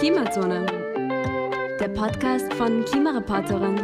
Klimazone, 0.00 0.64
der 1.78 1.88
Podcast 1.88 2.50
von 2.54 2.86
Klimareporterin. 2.86 3.78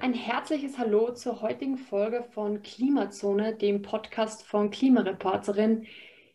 Ein 0.00 0.14
herzliches 0.14 0.78
Hallo 0.78 1.12
zur 1.12 1.42
heutigen 1.42 1.76
Folge 1.76 2.24
von 2.32 2.62
Klimazone, 2.62 3.54
dem 3.54 3.82
Podcast 3.82 4.46
von 4.46 4.70
Klimareporterin. 4.70 5.86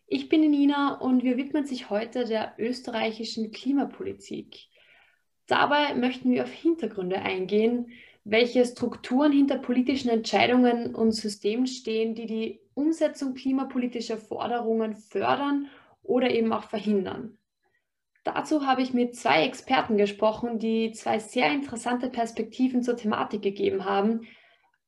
Ich 0.06 0.28
bin 0.28 0.48
Nina 0.48 1.00
und 1.00 1.24
wir 1.24 1.36
widmen 1.36 1.66
sich 1.66 1.90
heute 1.90 2.26
der 2.26 2.54
österreichischen 2.58 3.50
Klimapolitik. 3.50 4.68
Dabei 5.48 5.94
möchten 5.94 6.30
wir 6.30 6.44
auf 6.44 6.52
Hintergründe 6.52 7.20
eingehen, 7.20 7.90
welche 8.22 8.64
Strukturen 8.66 9.32
hinter 9.32 9.56
politischen 9.56 10.10
Entscheidungen 10.10 10.94
und 10.94 11.12
Systemen 11.12 11.66
stehen, 11.66 12.14
die 12.14 12.26
die 12.26 12.60
Umsetzung 12.74 13.34
klimapolitischer 13.34 14.18
Forderungen 14.18 14.94
fördern 14.94 15.68
oder 16.02 16.30
eben 16.30 16.52
auch 16.52 16.64
verhindern. 16.64 17.38
Dazu 18.24 18.66
habe 18.66 18.82
ich 18.82 18.92
mit 18.92 19.16
zwei 19.16 19.44
Experten 19.44 19.96
gesprochen, 19.96 20.58
die 20.58 20.92
zwei 20.92 21.18
sehr 21.18 21.50
interessante 21.50 22.10
Perspektiven 22.10 22.82
zur 22.82 22.96
Thematik 22.96 23.40
gegeben 23.40 23.86
haben. 23.86 24.26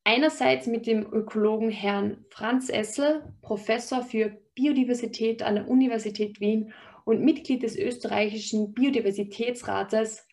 Einerseits 0.04 0.66
mit 0.66 0.86
dem 0.86 1.10
Ökologen 1.10 1.70
Herrn 1.70 2.26
Franz 2.28 2.68
Essel, 2.68 3.22
Professor 3.40 4.02
für 4.02 4.36
Biodiversität 4.54 5.42
an 5.42 5.54
der 5.54 5.68
Universität 5.68 6.38
Wien 6.40 6.74
und 7.06 7.22
Mitglied 7.22 7.62
des 7.62 7.78
österreichischen 7.78 8.74
Biodiversitätsrates 8.74 10.26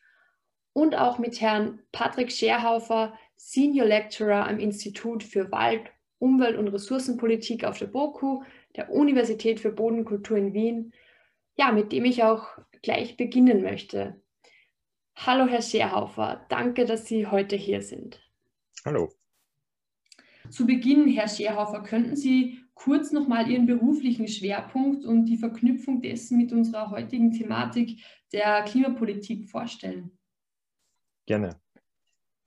und 0.78 0.94
auch 0.96 1.18
mit 1.18 1.42
Herrn 1.42 1.80
Patrick 1.92 2.32
Scherhaufer, 2.32 3.18
Senior 3.36 3.88
Lecturer 3.88 4.48
am 4.48 4.60
Institut 4.60 5.24
für 5.24 5.52
Wald, 5.52 5.90
Umwelt 6.20 6.56
und 6.56 6.68
Ressourcenpolitik 6.68 7.64
auf 7.64 7.80
der 7.80 7.88
BOKU, 7.88 8.44
der 8.76 8.92
Universität 8.92 9.60
für 9.60 9.72
Bodenkultur 9.72 10.38
in 10.38 10.54
Wien, 10.54 10.94
ja, 11.56 11.72
mit 11.72 11.92
dem 11.92 12.06
ich 12.06 12.22
auch 12.22 12.60
gleich 12.84 13.18
beginnen 13.18 13.64
möchte. 13.64 14.22
Hallo, 15.16 15.48
Herr 15.48 15.64
Scherhaufer, 15.64 16.46
danke, 16.48 16.86
dass 16.86 17.08
Sie 17.08 17.26
heute 17.26 17.56
hier 17.56 17.82
sind. 17.82 18.22
Hallo. 18.86 19.10
Zu 20.52 20.68
Beginn, 20.68 21.08
Herr 21.08 21.28
Scherhaufer, 21.28 21.82
könnten 21.82 22.16
Sie 22.16 22.60
kurz 22.76 23.12
nochmal 23.12 23.50
Ihren 23.50 23.66
beruflichen 23.66 24.28
Schwerpunkt 24.28 25.06
und 25.06 25.26
die 25.26 25.38
Verknüpfung 25.38 26.04
dessen 26.04 26.38
mit 26.38 26.54
unserer 26.54 26.92
heutigen 26.92 27.32
Thematik 27.32 28.00
der 28.32 28.62
Klimapolitik 28.62 29.50
vorstellen? 29.50 30.12
Gerne. 31.28 31.60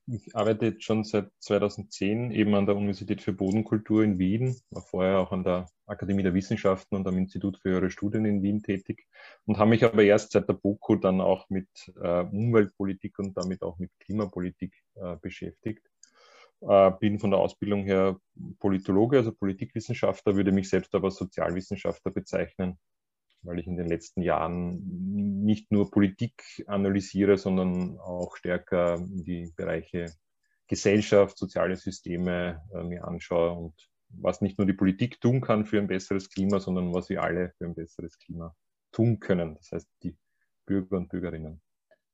Ich 0.07 0.35
arbeite 0.35 0.65
jetzt 0.65 0.83
schon 0.83 1.03
seit 1.03 1.29
2010 1.39 2.31
eben 2.31 2.55
an 2.55 2.65
der 2.65 2.75
Universität 2.75 3.21
für 3.21 3.31
Bodenkultur 3.31 4.03
in 4.03 4.17
Wien, 4.17 4.59
war 4.71 4.81
vorher 4.81 5.19
auch 5.19 5.31
an 5.31 5.43
der 5.43 5.67
Akademie 5.85 6.23
der 6.23 6.33
Wissenschaften 6.33 6.95
und 6.95 7.07
am 7.07 7.17
Institut 7.19 7.59
für 7.59 7.69
höhere 7.69 7.91
Studien 7.91 8.25
in 8.25 8.41
Wien 8.41 8.63
tätig 8.63 9.07
und 9.45 9.59
habe 9.59 9.69
mich 9.69 9.85
aber 9.85 10.03
erst 10.03 10.31
seit 10.31 10.49
der 10.49 10.55
BOKU 10.55 10.95
dann 10.95 11.21
auch 11.21 11.47
mit 11.49 11.69
äh, 12.01 12.23
Umweltpolitik 12.23 13.19
und 13.19 13.37
damit 13.37 13.61
auch 13.61 13.77
mit 13.77 13.91
Klimapolitik 13.99 14.73
äh, 14.95 15.15
beschäftigt. 15.21 15.87
Äh, 16.61 16.91
bin 16.99 17.19
von 17.19 17.29
der 17.29 17.39
Ausbildung 17.39 17.83
her 17.83 18.17
Politologe, 18.57 19.17
also 19.17 19.31
Politikwissenschaftler, 19.31 20.35
würde 20.35 20.51
mich 20.51 20.69
selbst 20.69 20.95
aber 20.95 21.11
Sozialwissenschaftler 21.11 22.11
bezeichnen 22.11 22.79
weil 23.43 23.59
ich 23.59 23.67
in 23.67 23.77
den 23.77 23.87
letzten 23.87 24.21
Jahren 24.21 24.81
nicht 25.43 25.71
nur 25.71 25.91
Politik 25.91 26.63
analysiere, 26.67 27.37
sondern 27.37 27.97
auch 27.99 28.35
stärker 28.37 29.03
die 29.07 29.51
Bereiche 29.55 30.13
Gesellschaft, 30.67 31.37
soziale 31.37 31.75
Systeme 31.75 32.61
äh, 32.73 32.83
mir 32.83 33.05
anschaue 33.05 33.51
und 33.51 33.73
was 34.09 34.41
nicht 34.41 34.57
nur 34.57 34.67
die 34.67 34.73
Politik 34.73 35.19
tun 35.19 35.41
kann 35.41 35.65
für 35.65 35.79
ein 35.79 35.87
besseres 35.87 36.29
Klima, 36.29 36.59
sondern 36.59 36.93
was 36.93 37.09
wir 37.09 37.21
alle 37.21 37.53
für 37.57 37.65
ein 37.65 37.75
besseres 37.75 38.17
Klima 38.19 38.55
tun 38.91 39.19
können. 39.19 39.55
Das 39.55 39.71
heißt, 39.71 39.89
die 40.03 40.15
Bürger 40.65 40.97
und 40.97 41.09
Bürgerinnen. 41.09 41.61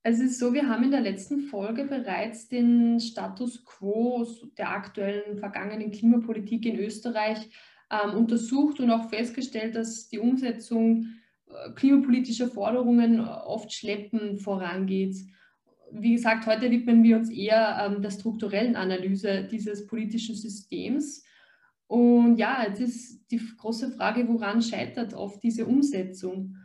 Es 0.03 0.19
ist 0.19 0.39
so, 0.39 0.53
wir 0.53 0.69
haben 0.69 0.85
in 0.85 0.91
der 0.91 1.01
letzten 1.01 1.41
Folge 1.41 1.83
bereits 1.83 2.47
den 2.47 2.99
Status 2.99 3.65
quo 3.65 4.25
der 4.57 4.69
aktuellen 4.69 5.37
vergangenen 5.37 5.91
Klimapolitik 5.91 6.65
in 6.65 6.79
Österreich 6.79 7.49
ähm, 7.89 8.15
untersucht 8.15 8.79
und 8.79 8.91
auch 8.91 9.09
festgestellt, 9.09 9.75
dass 9.75 10.09
die 10.09 10.19
Umsetzung 10.19 11.07
äh, 11.47 11.71
klimapolitischer 11.73 12.47
Forderungen 12.47 13.21
oft 13.21 13.71
schleppend 13.71 14.41
vorangeht. 14.41 15.15
Wie 15.91 16.13
gesagt, 16.15 16.45
heute 16.47 16.69
widmen 16.69 17.03
wir 17.03 17.15
uns 17.17 17.29
eher 17.29 17.79
ähm, 17.81 18.01
der 18.01 18.11
strukturellen 18.11 18.75
Analyse 18.75 19.47
dieses 19.49 19.87
politischen 19.87 20.35
Systems. 20.35 21.23
Und 21.87 22.37
ja, 22.37 22.65
jetzt 22.67 22.81
ist 22.81 23.31
die 23.31 23.41
große 23.57 23.91
Frage, 23.91 24.27
woran 24.27 24.61
scheitert 24.61 25.13
oft 25.13 25.41
diese 25.41 25.65
Umsetzung? 25.65 26.57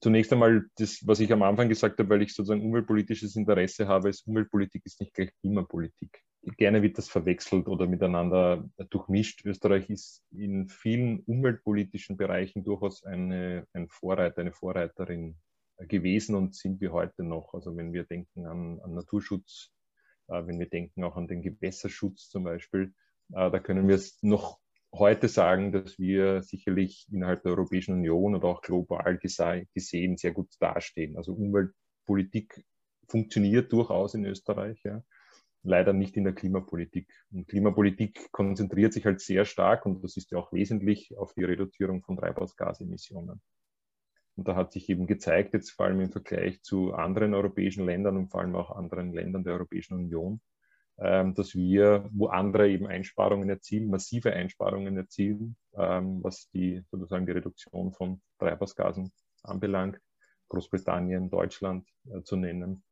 Zunächst 0.00 0.32
einmal 0.32 0.64
das, 0.78 1.06
was 1.06 1.20
ich 1.20 1.30
am 1.30 1.42
Anfang 1.42 1.68
gesagt 1.68 1.98
habe, 1.98 2.08
weil 2.08 2.22
ich 2.22 2.34
sozusagen 2.34 2.64
umweltpolitisches 2.64 3.36
Interesse 3.36 3.86
habe, 3.86 4.08
ist 4.08 4.26
Umweltpolitik 4.26 4.86
ist 4.86 4.98
nicht 4.98 5.12
gleich 5.12 5.30
Klimapolitik 5.40 6.22
gerne 6.42 6.82
wird 6.82 6.98
das 6.98 7.08
verwechselt 7.08 7.68
oder 7.68 7.86
miteinander 7.86 8.68
durchmischt. 8.90 9.44
Österreich 9.44 9.90
ist 9.90 10.24
in 10.30 10.68
vielen 10.68 11.20
umweltpolitischen 11.20 12.16
Bereichen 12.16 12.64
durchaus 12.64 13.04
eine, 13.04 13.66
ein 13.72 13.88
Vorreiter, 13.88 14.40
eine 14.40 14.52
Vorreiterin 14.52 15.36
gewesen 15.78 16.34
und 16.34 16.54
sind 16.54 16.80
wir 16.80 16.92
heute 16.92 17.22
noch. 17.22 17.54
Also 17.54 17.76
wenn 17.76 17.92
wir 17.92 18.04
denken 18.04 18.46
an, 18.46 18.80
an 18.80 18.94
Naturschutz, 18.94 19.70
äh, 20.28 20.46
wenn 20.46 20.58
wir 20.58 20.68
denken 20.68 21.04
auch 21.04 21.16
an 21.16 21.28
den 21.28 21.42
Gewässerschutz 21.42 22.28
zum 22.28 22.44
Beispiel, 22.44 22.94
äh, 23.32 23.50
da 23.50 23.58
können 23.58 23.88
wir 23.88 23.94
es 23.94 24.22
noch 24.22 24.58
heute 24.92 25.28
sagen, 25.28 25.72
dass 25.72 25.98
wir 25.98 26.42
sicherlich 26.42 27.06
innerhalb 27.10 27.42
der 27.42 27.52
Europäischen 27.52 27.94
Union 27.94 28.34
oder 28.34 28.48
auch 28.48 28.62
global 28.62 29.18
gesehen 29.18 30.16
sehr 30.16 30.32
gut 30.32 30.50
dastehen. 30.58 31.16
Also 31.16 31.32
Umweltpolitik 31.32 32.64
funktioniert 33.08 33.72
durchaus 33.72 34.14
in 34.14 34.24
Österreich. 34.24 34.80
Ja 34.84 35.02
leider 35.62 35.92
nicht 35.92 36.16
in 36.16 36.24
der 36.24 36.34
Klimapolitik. 36.34 37.08
Und 37.30 37.48
Klimapolitik 37.48 38.30
konzentriert 38.32 38.92
sich 38.92 39.04
halt 39.04 39.20
sehr 39.20 39.44
stark, 39.44 39.86
und 39.86 40.02
das 40.02 40.16
ist 40.16 40.30
ja 40.30 40.38
auch 40.38 40.52
wesentlich, 40.52 41.16
auf 41.18 41.34
die 41.34 41.44
Reduzierung 41.44 42.02
von 42.02 42.16
Treibhausgasemissionen. 42.16 43.40
Und 44.36 44.48
da 44.48 44.56
hat 44.56 44.72
sich 44.72 44.88
eben 44.88 45.06
gezeigt, 45.06 45.52
jetzt 45.54 45.70
vor 45.70 45.86
allem 45.86 46.00
im 46.00 46.12
Vergleich 46.12 46.62
zu 46.62 46.94
anderen 46.94 47.34
europäischen 47.34 47.84
Ländern 47.84 48.16
und 48.16 48.28
vor 48.28 48.40
allem 48.40 48.56
auch 48.56 48.70
anderen 48.70 49.12
Ländern 49.12 49.44
der 49.44 49.54
Europäischen 49.54 49.94
Union, 49.94 50.40
ähm, 50.98 51.34
dass 51.34 51.54
wir, 51.54 52.08
wo 52.12 52.28
andere 52.28 52.70
eben 52.70 52.86
Einsparungen 52.86 53.50
erzielen, 53.50 53.90
massive 53.90 54.32
Einsparungen 54.32 54.96
erzielen, 54.96 55.56
ähm, 55.74 56.22
was 56.22 56.48
die 56.50 56.82
sozusagen 56.90 57.26
die 57.26 57.32
Reduktion 57.32 57.92
von 57.92 58.22
Treibhausgasen 58.38 59.12
anbelangt, 59.42 60.00
Großbritannien, 60.48 61.28
Deutschland 61.30 61.86
äh, 62.10 62.22
zu 62.22 62.36
nennen, 62.36 62.82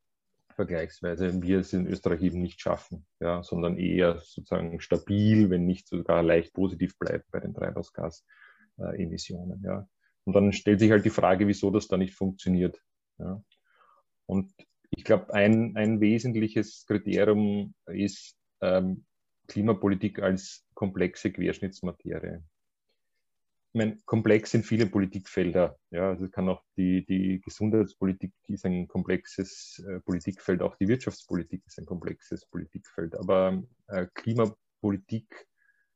vergleichsweise 0.59 1.41
wir 1.41 1.61
es 1.61 1.73
in 1.73 1.87
Österreich 1.87 2.21
eben 2.21 2.43
nicht 2.43 2.61
schaffen, 2.61 3.07
ja, 3.21 3.45
sondern 3.45 3.79
eher 3.79 4.19
sozusagen 4.19 4.81
stabil, 4.81 5.51
wenn 5.51 5.67
nicht 5.67 5.87
sogar 5.87 6.25
leicht 6.25 6.53
positiv 6.53 6.99
bleibt 6.99 7.31
bei 7.31 7.39
den 7.39 7.55
Treibhausgasemissionen. 7.55 9.63
Ja. 9.65 9.89
Und 10.25 10.33
dann 10.33 10.53
stellt 10.53 10.81
sich 10.81 10.91
halt 10.91 11.05
die 11.05 11.11
Frage, 11.11 11.47
wieso 11.47 11.71
das 11.71 11.87
da 11.87 11.97
nicht 11.97 12.13
funktioniert. 12.13 12.83
Ja. 13.19 13.41
Und 14.27 14.53
ich 14.91 15.05
glaube, 15.05 15.33
ein, 15.33 15.77
ein 15.77 16.01
wesentliches 16.01 16.85
Kriterium 16.89 17.73
ist 17.87 18.37
ähm, 18.61 19.05
Klimapolitik 19.47 20.21
als 20.21 20.67
komplexe 20.75 21.31
Querschnittsmaterie 21.31 22.43
meine, 23.79 23.97
komplex 24.05 24.51
sind 24.51 24.67
viele 24.67 24.87
Politikfelder. 24.87 25.79
Ja, 25.91 26.11
also 26.11 26.29
kann 26.29 26.49
auch 26.49 26.63
die, 26.77 27.07
die 27.07 27.41
Gesundheitspolitik 27.41 28.33
ist 28.49 28.67
ein 28.67 28.89
komplexes 28.89 29.83
äh, 29.89 30.01
Politikfeld, 30.01 30.61
auch 30.61 30.77
die 30.77 30.89
Wirtschaftspolitik 30.89 31.63
ist 31.67 31.79
ein 31.79 31.87
komplexes 31.87 32.45
Politikfeld. 32.47 33.17
Aber 33.17 33.63
äh, 33.87 34.07
Klimapolitik 34.15 35.49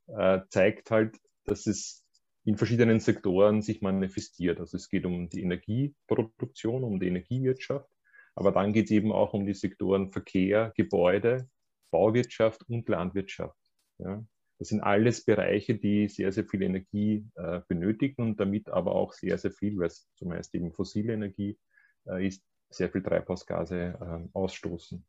äh, 0.07 0.41
zeigt 0.49 0.91
halt, 0.91 1.19
dass 1.45 1.67
es 1.67 2.05
in 2.45 2.57
verschiedenen 2.57 3.01
Sektoren 3.01 3.63
sich 3.63 3.83
manifestiert. 3.83 4.59
Also 4.59 4.77
es 4.77 4.89
geht 4.89 5.05
um 5.05 5.29
die 5.29 5.43
Energieproduktion, 5.43 6.85
um 6.85 6.99
die 6.99 7.09
Energiewirtschaft, 7.09 7.89
aber 8.35 8.53
dann 8.53 8.73
geht 8.73 8.87
es 8.87 8.91
eben 8.93 9.13
auch 9.13 9.35
um 9.35 9.47
die 9.47 9.55
Sektoren 9.55 10.11
Verkehr, 10.11 10.73
Gebäude, 10.77 11.49
Bauwirtschaft 11.91 12.69
und 12.69 12.89
Landwirtschaft. 12.89 13.59
Ja. 13.99 14.25
Das 14.63 14.69
sind 14.69 14.81
alles 14.81 15.25
Bereiche, 15.25 15.75
die 15.75 16.07
sehr, 16.07 16.31
sehr 16.31 16.45
viel 16.45 16.63
Energie 16.63 17.27
äh, 17.35 17.63
benötigen 17.67 18.23
und 18.23 18.39
damit 18.39 18.69
aber 18.69 18.95
auch 18.95 19.13
sehr, 19.13 19.37
sehr 19.37 19.51
viel, 19.51 19.77
weil 19.77 19.89
es 19.89 20.09
zumeist 20.15 20.55
eben 20.55 20.73
fossile 20.73 21.15
Energie 21.15 21.59
äh, 22.07 22.25
ist, 22.25 22.45
sehr 22.71 22.89
viel 22.89 23.03
Treibhausgase 23.03 23.99
äh, 24.01 24.29
ausstoßen. 24.33 25.05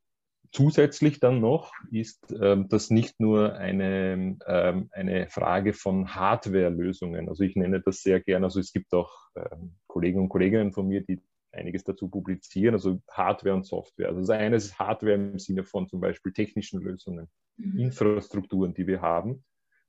Zusätzlich 0.51 1.19
dann 1.19 1.39
noch 1.39 1.71
ist 1.91 2.35
ähm, 2.41 2.67
das 2.67 2.89
nicht 2.89 3.19
nur 3.19 3.53
eine, 3.53 4.39
ähm, 4.47 4.89
eine 4.91 5.29
Frage 5.29 5.73
von 5.73 6.15
Hardware-Lösungen. 6.15 7.29
Also 7.29 7.43
ich 7.43 7.55
nenne 7.55 7.79
das 7.79 8.01
sehr 8.01 8.21
gerne, 8.21 8.47
also 8.47 8.59
es 8.59 8.73
gibt 8.73 8.91
auch 8.91 9.13
ähm, 9.35 9.75
Kollegen 9.85 10.19
und 10.19 10.29
Kolleginnen 10.29 10.73
von 10.73 10.87
mir, 10.87 11.01
die 11.01 11.21
einiges 11.53 11.83
dazu 11.83 12.09
publizieren, 12.09 12.73
also 12.73 13.01
Hardware 13.09 13.55
und 13.55 13.65
Software. 13.65 14.09
Also 14.09 14.21
das 14.21 14.29
eine 14.29 14.55
ist 14.55 14.77
Hardware 14.79 15.15
im 15.15 15.39
Sinne 15.39 15.63
von 15.63 15.87
zum 15.87 16.01
Beispiel 16.01 16.33
technischen 16.33 16.81
Lösungen, 16.81 17.29
mhm. 17.57 17.79
Infrastrukturen, 17.79 18.73
die 18.73 18.87
wir 18.87 19.01
haben. 19.01 19.45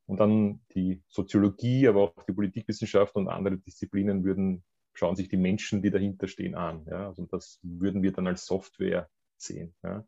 Und 0.06 0.20
dann 0.20 0.60
die 0.74 1.02
Soziologie, 1.08 1.88
aber 1.88 2.02
auch 2.02 2.22
die 2.28 2.34
Politikwissenschaft 2.34 3.16
und 3.16 3.28
andere 3.28 3.56
Disziplinen 3.56 4.22
würden, 4.24 4.62
schauen 4.92 5.16
sich 5.16 5.28
die 5.28 5.38
Menschen, 5.38 5.82
die 5.82 5.90
dahinter 5.90 6.28
stehen, 6.28 6.54
an. 6.54 6.86
Ja? 6.88 7.08
Also 7.08 7.26
das 7.26 7.58
würden 7.62 8.02
wir 8.02 8.12
dann 8.12 8.26
als 8.26 8.44
Software 8.44 9.08
sehen. 9.36 9.74
Ja? 9.82 10.06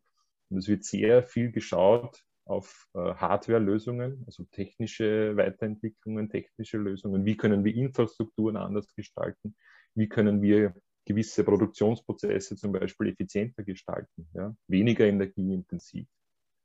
Und 0.51 0.59
es 0.59 0.69
wird 0.69 0.85
sehr 0.85 1.23
viel 1.23 1.51
geschaut 1.51 2.23
auf 2.45 2.87
äh, 2.95 2.99
Hardware-Lösungen, 2.99 4.23
also 4.27 4.45
technische 4.45 5.37
Weiterentwicklungen, 5.37 6.29
technische 6.29 6.79
Lösungen. 6.79 7.25
Wie 7.25 7.37
können 7.37 7.65
wir 7.65 7.75
Infrastrukturen 7.75 8.57
anders 8.57 8.95
gestalten? 8.95 9.57
Wie 9.95 10.09
können 10.09 10.43
wir 10.43 10.75
gewisse 11.07 11.45
Produktionsprozesse 11.45 12.57
zum 12.57 12.73
Beispiel 12.73 13.09
effizienter 13.09 13.63
gestalten, 13.63 14.29
ja? 14.35 14.55
weniger 14.67 15.07
energieintensiv, 15.07 16.07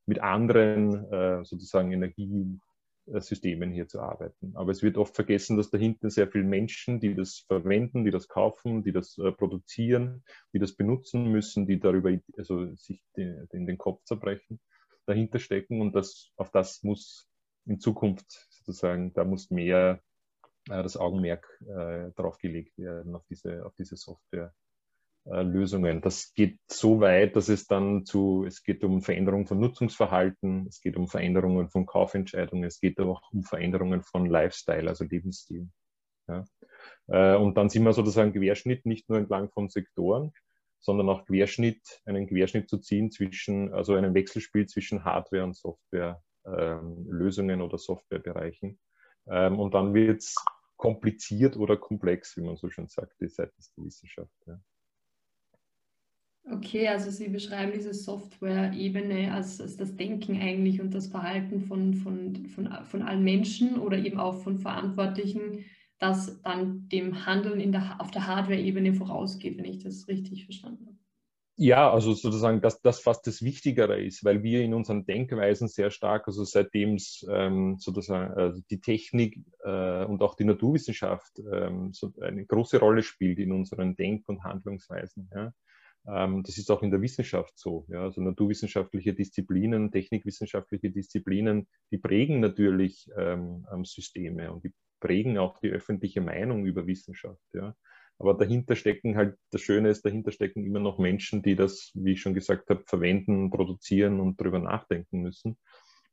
mit 0.08 0.20
anderen 0.20 1.10
äh, 1.12 1.46
sozusagen 1.46 1.92
Energiesystemen 1.92 3.72
hier 3.72 3.88
zu 3.88 4.02
arbeiten. 4.02 4.54
Aber 4.56 4.72
es 4.72 4.82
wird 4.82 4.98
oft 4.98 5.16
vergessen, 5.16 5.58
dass 5.58 5.70
dahinter 5.70 6.10
sehr 6.10 6.28
viele 6.28 6.44
Menschen, 6.44 7.00
die 7.00 7.14
das 7.14 7.46
verwenden, 7.48 8.04
die 8.04 8.12
das 8.12 8.28
kaufen, 8.28 8.84
die 8.84 8.92
das 8.92 9.18
äh, 9.20 9.32
produzieren, 9.32 10.24
die 10.54 10.60
das 10.60 10.76
benutzen 10.76 11.32
müssen, 11.32 11.68
die 11.68 11.80
darüber 11.80 12.12
also 12.36 12.76
sich 12.76 13.02
den, 13.16 13.48
den, 13.52 13.78
Kopf 13.78 14.04
zerbrechen, 14.06 14.60
dahinter 15.06 15.40
stecken 15.40 15.82
und 15.82 15.94
das, 15.94 16.32
auf 16.36 16.50
das 16.50 16.82
muss 16.82 17.30
in 17.66 17.80
Zukunft 17.80 18.48
sozusagen, 18.50 19.14
da 19.14 19.24
muss 19.24 19.52
mehr 19.52 20.02
das 20.68 20.98
Augenmerk 20.98 21.48
äh, 21.62 22.12
darauf 22.16 22.38
gelegt 22.38 22.78
werden, 22.78 23.16
auf 23.16 23.26
diese, 23.30 23.66
auf 23.66 23.74
diese 23.76 23.98
Software. 23.98 24.54
Lösungen. 25.24 26.02
Das 26.02 26.34
geht 26.34 26.58
so 26.68 27.00
weit, 27.00 27.36
dass 27.36 27.48
es 27.48 27.68
dann 27.68 28.06
zu, 28.06 28.44
es 28.48 28.64
geht 28.64 28.84
um 28.84 29.04
Veränderungen 29.04 29.46
von 29.46 29.60
Nutzungsverhalten, 29.60 30.66
es 30.66 30.82
geht 30.82 30.98
um 30.98 31.08
Veränderungen 31.08 31.70
von 31.70 31.86
Kaufentscheidungen, 31.86 32.64
es 32.64 32.80
geht 32.80 33.00
auch 33.00 33.22
um 33.32 33.44
Veränderungen 33.44 34.02
von 34.02 34.26
Lifestyle, 34.26 34.90
also 34.90 35.04
Lebensstil. 35.04 35.70
Ja. 36.28 36.46
Äh, 37.08 37.36
und 37.38 37.56
dann 37.58 37.70
sind 37.70 37.84
wir 37.84 37.94
sozusagen 37.94 38.34
Querschnitt 38.34 38.86
nicht 38.86 39.10
nur 39.10 39.20
entlang 39.20 39.50
von 39.52 39.70
Sektoren, 39.70 40.32
sondern 40.80 41.10
auch 41.10 41.26
Querschnitt, 41.26 42.02
einen 42.06 42.28
Querschnitt 42.28 42.70
zu 42.70 42.80
ziehen 42.80 43.12
zwischen, 43.12 43.74
also 43.74 43.94
einen 43.94 44.14
Wechselspiel 44.14 44.66
zwischen 44.68 45.04
Hardware 45.04 45.44
und 45.44 45.56
Software 45.56 46.22
ähm, 46.46 47.06
Lösungen 47.10 47.62
oder 47.62 47.78
Softwarebereichen. 47.78 48.80
Ähm, 49.28 49.60
und 49.60 49.74
dann 49.74 49.94
wird 49.94 50.22
es 50.22 50.36
kompliziert 50.78 51.58
oder 51.58 51.78
komplex, 51.78 52.36
wie 52.38 52.42
man 52.42 52.58
so 52.58 52.70
schön 52.70 52.88
sagt, 52.88 53.14
seitens 53.20 53.72
der 53.74 53.86
Wissenschaft. 53.86 54.34
Ja. 54.48 54.60
Okay, 56.50 56.88
also 56.88 57.12
Sie 57.12 57.28
beschreiben 57.28 57.72
diese 57.74 57.94
Software-Ebene 57.94 59.32
als, 59.32 59.62
als, 59.62 59.78
das 59.78 59.96
Denken 59.96 60.42
eigentlich 60.42 60.82
und 60.82 60.94
das 60.94 61.08
Verhalten 61.08 61.62
von, 61.62 61.94
von, 61.94 62.48
von, 62.48 62.68
von 62.86 63.02
allen 63.04 63.24
Menschen 63.24 63.78
oder 63.80 63.98
eben 63.98 64.20
auch 64.20 64.42
von 64.42 64.58
Verantwortlichen, 64.58 65.66
das 66.00 66.42
dann 66.42 66.90
dem 66.90 67.28
Handeln 67.28 67.72
der, 67.72 68.02
auf 68.02 68.10
der 68.10 68.26
Hardware-Ebene 68.26 68.96
vorausgeht, 68.96 69.58
wenn 69.60 69.66
ich 69.66 69.84
das 69.84 70.08
richtig 70.08 70.46
verstanden 70.46 70.88
habe. 70.88 70.91
Ja, 71.58 71.92
also 71.92 72.14
sozusagen, 72.14 72.62
dass 72.62 72.82
das 72.82 73.02
fast 73.02 73.28
das 73.28 73.42
Wichtigere 73.44 74.02
ist, 74.02 74.24
weil 74.24 74.42
wir 74.42 74.62
in 74.64 74.74
unseren 74.74 75.06
Denkweisen 75.06 75.68
sehr 75.68 75.92
stark, 75.92 76.28
also 76.28 76.44
seitdem 76.44 76.96
es 76.96 77.26
ähm, 77.30 77.78
sozusagen 77.78 78.34
also 78.34 78.62
die 78.72 78.80
Technik 78.80 79.38
äh, 79.64 80.06
und 80.06 80.24
auch 80.24 80.36
die 80.36 80.46
Naturwissenschaft 80.46 81.40
ähm, 81.52 81.92
so 81.94 82.14
eine 82.22 82.46
große 82.46 82.80
Rolle 82.80 83.04
spielt 83.04 83.38
in 83.38 83.52
unseren 83.52 83.96
Denk- 83.96 84.28
und 84.28 84.44
Handlungsweisen. 84.44 85.30
Ja. 85.36 85.54
Ähm, 86.08 86.42
das 86.44 86.58
ist 86.58 86.72
auch 86.72 86.82
in 86.82 86.90
der 86.90 87.02
Wissenschaft 87.02 87.60
so. 87.60 87.86
Ja. 87.90 88.04
Also 88.04 88.22
naturwissenschaftliche 88.22 89.14
Disziplinen, 89.14 89.92
technikwissenschaftliche 89.92 90.90
Disziplinen, 90.90 91.68
die 91.92 91.98
prägen 92.00 92.40
natürlich 92.40 93.08
ähm, 93.18 93.68
Systeme 93.84 94.52
und 94.52 94.64
die 94.64 94.74
prägen 95.00 95.38
auch 95.38 95.60
die 95.60 95.70
öffentliche 95.70 96.22
Meinung 96.22 96.66
über 96.66 96.88
Wissenschaft. 96.88 97.44
Ja. 97.54 97.76
Aber 98.22 98.36
dahinter 98.36 98.76
stecken 98.76 99.18
halt, 99.18 99.36
das 99.50 99.62
Schöne 99.62 99.90
ist, 99.90 100.06
dahinter 100.06 100.32
stecken 100.32 100.64
immer 100.64 100.80
noch 100.80 101.00
Menschen, 101.00 101.42
die 101.42 101.56
das, 101.56 101.90
wie 101.96 102.12
ich 102.12 102.22
schon 102.22 102.36
gesagt 102.36 102.70
habe, 102.70 102.84
verwenden, 102.86 103.50
produzieren 103.50 104.20
und 104.20 104.40
darüber 104.40 104.60
nachdenken 104.60 105.22
müssen. 105.22 105.58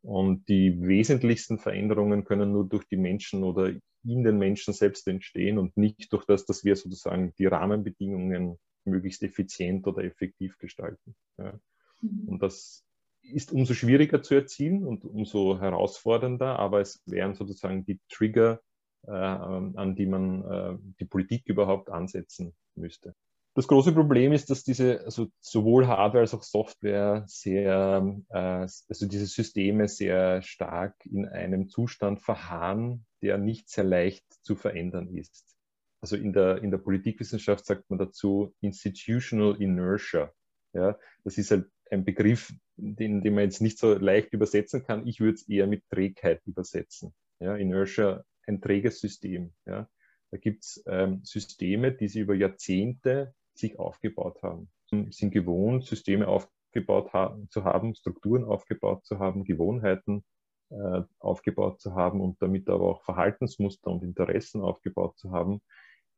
Und 0.01 0.49
die 0.49 0.81
wesentlichsten 0.81 1.59
Veränderungen 1.59 2.25
können 2.25 2.53
nur 2.53 2.67
durch 2.67 2.87
die 2.87 2.97
Menschen 2.97 3.45
oder 3.45 3.75
in 4.05 4.25
den 4.25 4.39
Menschen 4.39 4.73
selbst 4.73 5.07
entstehen 5.07 5.59
und 5.59 5.77
nicht 5.77 6.11
durch 6.15 6.25
das, 6.25 6.47
dass 6.47 6.65
wir 6.65 6.77
sozusagen 6.77 7.35
die 7.39 7.45
Rahmenbedingungen 7.45 8.57
möglichst 8.87 9.23
effizient 9.23 9.87
oder 9.87 10.03
effektiv 10.03 10.57
gestalten. 10.57 11.15
Ja. 11.37 11.61
Mhm. 12.01 12.27
Und 12.27 12.43
das 12.43 12.87
ist 13.21 13.53
umso 13.53 13.75
schwieriger 13.75 14.23
zu 14.23 14.35
erzielen 14.35 14.87
und 14.87 15.05
umso 15.05 15.61
herausfordernder, 15.61 16.59
aber 16.59 16.81
es 16.81 17.03
wären 17.05 17.35
sozusagen 17.35 17.85
die 17.85 18.01
Trigger, 18.09 18.63
an 19.07 19.95
die 19.95 20.07
man 20.07 20.45
äh, 20.45 20.79
die 21.01 21.05
Politik 21.05 21.45
überhaupt 21.47 21.91
ansetzen 21.91 22.55
müsste. 22.75 23.15
Das 23.55 23.67
große 23.67 23.93
Problem 23.93 24.33
ist, 24.33 24.51
dass 24.51 24.63
diese, 24.63 25.05
also 25.05 25.27
sowohl 25.41 25.89
Hardware 25.89 26.21
als 26.21 26.33
auch 26.33 26.45
Software 26.45 27.25
sehr, 27.27 28.17
äh, 28.29 28.39
also 28.39 29.09
diese 29.09 29.27
Systeme 29.27 29.89
sehr 29.89 30.43
stark 30.43 30.95
in 31.05 31.27
einem 31.27 31.69
Zustand 31.69 32.23
verharren, 32.23 33.05
der 33.21 33.37
nicht 33.37 33.69
sehr 33.69 33.83
leicht 33.83 34.25
zu 34.43 34.55
verändern 34.55 35.09
ist. 35.09 35.57
Also 36.01 36.15
in 36.15 36.33
der, 36.33 36.63
in 36.63 36.71
der 36.71 36.79
Politikwissenschaft 36.79 37.67
sagt 37.67 37.91
man 37.91 37.99
dazu 37.99 38.55
Institutional 38.61 39.61
Inertia. 39.61 40.33
Ja, 40.73 40.97
das 41.25 41.39
ist 41.39 41.51
halt 41.51 41.67
ein 41.91 42.05
Begriff, 42.05 42.53
den, 42.77 43.23
den 43.23 43.35
man 43.35 43.43
jetzt 43.43 43.61
nicht 43.61 43.79
so 43.79 43.95
leicht 43.95 44.33
übersetzen 44.33 44.85
kann. 44.85 45.07
Ich 45.07 45.19
würde 45.19 45.35
es 45.35 45.49
eher 45.49 45.67
mit 45.67 45.83
Trägheit 45.89 46.43
übersetzen. 46.47 47.13
Ja, 47.41 47.57
Inertia 47.57 48.25
ein 48.49 48.61
träges 48.61 49.01
System. 49.01 49.53
Ja. 49.67 49.89
Da 50.31 50.39
gibt 50.39 50.65
es 50.65 50.83
ähm, 50.87 51.21
Systeme, 51.25 51.93
die 51.93 52.09
sie 52.09 52.21
über 52.21 52.35
Jahrzehnte 52.35 53.35
sich 53.55 53.79
aufgebaut 53.79 54.43
haben. 54.43 54.71
Sind 54.91 55.33
gewohnt, 55.33 55.85
Systeme 55.85 56.29
aufgebaut 56.29 57.13
haben, 57.13 57.49
zu 57.51 57.65
haben, 57.65 57.95
Strukturen 57.95 58.45
aufgebaut 58.45 59.05
zu 59.05 59.19
haben, 59.19 59.45
Gewohnheiten 59.45 60.25
äh, 60.71 61.03
aufgebaut 61.19 61.81
zu 61.81 61.95
haben 61.95 62.21
und 62.21 62.41
damit 62.41 62.69
aber 62.69 62.85
auch 62.85 63.03
Verhaltensmuster 63.03 63.91
und 63.91 64.03
Interessen 64.03 64.63
aufgebaut 64.63 65.19
zu 65.19 65.33
haben, 65.33 65.61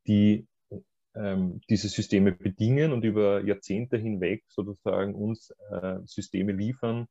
die 0.07 0.47
ähm, 1.15 1.61
diese 1.69 1.89
Systeme 1.89 2.33
bedingen 2.33 2.93
und 2.93 3.05
über 3.05 3.45
Jahrzehnte 3.45 3.97
hinweg 3.97 4.45
sozusagen 4.49 5.15
uns 5.15 5.51
äh, 5.71 5.99
Systeme 6.05 6.53
liefern, 6.53 7.07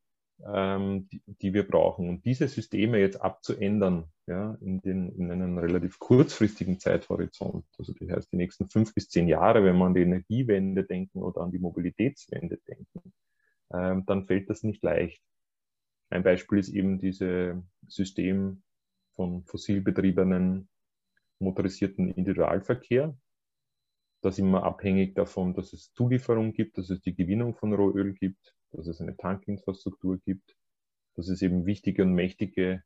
ähm, 0.46 1.08
die, 1.10 1.22
die, 1.42 1.54
wir 1.54 1.68
brauchen. 1.68 2.10
Und 2.10 2.26
diese 2.26 2.48
Systeme 2.48 3.00
jetzt 3.00 3.22
abzuändern, 3.22 4.06
ja, 4.28 4.56
in, 4.62 4.82
den, 4.82 5.10
in 5.16 5.32
einem 5.32 5.58
relativ 5.58 6.00
kurzfristigen 6.00 6.80
Zeithorizont, 6.80 7.66
also 7.78 7.94
das 7.94 8.10
heißt 8.10 8.32
die 8.32 8.38
nächsten 8.38 8.68
fünf 8.68 8.94
bis 8.94 9.10
zehn 9.10 9.28
Jahre, 9.28 9.64
wenn 9.64 9.78
wir 9.78 9.86
an 9.86 9.94
die 9.94 10.02
Energiewende 10.02 10.84
denken 10.84 11.22
oder 11.22 11.42
an 11.42 11.52
die 11.52 11.60
Mobilitätswende 11.60 12.60
denken, 12.68 13.14
ähm, 13.74 14.06
dann 14.06 14.26
fällt 14.26 14.50
das 14.50 14.64
nicht 14.64 14.84
leicht. 14.84 15.22
Ein 16.10 16.24
Beispiel 16.24 16.60
ist 16.60 16.70
eben 16.70 17.00
dieses 17.00 17.56
System 17.88 18.64
von 19.16 19.44
fossilbetriebenen 19.44 20.70
motorisierten 21.40 22.10
Individualverkehr. 22.10 23.16
Da 24.22 24.32
sind 24.32 24.50
wir 24.50 24.64
abhängig 24.64 25.16
davon, 25.16 25.54
dass 25.54 25.72
es 25.74 25.94
Zulieferung 25.94 26.54
gibt, 26.54 26.78
dass 26.78 26.90
es 26.90 27.02
die 27.02 27.16
Gewinnung 27.16 27.56
von 27.56 27.74
Rohöl 27.74 28.14
gibt, 28.14 28.56
dass 28.72 28.88
es 28.88 29.02
eine 29.02 29.16
Tankinfrastruktur 29.18 30.20
gibt, 30.26 30.56
dass 31.16 31.28
es 31.28 31.42
eben 31.42 31.66
wichtige 31.66 32.04
und 32.04 32.14
mächtige 32.14 32.84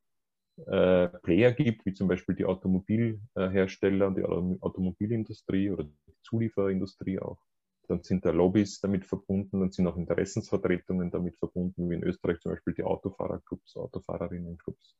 äh, 0.68 1.08
Player 1.08 1.52
gibt, 1.52 1.86
wie 1.86 1.94
zum 1.94 2.08
Beispiel 2.08 2.36
die 2.36 2.46
Automobilhersteller 2.46 4.08
und 4.08 4.18
die 4.18 4.24
Automobilindustrie 4.24 5.72
oder 5.72 5.84
die 5.84 6.14
Zuliefererindustrie 6.24 7.20
auch. 7.20 7.40
Dann 7.88 8.02
sind 8.04 8.24
da 8.26 8.32
Lobbys 8.32 8.80
damit 8.80 9.06
verbunden, 9.06 9.60
dann 9.60 9.72
sind 9.72 9.88
auch 9.88 9.98
Interessensvertretungen 9.98 11.12
damit 11.12 11.38
verbunden, 11.38 11.90
wie 11.90 11.96
in 11.96 12.04
Österreich 12.04 12.40
zum 12.40 12.54
Beispiel 12.54 12.74
die 12.76 12.84
Autofahrerclubs, 12.84 13.76
Autofahrerinnenclubs, 13.76 14.96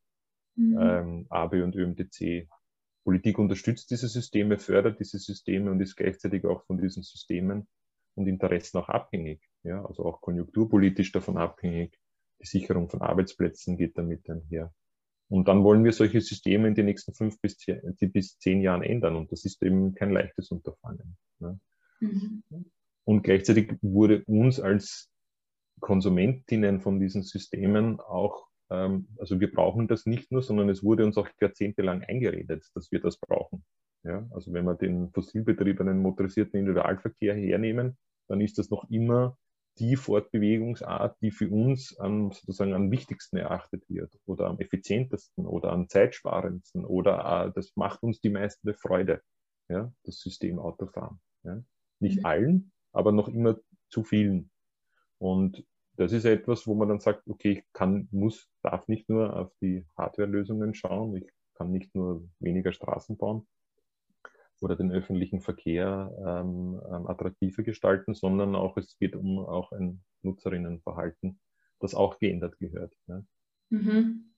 mhm. 0.56 0.78
ähm, 0.78 1.26
ABE 1.30 1.64
und 1.64 1.74
ÖMTC. 1.76 2.48
Politik 3.04 3.38
unterstützt 3.38 3.90
diese 3.90 4.08
Systeme, 4.08 4.58
fördert 4.58 4.98
diese 4.98 5.18
Systeme 5.18 5.70
und 5.70 5.80
ist 5.80 5.96
gleichzeitig 5.96 6.44
auch 6.44 6.64
von 6.66 6.78
diesen 6.78 7.02
Systemen 7.02 7.68
und 8.16 8.26
Interessen 8.26 8.78
auch 8.78 8.88
abhängig. 8.88 9.40
Ja, 9.64 9.84
also 9.84 10.04
auch 10.04 10.20
konjunkturpolitisch 10.20 11.12
davon 11.12 11.36
abhängig. 11.36 11.98
Die 12.40 12.46
Sicherung 12.46 12.88
von 12.88 13.00
Arbeitsplätzen 13.00 13.76
geht 13.76 13.96
damit 13.98 14.28
einher. 14.28 14.72
Und 15.28 15.48
dann 15.48 15.64
wollen 15.64 15.84
wir 15.84 15.92
solche 15.92 16.20
Systeme 16.20 16.68
in 16.68 16.74
den 16.74 16.84
nächsten 16.84 17.14
fünf 17.14 17.40
bis 17.40 17.56
zehn, 17.56 17.80
bis 18.12 18.38
zehn 18.38 18.60
Jahren 18.60 18.82
ändern. 18.82 19.16
Und 19.16 19.32
das 19.32 19.44
ist 19.44 19.62
eben 19.62 19.94
kein 19.94 20.12
leichtes 20.12 20.50
Unterfangen. 20.50 21.16
Ja. 21.40 21.58
Mhm. 22.00 22.42
Und 23.04 23.22
gleichzeitig 23.22 23.74
wurde 23.80 24.22
uns 24.26 24.60
als 24.60 25.10
Konsumentinnen 25.80 26.80
von 26.80 27.00
diesen 27.00 27.22
Systemen 27.22 28.00
auch, 28.00 28.46
ähm, 28.70 29.08
also 29.18 29.40
wir 29.40 29.50
brauchen 29.50 29.88
das 29.88 30.06
nicht 30.06 30.30
nur, 30.30 30.42
sondern 30.42 30.68
es 30.68 30.82
wurde 30.82 31.04
uns 31.04 31.16
auch 31.16 31.28
jahrzehntelang 31.40 32.02
eingeredet, 32.02 32.70
dass 32.74 32.92
wir 32.92 33.00
das 33.00 33.18
brauchen. 33.18 33.64
Ja, 34.02 34.18
also 34.18 34.34
Also 34.34 34.52
wenn 34.52 34.66
wir 34.66 34.74
den 34.74 35.10
fossilbetriebenen 35.10 35.98
motorisierten 35.98 36.60
Individualverkehr 36.60 37.34
hernehmen, 37.34 37.96
dann 38.28 38.40
ist 38.40 38.58
das 38.58 38.70
noch 38.70 38.88
immer 38.90 39.36
die 39.78 39.96
Fortbewegungsart, 39.96 41.16
die 41.20 41.30
für 41.30 41.50
uns 41.50 41.96
am, 41.98 42.30
sozusagen 42.30 42.74
am 42.74 42.90
wichtigsten 42.90 43.36
erachtet 43.36 43.88
wird 43.88 44.16
oder 44.24 44.46
am 44.46 44.58
effizientesten 44.60 45.46
oder 45.46 45.72
am 45.72 45.88
zeitsparendsten 45.88 46.84
oder 46.84 47.52
das 47.54 47.72
macht 47.74 48.02
uns 48.02 48.20
die 48.20 48.30
meiste 48.30 48.74
Freude, 48.74 49.20
ja, 49.68 49.92
das 50.04 50.20
System 50.20 50.58
Autofahren. 50.58 51.20
Ja. 51.42 51.62
Nicht 52.00 52.20
mhm. 52.20 52.26
allen, 52.26 52.72
aber 52.92 53.12
noch 53.12 53.28
immer 53.28 53.58
zu 53.88 54.04
vielen. 54.04 54.50
Und 55.18 55.64
das 55.96 56.12
ist 56.12 56.24
etwas, 56.24 56.66
wo 56.66 56.74
man 56.74 56.88
dann 56.88 57.00
sagt, 57.00 57.26
okay, 57.28 57.52
ich 57.52 57.64
kann, 57.72 58.08
muss, 58.10 58.48
darf 58.62 58.88
nicht 58.88 59.08
nur 59.08 59.36
auf 59.36 59.52
die 59.60 59.86
Hardware-Lösungen 59.96 60.74
schauen, 60.74 61.16
ich 61.16 61.30
kann 61.54 61.70
nicht 61.70 61.94
nur 61.94 62.28
weniger 62.40 62.72
Straßen 62.72 63.16
bauen, 63.16 63.46
oder 64.64 64.76
den 64.76 64.90
öffentlichen 64.90 65.40
Verkehr 65.40 66.10
ähm, 66.18 66.80
ähm, 66.90 67.06
attraktiver 67.06 67.62
gestalten, 67.62 68.14
sondern 68.14 68.54
auch 68.54 68.76
es 68.78 68.98
geht 68.98 69.14
um 69.14 69.38
auch 69.38 69.72
ein 69.72 70.02
Nutzerinnenverhalten, 70.22 71.38
das 71.80 71.94
auch 71.94 72.18
geändert 72.18 72.58
gehört. 72.58 72.94
Ja. 73.06 73.22
Mhm. 73.68 74.30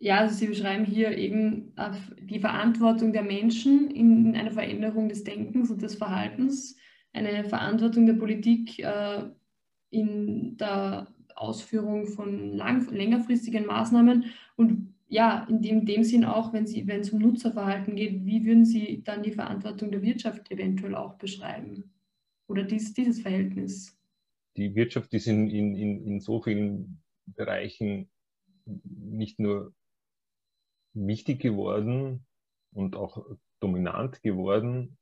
Ja, 0.00 0.18
also 0.18 0.34
Sie 0.34 0.48
beschreiben 0.48 0.84
hier 0.84 1.16
eben 1.16 1.72
die 2.20 2.40
Verantwortung 2.40 3.12
der 3.12 3.22
Menschen 3.22 3.90
in 3.90 4.36
einer 4.36 4.50
Veränderung 4.50 5.08
des 5.08 5.24
Denkens 5.24 5.70
und 5.70 5.80
des 5.80 5.94
Verhaltens, 5.94 6.76
eine 7.12 7.44
Verantwortung 7.44 8.04
der 8.04 8.14
Politik 8.14 8.80
äh, 8.80 9.22
in 9.90 10.56
der 10.56 11.06
Ausführung 11.36 12.06
von 12.06 12.52
lang, 12.52 12.90
längerfristigen 12.90 13.66
Maßnahmen 13.66 14.26
und 14.56 14.93
ja, 15.14 15.46
in 15.48 15.62
dem, 15.62 15.86
dem 15.86 16.02
Sinn 16.02 16.24
auch, 16.24 16.52
wenn, 16.52 16.64
es 16.64 17.10
um 17.10 17.20
Nutzerverhalten 17.20 17.94
geht, 17.94 18.26
wie 18.26 18.44
würden 18.44 18.64
Sie 18.64 19.04
dann 19.04 19.22
die 19.22 19.30
Verantwortung 19.30 19.92
der 19.92 20.02
Wirtschaft 20.02 20.50
eventuell 20.50 20.96
auch 20.96 21.14
beschreiben? 21.14 21.92
Oder 22.48 22.64
dies, 22.64 22.94
dieses 22.94 23.22
Verhältnis? 23.22 23.96
Die 24.56 24.74
Wirtschaft 24.74 25.14
ist 25.14 25.28
in, 25.28 25.48
in, 25.48 25.76
in, 25.76 26.04
in 26.04 26.20
so 26.20 26.42
vielen 26.42 27.00
Bereichen 27.26 28.10
nicht 28.64 29.38
nur 29.38 29.72
wichtig 30.94 31.40
geworden 31.40 32.26
und 32.72 32.96
auch 32.96 33.24
dominant 33.60 34.20
geworden 34.20 34.98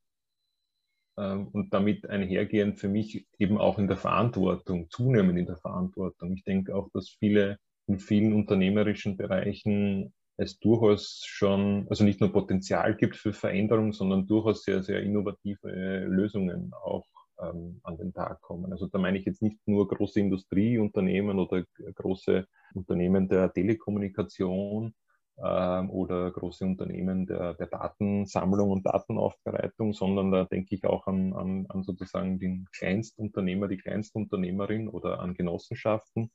ähm, 1.16 1.48
und 1.48 1.72
damit 1.72 2.10
einhergehend 2.10 2.78
für 2.78 2.88
mich 2.88 3.26
eben 3.38 3.56
auch 3.56 3.78
in 3.78 3.88
der 3.88 3.96
Verantwortung, 3.96 4.90
zunehmend 4.90 5.38
in 5.38 5.46
der 5.46 5.56
Verantwortung. 5.56 6.34
Ich 6.34 6.44
denke 6.44 6.76
auch, 6.76 6.90
dass 6.92 7.08
viele 7.08 7.58
in 7.86 7.98
vielen 7.98 8.32
unternehmerischen 8.32 9.16
Bereichen 9.16 10.12
es 10.36 10.58
durchaus 10.58 11.22
schon, 11.26 11.86
also 11.90 12.04
nicht 12.04 12.20
nur 12.20 12.32
Potenzial 12.32 12.96
gibt 12.96 13.16
für 13.16 13.32
Veränderung, 13.32 13.92
sondern 13.92 14.26
durchaus 14.26 14.64
sehr, 14.64 14.82
sehr 14.82 15.02
innovative 15.02 16.04
Lösungen 16.06 16.72
auch 16.82 17.06
ähm, 17.40 17.80
an 17.82 17.96
den 17.96 18.12
Tag 18.12 18.40
kommen. 18.40 18.72
Also 18.72 18.86
da 18.86 18.98
meine 18.98 19.18
ich 19.18 19.24
jetzt 19.24 19.42
nicht 19.42 19.58
nur 19.66 19.88
große 19.88 20.20
Industrieunternehmen 20.20 21.38
oder 21.38 21.64
große 21.94 22.46
Unternehmen 22.74 23.28
der 23.28 23.52
Telekommunikation 23.52 24.94
ähm, 25.42 25.90
oder 25.90 26.30
große 26.30 26.64
Unternehmen 26.64 27.26
der, 27.26 27.54
der, 27.54 27.66
Datensammlung 27.66 28.70
und 28.70 28.86
Datenaufbereitung, 28.86 29.92
sondern 29.92 30.30
da 30.30 30.44
denke 30.44 30.74
ich 30.74 30.84
auch 30.84 31.06
an, 31.06 31.32
an, 31.32 31.66
an 31.68 31.82
sozusagen 31.82 32.38
den 32.38 32.66
Kleinstunternehmer, 32.76 33.68
die 33.68 33.78
Kleinstunternehmerin 33.78 34.88
oder 34.88 35.20
an 35.20 35.34
Genossenschaften, 35.34 36.30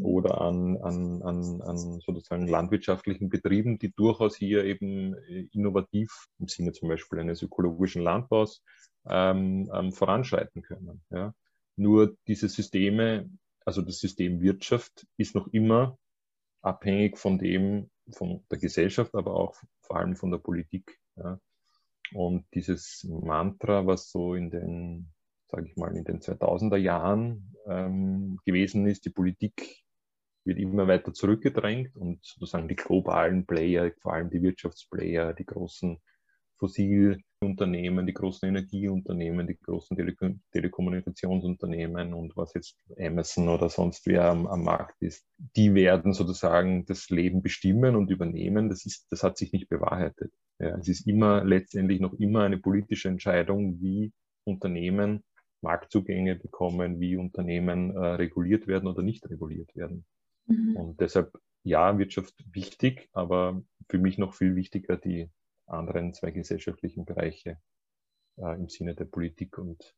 oder 0.00 0.40
an, 0.40 0.76
an, 0.78 1.22
an, 1.22 1.60
an 1.62 2.00
sozusagen 2.00 2.46
landwirtschaftlichen 2.46 3.28
Betrieben, 3.28 3.78
die 3.78 3.92
durchaus 3.92 4.36
hier 4.36 4.64
eben 4.64 5.14
äh, 5.14 5.48
innovativ 5.52 6.28
im 6.38 6.48
Sinne 6.48 6.72
zum 6.72 6.88
Beispiel 6.88 7.18
eines 7.18 7.42
ökologischen 7.42 8.02
Landbaus 8.02 8.62
ähm, 9.08 9.70
ähm, 9.74 9.92
voranschreiten 9.92 10.62
können. 10.62 11.02
Ja. 11.10 11.34
Nur 11.76 12.16
diese 12.26 12.48
Systeme, 12.48 13.30
also 13.64 13.82
das 13.82 13.98
System 13.98 14.40
Wirtschaft 14.40 15.06
ist 15.16 15.34
noch 15.34 15.48
immer 15.48 15.98
abhängig 16.62 17.18
von 17.18 17.38
dem, 17.38 17.90
von 18.12 18.44
der 18.50 18.58
Gesellschaft, 18.58 19.14
aber 19.14 19.34
auch 19.34 19.56
vor 19.80 19.96
allem 19.96 20.16
von 20.16 20.30
der 20.30 20.38
Politik. 20.38 20.98
Ja. 21.16 21.40
Und 22.14 22.46
dieses 22.54 23.04
Mantra, 23.08 23.86
was 23.86 24.10
so 24.10 24.34
in 24.34 24.50
den, 24.50 25.12
sage 25.48 25.66
ich 25.66 25.76
mal, 25.76 25.94
in 25.96 26.04
den 26.04 26.20
2000er 26.20 26.76
Jahren 26.76 27.54
ähm, 27.66 28.38
gewesen 28.44 28.86
ist, 28.86 29.04
die 29.04 29.10
Politik 29.10 29.84
wird 30.48 30.58
immer 30.58 30.88
weiter 30.88 31.12
zurückgedrängt 31.12 31.94
und 31.94 32.24
sozusagen 32.24 32.66
die 32.66 32.74
globalen 32.74 33.46
Player, 33.46 33.92
vor 34.00 34.14
allem 34.14 34.30
die 34.30 34.42
Wirtschaftsplayer, 34.42 35.34
die 35.34 35.46
großen 35.46 36.00
Fossilunternehmen, 36.58 38.06
die 38.06 38.14
großen 38.14 38.48
Energieunternehmen, 38.48 39.46
die 39.46 39.58
großen 39.58 39.96
Tele 39.96 40.16
Telekommunikationsunternehmen 40.52 42.14
und 42.14 42.36
was 42.36 42.52
jetzt 42.54 42.76
Amazon 42.98 43.48
oder 43.48 43.68
sonst 43.68 44.06
wer 44.06 44.24
am, 44.24 44.46
am, 44.48 44.64
Markt 44.64 45.00
ist, 45.00 45.24
die 45.36 45.74
werden 45.74 46.12
sozusagen 46.14 46.84
das 46.86 47.10
Leben 47.10 47.42
bestimmen 47.42 47.94
und 47.94 48.10
übernehmen. 48.10 48.68
Das, 48.68 48.86
ist, 48.86 49.06
das 49.10 49.22
hat 49.22 49.38
sich 49.38 49.52
nicht 49.52 49.68
bewahrheitet. 49.68 50.32
Ja, 50.58 50.76
es 50.78 50.88
ist 50.88 51.06
immer 51.06 51.44
letztendlich 51.44 52.00
noch 52.00 52.14
immer 52.14 52.42
eine 52.42 52.58
politische 52.58 53.08
Entscheidung, 53.08 53.80
wie 53.80 54.12
Unternehmen 54.44 55.22
Marktzugänge 55.60 56.36
bekommen, 56.36 57.00
wie 57.00 57.16
Unternehmen 57.16 57.90
äh, 57.90 57.98
reguliert 57.98 58.66
werden 58.66 58.88
oder 58.88 59.02
nicht 59.02 59.28
reguliert 59.28 59.74
werden. 59.76 60.04
Mhm. 60.48 60.76
Und 60.76 61.00
deshalb, 61.00 61.38
ja, 61.62 61.98
Wirtschaft 61.98 62.34
wichtig, 62.52 63.08
aber 63.12 63.62
für 63.88 63.98
mich 63.98 64.18
noch 64.18 64.34
viel 64.34 64.56
wichtiger 64.56 64.96
die 64.96 65.30
anderen 65.66 66.14
zwei 66.14 66.30
gesellschaftlichen 66.30 67.04
Bereiche 67.04 67.58
äh, 68.38 68.56
im 68.56 68.68
Sinne 68.68 68.94
der 68.94 69.04
Politik 69.04 69.58
und 69.58 69.94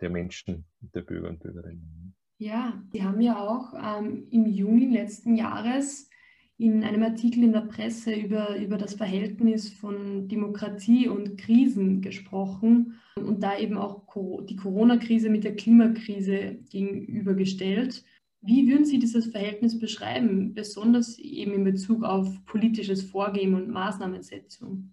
der 0.00 0.10
Menschen, 0.10 0.66
der 0.80 1.02
Bürger 1.02 1.28
und 1.28 1.40
Bürgerinnen. 1.40 2.14
Ja, 2.38 2.82
Sie 2.92 3.02
haben 3.02 3.20
ja 3.20 3.38
auch 3.38 3.74
ähm, 3.74 4.26
im 4.30 4.46
Juni 4.46 4.86
letzten 4.86 5.36
Jahres 5.36 6.10
in 6.56 6.84
einem 6.84 7.02
Artikel 7.02 7.42
in 7.42 7.52
der 7.52 7.62
Presse 7.62 8.14
über, 8.14 8.56
über 8.56 8.76
das 8.76 8.94
Verhältnis 8.94 9.70
von 9.70 10.28
Demokratie 10.28 11.08
und 11.08 11.36
Krisen 11.36 12.00
gesprochen 12.00 13.00
und 13.16 13.42
da 13.42 13.58
eben 13.58 13.76
auch 13.76 14.04
die 14.42 14.56
Corona-Krise 14.56 15.30
mit 15.30 15.44
der 15.44 15.56
Klimakrise 15.56 16.58
gegenübergestellt. 16.70 18.04
Wie 18.46 18.68
würden 18.68 18.84
Sie 18.84 18.98
dieses 18.98 19.26
Verhältnis 19.26 19.78
beschreiben, 19.78 20.52
besonders 20.52 21.18
eben 21.18 21.54
in 21.54 21.64
Bezug 21.64 22.04
auf 22.04 22.44
politisches 22.44 23.02
Vorgehen 23.02 23.54
und 23.54 23.70
Maßnahmensetzung? 23.70 24.92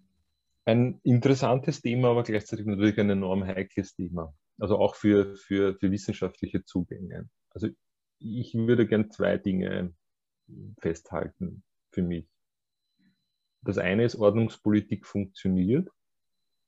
Ein 0.64 1.00
interessantes 1.02 1.82
Thema, 1.82 2.12
aber 2.12 2.22
gleichzeitig 2.22 2.64
natürlich 2.64 2.98
ein 2.98 3.10
enorm 3.10 3.44
heikles 3.44 3.94
Thema. 3.94 4.34
Also 4.58 4.78
auch 4.78 4.94
für, 4.94 5.36
für, 5.36 5.74
für 5.74 5.90
wissenschaftliche 5.90 6.64
Zugänge. 6.64 7.28
Also 7.50 7.68
ich 8.20 8.54
würde 8.54 8.86
gern 8.86 9.10
zwei 9.10 9.36
Dinge 9.36 9.94
festhalten 10.80 11.62
für 11.90 12.02
mich. 12.02 12.26
Das 13.60 13.76
eine 13.76 14.04
ist, 14.04 14.16
Ordnungspolitik 14.16 15.06
funktioniert 15.06 15.90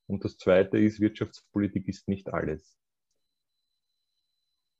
und 0.07 0.23
das 0.25 0.37
zweite 0.37 0.77
ist, 0.79 1.01
Wirtschaftspolitik 1.01 1.89
ist 1.89 2.09
nicht 2.09 2.29
alles. 2.29 2.77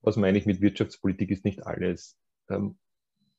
Was 0.05 0.17
meine 0.17 0.37
ich 0.37 0.45
mit 0.45 0.61
Wirtschaftspolitik 0.61 1.31
ist 1.31 1.47
nicht 1.47 1.67
alles. 1.67 2.19
Ähm, 2.51 2.79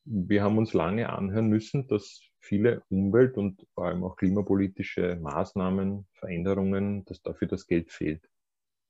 wir 0.04 0.44
haben 0.44 0.58
uns 0.58 0.74
lange 0.74 1.10
anhören 1.10 1.48
müssen, 1.48 1.88
dass 1.88 2.22
viele 2.40 2.84
Umwelt- 2.90 3.38
und 3.38 3.68
vor 3.74 3.86
allem 3.86 4.04
auch 4.04 4.16
klimapolitische 4.16 5.16
Maßnahmen, 5.22 6.08
Veränderungen, 6.14 7.06
dass 7.06 7.22
dafür 7.22 7.48
das 7.48 7.68
Geld 7.68 7.92
fehlt. 7.92 8.28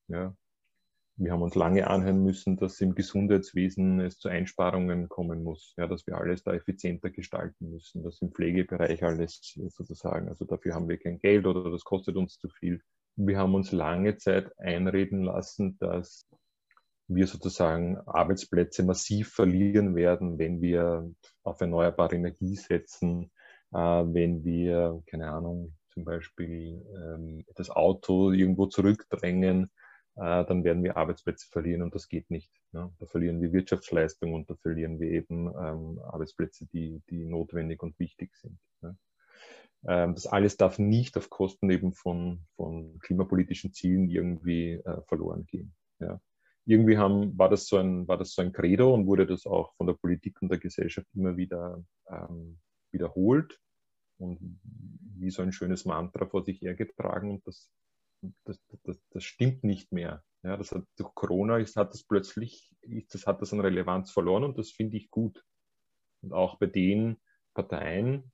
Ja. 0.07 0.35
Wir 1.17 1.31
haben 1.31 1.41
uns 1.41 1.55
lange 1.55 1.87
anhören 1.87 2.23
müssen, 2.23 2.57
dass 2.57 2.79
im 2.81 2.95
Gesundheitswesen 2.95 4.01
es 4.01 4.19
zu 4.19 4.27
Einsparungen 4.27 5.07
kommen 5.07 5.43
muss, 5.43 5.73
ja, 5.77 5.87
dass 5.87 6.05
wir 6.07 6.17
alles 6.17 6.43
da 6.43 6.53
effizienter 6.53 7.09
gestalten 7.09 7.69
müssen, 7.69 8.03
dass 8.03 8.21
im 8.21 8.31
Pflegebereich 8.31 9.01
alles 9.03 9.39
sozusagen, 9.69 10.27
also 10.27 10.43
dafür 10.43 10.75
haben 10.75 10.89
wir 10.89 10.97
kein 10.97 11.19
Geld 11.19 11.45
oder 11.45 11.71
das 11.71 11.85
kostet 11.85 12.17
uns 12.17 12.37
zu 12.37 12.49
viel. 12.49 12.81
Wir 13.15 13.37
haben 13.37 13.55
uns 13.55 13.71
lange 13.71 14.17
Zeit 14.17 14.51
einreden 14.59 15.23
lassen, 15.23 15.77
dass 15.79 16.27
wir 17.07 17.27
sozusagen 17.27 17.97
Arbeitsplätze 18.05 18.83
massiv 18.83 19.33
verlieren 19.33 19.95
werden, 19.95 20.37
wenn 20.37 20.61
wir 20.61 21.11
auf 21.43 21.61
erneuerbare 21.61 22.15
Energie 22.15 22.55
setzen, 22.55 23.31
äh, 23.71 23.77
wenn 23.77 24.43
wir, 24.43 25.03
keine 25.05 25.31
Ahnung, 25.31 25.75
zum 25.89 26.03
Beispiel 26.03 26.83
ähm, 26.95 27.45
das 27.55 27.69
Auto 27.69 28.31
irgendwo 28.31 28.65
zurückdrängen, 28.65 29.71
äh, 30.15 30.45
dann 30.45 30.63
werden 30.63 30.83
wir 30.83 30.97
Arbeitsplätze 30.97 31.47
verlieren 31.49 31.83
und 31.83 31.93
das 31.93 32.09
geht 32.09 32.29
nicht. 32.29 32.51
Ja. 32.73 32.91
Da 32.99 33.05
verlieren 33.05 33.41
wir 33.41 33.53
Wirtschaftsleistung 33.53 34.33
und 34.33 34.49
da 34.49 34.55
verlieren 34.55 34.99
wir 34.99 35.09
eben 35.11 35.47
ähm, 35.47 35.99
Arbeitsplätze, 35.99 36.67
die, 36.67 37.01
die 37.09 37.25
notwendig 37.25 37.83
und 37.83 37.97
wichtig 37.99 38.35
sind. 38.35 38.59
Ja. 38.81 38.95
Ähm, 39.87 40.15
das 40.15 40.25
alles 40.25 40.57
darf 40.57 40.79
nicht 40.79 41.17
auf 41.17 41.29
Kosten 41.29 41.69
eben 41.69 41.93
von, 41.93 42.45
von 42.55 42.97
klimapolitischen 42.99 43.73
Zielen 43.73 44.09
irgendwie 44.09 44.73
äh, 44.73 45.01
verloren 45.03 45.45
gehen. 45.45 45.73
Ja 45.99 46.19
irgendwie 46.65 46.97
haben, 46.97 47.37
war, 47.37 47.49
das 47.49 47.67
so 47.67 47.77
ein, 47.77 48.07
war 48.07 48.17
das 48.17 48.33
so 48.33 48.41
ein 48.41 48.51
Credo 48.51 48.93
und 48.93 49.05
wurde 49.05 49.27
das 49.27 49.45
auch 49.45 49.73
von 49.75 49.87
der 49.87 49.93
Politik 49.93 50.41
und 50.41 50.49
der 50.49 50.59
Gesellschaft 50.59 51.07
immer 51.13 51.37
wieder 51.37 51.83
ähm, 52.09 52.59
wiederholt 52.91 53.59
und 54.17 54.39
wie 55.17 55.29
so 55.29 55.41
ein 55.41 55.51
schönes 55.51 55.85
Mantra 55.85 56.25
vor 56.25 56.43
sich 56.43 56.61
hergetragen. 56.61 57.31
Und 57.31 57.47
das 57.47 57.69
das, 58.43 58.59
das, 58.83 58.97
das 59.11 59.23
stimmt 59.23 59.63
nicht 59.63 59.91
mehr. 59.91 60.23
Ja, 60.43 60.57
das 60.57 60.71
hat, 60.71 60.83
durch 60.97 61.13
Corona 61.15 61.57
ist, 61.57 61.75
hat 61.75 61.93
das 61.93 62.03
plötzlich, 62.03 62.75
das 63.09 63.25
hat 63.25 63.41
das 63.41 63.53
an 63.53 63.59
Relevanz 63.59 64.11
verloren 64.11 64.43
und 64.43 64.57
das 64.57 64.71
finde 64.71 64.97
ich 64.97 65.09
gut. 65.09 65.43
Und 66.21 66.33
auch 66.33 66.57
bei 66.57 66.67
den 66.67 67.17
Parteien, 67.53 68.31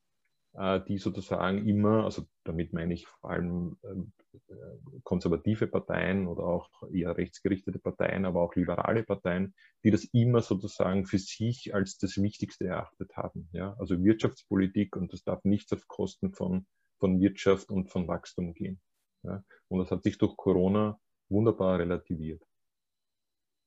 die 0.53 0.97
sozusagen 0.97 1.65
immer, 1.65 2.03
also 2.03 2.23
damit 2.43 2.73
meine 2.73 2.93
ich 2.93 3.07
vor 3.07 3.29
allem 3.29 3.77
ähm, 3.83 4.11
äh, 4.33 4.99
konservative 5.03 5.67
Parteien 5.67 6.27
oder 6.27 6.43
auch 6.43 6.69
eher 6.91 7.15
rechtsgerichtete 7.15 7.79
Parteien, 7.79 8.25
aber 8.25 8.41
auch 8.41 8.55
liberale 8.55 9.03
Parteien, 9.03 9.53
die 9.83 9.91
das 9.91 10.03
immer 10.05 10.41
sozusagen 10.41 11.05
für 11.05 11.19
sich 11.19 11.73
als 11.73 11.97
das 11.97 12.21
Wichtigste 12.21 12.67
erachtet 12.67 13.15
haben. 13.15 13.47
Ja? 13.53 13.75
Also 13.79 14.03
Wirtschaftspolitik 14.03 14.97
und 14.97 15.13
das 15.13 15.23
darf 15.23 15.43
nichts 15.45 15.71
auf 15.71 15.87
Kosten 15.87 16.33
von, 16.33 16.65
von 16.99 17.19
Wirtschaft 17.21 17.69
und 17.71 17.89
von 17.89 18.07
Wachstum 18.09 18.53
gehen. 18.53 18.81
Ja? 19.23 19.43
Und 19.69 19.79
das 19.79 19.91
hat 19.91 20.03
sich 20.03 20.17
durch 20.17 20.35
Corona 20.35 20.99
wunderbar 21.29 21.79
relativiert. 21.79 22.43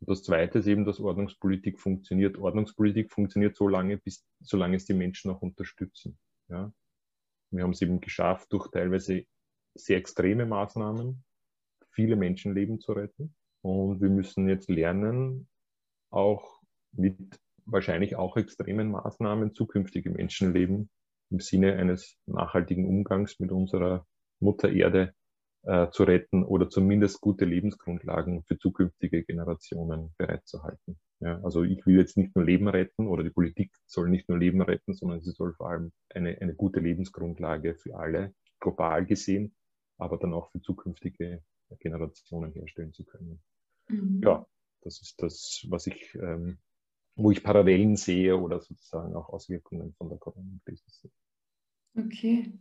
Und 0.01 0.11
das 0.11 0.23
Zweite 0.23 0.59
ist 0.59 0.67
eben, 0.67 0.85
dass 0.85 1.01
Ordnungspolitik 1.01 1.81
funktioniert. 1.81 2.37
Ordnungspolitik 2.37 3.11
funktioniert 3.11 3.57
so 3.57 3.69
lange, 3.69 3.97
bis, 3.97 4.23
solange 4.41 4.77
es 4.77 4.85
die 4.85 4.93
Menschen 4.93 5.31
auch 5.31 5.41
unterstützen. 5.41 6.19
Ja? 6.49 6.73
Wir 7.51 7.63
haben 7.63 7.71
es 7.71 7.83
eben 7.83 8.01
geschafft, 8.01 8.53
durch 8.53 8.71
teilweise 8.71 9.25
sehr 9.75 9.99
extreme 9.99 10.47
Maßnahmen 10.47 11.25
viele 11.91 12.17
Menschenleben 12.17 12.81
zu 12.81 12.93
retten. 12.93 13.35
Und 13.63 14.01
wir 14.01 14.11
müssen 14.11 14.49
jetzt 14.49 14.69
lernen, 14.69 15.49
auch 16.11 16.61
mit 16.93 17.17
wahrscheinlich 17.65 18.17
auch 18.17 18.37
extremen 18.37 18.91
Maßnahmen 18.91 19.55
zukünftige 19.55 20.11
Menschenleben 20.11 20.91
im 21.31 21.41
Sinne 21.41 21.75
eines 21.75 22.17
nachhaltigen 22.27 22.87
Umgangs 22.87 23.41
mit 23.41 23.51
unserer 23.51 24.07
Mutter 24.41 24.71
Erde 24.71 25.15
äh, 25.63 25.89
zu 25.91 26.05
retten 26.05 26.45
oder 26.45 26.69
zumindest 26.69 27.21
gute 27.21 27.47
Lebensgrundlagen 27.47 28.45
für 28.45 28.59
zukünftige 28.59 29.25
Generationen 29.25 30.15
bereitzuhalten. 30.19 30.99
Ja, 31.21 31.41
also 31.43 31.63
ich 31.63 31.87
will 31.87 31.97
jetzt 31.97 32.17
nicht 32.17 32.35
nur 32.35 32.45
Leben 32.45 32.69
retten 32.69 33.07
oder 33.07 33.23
die 33.23 33.31
Politik 33.31 33.73
soll 33.87 34.09
nicht 34.09 34.29
nur 34.29 34.39
Leben 34.39 34.61
retten, 34.61 34.95
sondern 34.95 35.23
sie 35.23 35.31
soll 35.31 35.55
vor 35.55 35.71
allem 35.71 35.93
eine, 36.11 36.37
eine 36.41 36.55
gute 36.55 36.81
Lebensgrundlage 36.81 37.77
für 37.77 37.97
alle 37.97 38.35
global 38.61 39.07
gesehen, 39.07 39.55
aber 39.99 40.19
dann 40.19 40.35
auch 40.35 40.51
für 40.51 40.61
zukünftige 40.61 41.43
Generationen 41.79 42.53
herstellen 42.53 42.93
zu 42.93 43.05
können. 43.05 43.41
Mhm. 43.89 44.21
Ja, 44.23 44.47
das 44.83 45.01
ist 45.01 45.23
das, 45.23 45.65
was 45.69 45.87
ich, 45.87 46.15
ähm, 46.15 46.59
wo 47.17 47.31
ich 47.31 47.43
Parallelen 47.43 47.97
sehe 47.97 48.37
oder 48.37 48.61
sozusagen 48.61 49.15
auch 49.15 49.29
Auswirkungen 49.29 49.95
von 49.95 50.09
der 50.09 50.19
Corona-Krise 50.19 50.85
sehe. 50.89 51.11
Okay. 51.97 52.53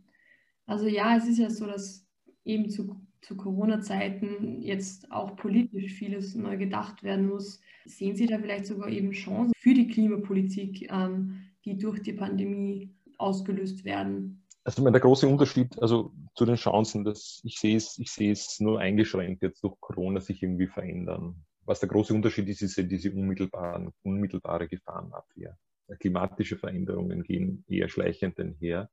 Also 0.65 0.87
ja, 0.87 1.17
es 1.17 1.27
ist 1.27 1.39
ja 1.39 1.49
so, 1.49 1.65
dass 1.65 2.07
eben 2.45 2.69
zu, 2.69 3.05
zu 3.23 3.35
Corona-Zeiten 3.35 4.61
jetzt 4.61 5.11
auch 5.11 5.35
politisch 5.35 5.93
vieles 5.93 6.35
neu 6.35 6.57
gedacht 6.57 7.03
werden 7.03 7.27
muss. 7.27 7.61
Sehen 7.85 8.15
Sie 8.15 8.27
da 8.27 8.37
vielleicht 8.37 8.65
sogar 8.65 8.89
eben 8.89 9.11
Chancen 9.11 9.53
für 9.57 9.73
die 9.73 9.87
Klimapolitik, 9.87 10.91
ähm, 10.91 11.41
die 11.65 11.77
durch 11.77 12.01
die 12.01 12.13
Pandemie 12.13 12.93
ausgelöst 13.17 13.85
werden? 13.85 14.43
Also 14.65 14.89
der 14.89 15.01
große 15.01 15.27
Unterschied, 15.27 15.77
also 15.81 16.13
zu 16.35 16.45
den 16.45 16.55
Chancen, 16.55 17.03
dass 17.03 17.41
ich 17.43 17.59
sehe 17.59 17.75
es, 17.75 17.97
ich 17.97 18.11
sehe 18.11 18.31
es 18.31 18.59
nur 18.59 18.79
eingeschränkt 18.79 19.43
jetzt 19.43 19.63
durch 19.63 19.75
Corona 19.81 20.21
sich 20.21 20.41
irgendwie 20.41 20.67
verändern. 20.67 21.35
Was 21.65 21.79
der 21.79 21.89
große 21.89 22.13
Unterschied 22.13 22.47
ist, 22.47 22.61
ist 22.61 22.77
diese 22.77 23.11
unmittelbaren, 23.11 23.91
unmittelbare 24.03 24.67
Gefahrenabwehr. 24.67 25.57
Klimatische 25.99 26.57
Veränderungen 26.57 27.23
gehen 27.23 27.65
eher 27.67 27.89
schleichend 27.89 28.39
einher 28.39 28.89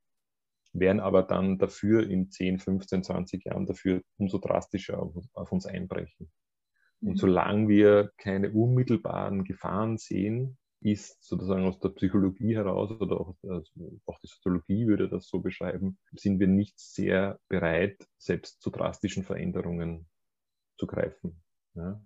werden 0.73 1.01
aber 1.01 1.23
dann 1.23 1.59
dafür 1.59 2.09
in 2.09 2.31
10, 2.31 2.59
15, 2.59 3.05
20 3.05 3.45
Jahren 3.45 3.67
dafür 3.67 4.03
umso 4.17 4.39
drastischer 4.39 5.01
auf, 5.01 5.15
auf 5.33 5.53
uns 5.53 5.67
einbrechen. 5.67 6.31
Und 7.01 7.13
mhm. 7.13 7.17
solange 7.17 7.69
wir 7.69 8.13
keine 8.19 8.53
unmittelbaren 8.53 9.45
Gefahren 9.45 9.99
sehen, 9.99 10.59
ist 10.83 11.23
sozusagen 11.23 11.65
aus 11.65 11.79
der 11.79 11.91
Psychologie 11.91 12.55
heraus 12.55 12.91
oder 12.93 13.21
auch, 13.21 13.35
also 13.43 14.01
auch 14.07 14.19
die 14.21 14.29
Soziologie 14.29 14.87
würde 14.87 15.09
das 15.09 15.29
so 15.29 15.41
beschreiben, 15.41 15.99
sind 16.13 16.41
wir 16.41 16.47
nicht 16.47 16.79
sehr 16.79 17.39
bereit, 17.49 18.07
selbst 18.17 18.63
zu 18.63 18.71
drastischen 18.71 19.25
Veränderungen 19.25 20.09
zu 20.79 20.87
greifen. 20.87 21.43
Ja? 21.75 22.01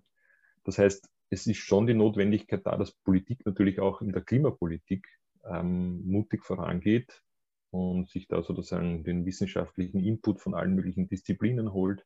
Das 0.65 0.77
heißt, 0.77 1.09
es 1.29 1.47
ist 1.47 1.57
schon 1.57 1.87
die 1.87 1.93
Notwendigkeit 1.93 2.65
da, 2.65 2.75
dass 2.75 2.91
Politik 2.91 3.45
natürlich 3.45 3.79
auch 3.79 4.01
in 4.01 4.11
der 4.11 4.23
Klimapolitik 4.23 5.07
ähm, 5.45 6.05
mutig 6.05 6.43
vorangeht, 6.43 7.23
und 7.71 8.09
sich 8.09 8.27
da 8.27 8.41
sozusagen 8.41 9.03
den 9.03 9.25
wissenschaftlichen 9.25 9.99
Input 9.99 10.41
von 10.41 10.53
allen 10.53 10.75
möglichen 10.75 11.07
Disziplinen 11.07 11.73
holt, 11.73 12.05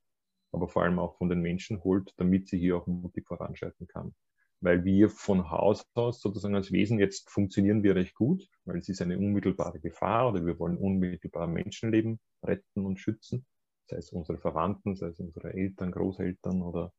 aber 0.51 0.67
vor 0.67 0.83
allem 0.83 0.99
auch 0.99 1.17
von 1.17 1.29
den 1.29 1.41
Menschen 1.41 1.83
holt, 1.83 2.13
damit 2.17 2.47
sie 2.47 2.59
hier 2.59 2.77
auch 2.77 2.87
mutig 2.87 3.27
voranschreiten 3.27 3.87
kann. 3.87 4.15
Weil 4.61 4.83
wir 4.83 5.09
von 5.09 5.49
Haus 5.51 5.85
aus 5.93 6.21
sozusagen 6.21 6.55
als 6.55 6.71
Wesen 6.71 6.99
jetzt 6.99 7.29
funktionieren 7.29 7.83
wir 7.83 7.95
recht 7.95 8.15
gut, 8.15 8.47
weil 8.65 8.77
es 8.77 8.89
ist 8.89 9.01
eine 9.01 9.17
unmittelbare 9.17 9.79
Gefahr 9.79 10.29
oder 10.29 10.45
wir 10.45 10.59
wollen 10.59 10.77
unmittelbar 10.77 11.47
Menschenleben 11.47 12.19
retten 12.43 12.85
und 12.85 12.99
schützen, 12.99 13.45
sei 13.87 13.97
es 13.97 14.11
unsere 14.11 14.37
Verwandten, 14.37 14.95
sei 14.95 15.07
es 15.07 15.19
unsere 15.19 15.53
Eltern, 15.53 15.91
Großeltern 15.91 16.61
oder 16.61 16.93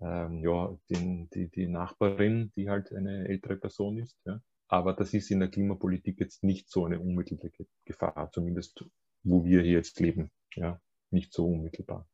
ähm, 0.00 0.44
ja, 0.44 0.76
den, 0.88 1.28
die, 1.30 1.48
die 1.48 1.66
Nachbarin, 1.66 2.52
die 2.54 2.68
halt 2.68 2.92
eine 2.92 3.28
ältere 3.28 3.56
Person 3.56 3.98
ist. 3.98 4.16
Ja. 4.24 4.40
Aber 4.70 4.92
das 4.92 5.12
ist 5.14 5.32
in 5.32 5.40
der 5.40 5.48
Klimapolitik 5.48 6.20
jetzt 6.20 6.44
nicht 6.44 6.70
so 6.70 6.84
eine 6.84 7.00
unmittelbare 7.00 7.66
Gefahr, 7.84 8.30
zumindest 8.32 8.84
wo 9.24 9.44
wir 9.44 9.62
hier 9.62 9.72
jetzt 9.72 9.98
leben. 9.98 10.30
Ja, 10.54 10.80
nicht 11.10 11.32
so 11.32 11.46
unmittelbar. 11.46 12.08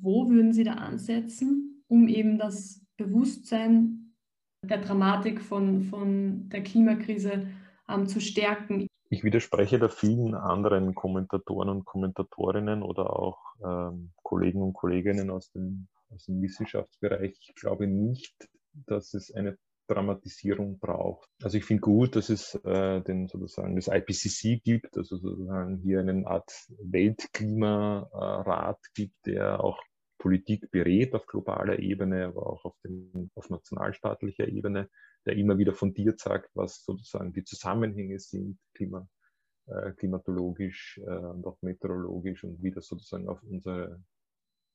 Wo 0.00 0.30
würden 0.30 0.52
Sie 0.52 0.62
da 0.62 0.74
ansetzen, 0.74 1.82
um 1.88 2.06
eben 2.06 2.38
das 2.38 2.86
Bewusstsein 2.96 4.14
der 4.62 4.78
Dramatik 4.78 5.40
von, 5.40 5.82
von 5.82 6.48
der 6.50 6.62
Klimakrise 6.62 7.48
ähm, 7.88 8.06
zu 8.06 8.20
stärken? 8.20 8.86
Ich 9.10 9.24
widerspreche 9.24 9.80
da 9.80 9.88
vielen 9.88 10.34
anderen 10.34 10.94
Kommentatoren 10.94 11.68
und 11.68 11.84
Kommentatorinnen 11.84 12.84
oder 12.84 13.10
auch 13.18 13.38
ähm, 13.64 14.12
Kollegen 14.22 14.62
und 14.62 14.72
Kolleginnen 14.72 15.30
aus 15.30 15.50
dem, 15.50 15.88
aus 16.10 16.26
dem 16.26 16.40
Wissenschaftsbereich. 16.40 17.36
Ich 17.40 17.54
glaube 17.56 17.88
nicht, 17.88 18.48
dass 18.86 19.14
es 19.14 19.34
eine 19.34 19.58
Dramatisierung 19.86 20.78
braucht. 20.78 21.28
Also 21.42 21.58
ich 21.58 21.64
finde 21.64 21.82
gut, 21.82 22.16
dass 22.16 22.28
es 22.28 22.54
äh, 22.64 23.00
den 23.02 23.28
sozusagen 23.28 23.76
das 23.76 23.88
IPCC 23.88 24.62
gibt, 24.62 24.96
also 24.96 25.16
sozusagen 25.16 25.78
hier 25.78 26.00
eine 26.00 26.26
Art 26.26 26.50
Weltklimarat 26.78 28.78
gibt, 28.94 29.26
der 29.26 29.62
auch 29.62 29.80
Politik 30.18 30.70
berät 30.70 31.14
auf 31.14 31.26
globaler 31.26 31.78
Ebene, 31.78 32.26
aber 32.26 32.46
auch 32.46 32.64
auf, 32.64 32.76
dem, 32.84 33.30
auf 33.34 33.50
nationalstaatlicher 33.50 34.48
Ebene, 34.48 34.88
der 35.24 35.36
immer 35.36 35.58
wieder 35.58 35.74
fundiert 35.74 36.20
sagt, 36.20 36.50
was 36.54 36.84
sozusagen 36.84 37.32
die 37.32 37.44
Zusammenhänge 37.44 38.18
sind, 38.18 38.58
Klima, 38.74 39.08
äh, 39.66 39.92
klimatologisch 39.92 41.00
äh, 41.04 41.10
und 41.10 41.46
auch 41.46 41.60
meteorologisch 41.60 42.44
und 42.44 42.62
wie 42.62 42.70
das 42.70 42.86
sozusagen 42.86 43.28
auf 43.28 43.42
unser, 43.42 44.00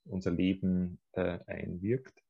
unser 0.05 0.31
Leben 0.31 0.99
äh, 1.13 1.39
einwirkt. 1.47 2.21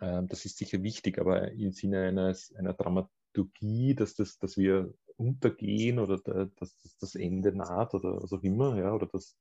Ähm, 0.00 0.28
das 0.28 0.44
ist 0.44 0.58
sicher 0.58 0.82
wichtig, 0.82 1.18
aber 1.18 1.52
im 1.52 1.72
Sinne 1.72 2.08
eines, 2.08 2.54
einer 2.54 2.74
Dramaturgie, 2.74 3.94
dass, 3.94 4.14
das, 4.14 4.38
dass 4.38 4.56
wir 4.56 4.94
untergehen 5.16 5.98
oder 5.98 6.18
da, 6.18 6.46
dass 6.56 6.76
das 7.00 7.14
Ende 7.14 7.52
naht 7.52 7.94
oder 7.94 8.22
was 8.22 8.32
auch 8.32 8.42
immer, 8.42 8.76
ja, 8.78 8.92
oder 8.92 9.06
dass 9.06 9.36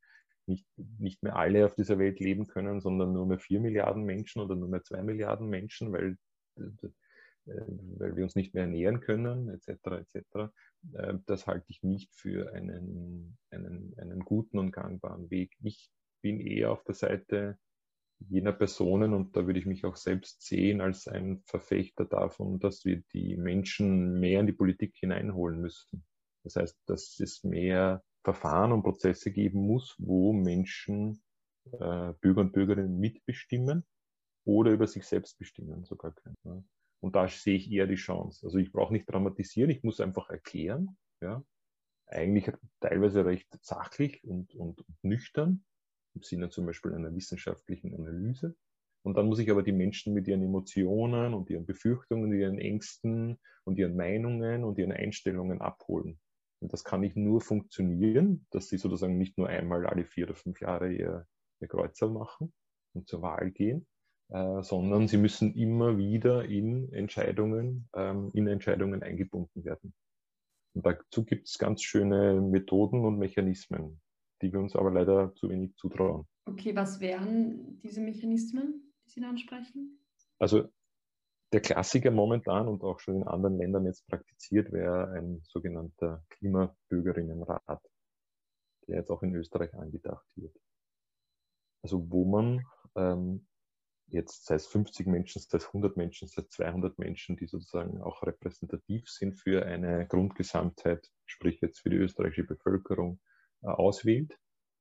nicht, 0.46 0.68
nicht 1.00 1.24
mehr 1.24 1.36
alle 1.36 1.66
auf 1.66 1.76
dieser 1.76 1.98
Welt 2.00 2.20
leben 2.20 2.48
können, 2.48 2.82
sondern 2.82 3.14
nur 3.14 3.26
mehr 3.26 3.40
vier 3.40 3.60
Milliarden 3.60 4.04
Menschen 4.04 4.42
oder 4.42 4.56
nur 4.56 4.68
mehr 4.68 4.84
zwei 4.84 5.02
Milliarden 5.02 5.48
Menschen, 5.48 5.92
weil, 5.92 6.18
äh, 6.58 6.64
weil 7.46 8.16
wir 8.16 8.24
uns 8.24 8.36
nicht 8.36 8.54
mehr 8.54 8.64
ernähren 8.64 9.00
können, 9.00 9.50
etc. 9.50 10.06
etc. 10.14 10.52
Äh, 10.94 11.16
das 11.26 11.48
halte 11.48 11.66
ich 11.70 11.84
nicht 11.84 12.14
für 12.14 12.54
einen, 12.54 13.38
einen, 13.52 13.94
einen 13.98 14.20
guten 14.20 14.60
und 14.60 14.72
gangbaren 14.72 15.30
Weg. 15.30 15.56
Ich 15.62 15.90
bin 16.22 16.40
eher 16.40 16.72
auf 16.72 16.84
der 16.84 16.96
Seite 16.96 17.58
jener 18.30 18.54
Personen, 18.54 19.14
und 19.14 19.36
da 19.36 19.46
würde 19.46 19.60
ich 19.60 19.66
mich 19.66 19.86
auch 19.86 19.96
selbst 19.96 20.42
sehen 20.42 20.82
als 20.82 21.08
ein 21.08 21.42
Verfechter 21.46 22.06
davon, 22.06 22.60
dass 22.60 22.86
wir 22.86 23.02
die 23.14 23.38
Menschen 23.38 24.20
mehr 24.20 24.40
in 24.40 24.48
die 24.48 24.54
Politik 24.54 24.96
hineinholen 24.96 25.60
müssten. 25.60 26.04
Das 26.44 26.56
heißt, 26.56 26.78
dass 26.86 27.20
es 27.20 27.44
mehr 27.44 28.04
Verfahren 28.24 28.72
und 28.72 28.84
Prozesse 28.84 29.32
geben 29.32 29.66
muss, 29.66 29.96
wo 29.98 30.34
Menschen, 30.34 31.22
äh, 31.72 32.14
Bürger 32.22 32.42
und 32.42 32.54
Bürgerinnen 32.54 33.00
mitbestimmen 33.00 33.86
oder 34.46 34.72
über 34.72 34.88
sich 34.88 35.06
selbst 35.06 35.38
bestimmen 35.38 35.84
sogar 35.86 36.14
können. 36.14 36.38
Ja. 36.44 36.64
Und 37.02 37.16
da 37.16 37.28
sehe 37.28 37.56
ich 37.56 37.72
eher 37.72 37.88
die 37.88 37.96
Chance. 37.96 38.46
Also 38.46 38.58
ich 38.58 38.72
brauche 38.72 38.94
nicht 38.94 39.10
dramatisieren, 39.10 39.70
ich 39.70 39.84
muss 39.84 40.00
einfach 40.00 40.30
erklären, 40.30 40.98
ja, 41.22 41.44
eigentlich 42.08 42.52
teilweise 42.80 43.26
recht 43.26 43.48
sachlich 43.62 44.24
und, 44.24 44.54
und, 44.56 44.82
und 44.82 45.04
nüchtern, 45.04 45.66
im 46.16 46.24
Sinne 46.24 46.50
zum 46.50 46.66
Beispiel 46.66 46.94
einer 46.94 47.14
wissenschaftlichen 47.16 47.94
Analyse. 47.96 48.56
Und 49.04 49.18
dann 49.18 49.28
muss 49.28 49.40
ich 49.40 49.52
aber 49.52 49.64
die 49.64 49.74
Menschen 49.74 50.14
mit 50.14 50.28
ihren 50.28 50.44
Emotionen 50.44 51.34
und 51.34 51.50
ihren 51.50 51.66
Befürchtungen, 51.66 52.34
ihren 52.34 52.58
Ängsten 52.58 53.38
und 53.66 53.78
ihren 53.78 53.96
Meinungen 53.96 54.64
und 54.64 54.78
ihren 54.78 54.94
Einstellungen 54.94 55.62
abholen. 55.62 56.20
Und 56.62 56.72
das 56.72 56.86
kann 56.86 57.02
nicht 57.02 57.18
nur 57.18 57.42
funktionieren, 57.42 58.46
dass 58.52 58.70
sie 58.70 58.78
sozusagen 58.78 59.18
nicht 59.18 59.38
nur 59.38 59.50
einmal 59.50 59.86
alle 59.86 60.06
vier 60.06 60.28
oder 60.28 60.36
fünf 60.36 60.62
Jahre 60.62 60.92
ihr, 60.92 61.28
eine 61.60 61.68
Kreuzerl 61.68 62.10
machen 62.10 62.54
und 62.94 63.08
zur 63.08 63.22
Wahl 63.22 63.52
gehen, 63.52 63.86
äh, 64.30 64.62
sondern 64.62 65.08
sie 65.08 65.18
müssen 65.18 65.54
immer 65.56 65.98
wieder 65.98 66.46
in 66.46 66.92
Entscheidungen, 66.94 67.90
ähm, 67.94 68.32
in 68.34 68.48
Entscheidungen 68.48 69.04
eingebunden 69.04 69.66
werden. 69.66 69.94
Und 70.74 70.86
dazu 70.86 71.26
gibt 71.26 71.48
es 71.48 71.58
ganz 71.58 71.84
schöne 71.84 72.42
Methoden 72.42 73.06
und 73.06 73.20
Mechanismen, 73.20 74.02
die 74.44 74.52
wir 74.52 74.60
uns 74.60 74.76
aber 74.76 74.92
leider 74.92 75.34
zu 75.36 75.50
wenig 75.50 75.76
zutrauen. 75.76 76.28
Okay, 76.46 76.76
was 76.76 77.00
wären 77.00 77.80
diese 77.82 78.02
Mechanismen, 78.02 78.94
die 79.06 79.10
Sie 79.10 79.22
da 79.22 79.30
ansprechen? 79.30 80.00
Also 80.38 80.68
der 81.54 81.62
Klassiker 81.62 82.12
momentan 82.12 82.68
und 82.68 82.84
auch 82.84 83.00
schon 83.00 83.18
in 83.18 83.24
anderen 83.24 83.58
Ländern 83.58 83.86
jetzt 83.86 84.06
praktiziert 84.08 84.72
wäre 84.72 85.12
ein 85.12 85.42
sogenannter 85.44 86.24
Klimabürgerinnenrat, 86.30 87.82
der 88.88 88.98
jetzt 88.98 89.10
auch 89.10 89.24
in 89.24 89.34
Österreich 89.36 89.74
angedacht 89.76 90.26
wird. 90.36 90.56
Also 91.84 92.10
wo 92.10 92.26
man 92.26 92.66
ähm, 92.96 93.48
jetzt 94.08 94.46
sei 94.46 94.56
es 94.56 94.68
50 94.68 95.08
Menschen, 95.08 95.42
sei 95.42 95.58
es 95.58 95.68
100 95.68 95.98
Menschen, 95.98 96.28
sei 96.28 96.42
es 96.42 96.50
200 96.50 97.00
Menschen, 97.00 97.38
die 97.38 97.48
sozusagen 97.48 98.02
auch 98.02 98.24
repräsentativ 98.24 99.10
sind 99.10 99.36
für 99.36 99.66
eine 99.66 100.08
Grundgesamtheit, 100.08 101.10
sprich 101.26 101.62
jetzt 101.62 101.80
für 101.80 101.90
die 101.90 101.98
österreichische 101.98 102.44
Bevölkerung, 102.44 103.20
auswählt, 103.70 104.38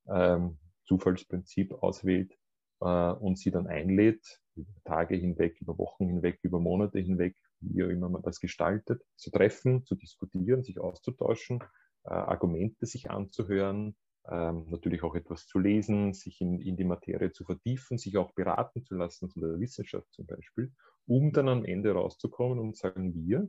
ähm, 0.08 0.58
Zufallsprinzip 0.84 1.72
auswählt 1.72 2.32
äh, 2.80 3.12
und 3.12 3.38
sie 3.38 3.50
dann 3.50 3.66
einlädt, 3.66 4.40
über 4.54 4.72
Tage 4.84 5.16
hinweg, 5.16 5.60
über 5.60 5.78
Wochen 5.78 6.06
hinweg, 6.06 6.38
über 6.42 6.60
Monate 6.60 6.98
hinweg, 6.98 7.36
wie 7.60 7.84
auch 7.84 7.88
immer 7.88 8.08
man 8.08 8.22
das 8.22 8.40
gestaltet, 8.40 9.02
zu 9.16 9.30
treffen, 9.30 9.84
zu 9.84 9.94
diskutieren, 9.94 10.62
sich 10.62 10.78
auszutauschen, 10.78 11.60
äh, 12.04 12.10
Argumente 12.10 12.86
sich 12.86 13.10
anzuhören, 13.10 13.96
ähm, 14.28 14.66
natürlich 14.68 15.02
auch 15.02 15.14
etwas 15.14 15.46
zu 15.46 15.58
lesen, 15.58 16.12
sich 16.12 16.40
in, 16.40 16.60
in 16.60 16.76
die 16.76 16.84
Materie 16.84 17.32
zu 17.32 17.44
vertiefen, 17.44 17.98
sich 17.98 18.16
auch 18.16 18.32
beraten 18.34 18.84
zu 18.84 18.94
lassen 18.94 19.30
von 19.30 19.42
der 19.42 19.58
Wissenschaft 19.58 20.12
zum 20.12 20.26
Beispiel, 20.26 20.72
um 21.06 21.32
dann 21.32 21.48
am 21.48 21.64
Ende 21.64 21.92
rauszukommen 21.92 22.58
und 22.58 22.76
sagen, 22.76 23.14
wir 23.14 23.48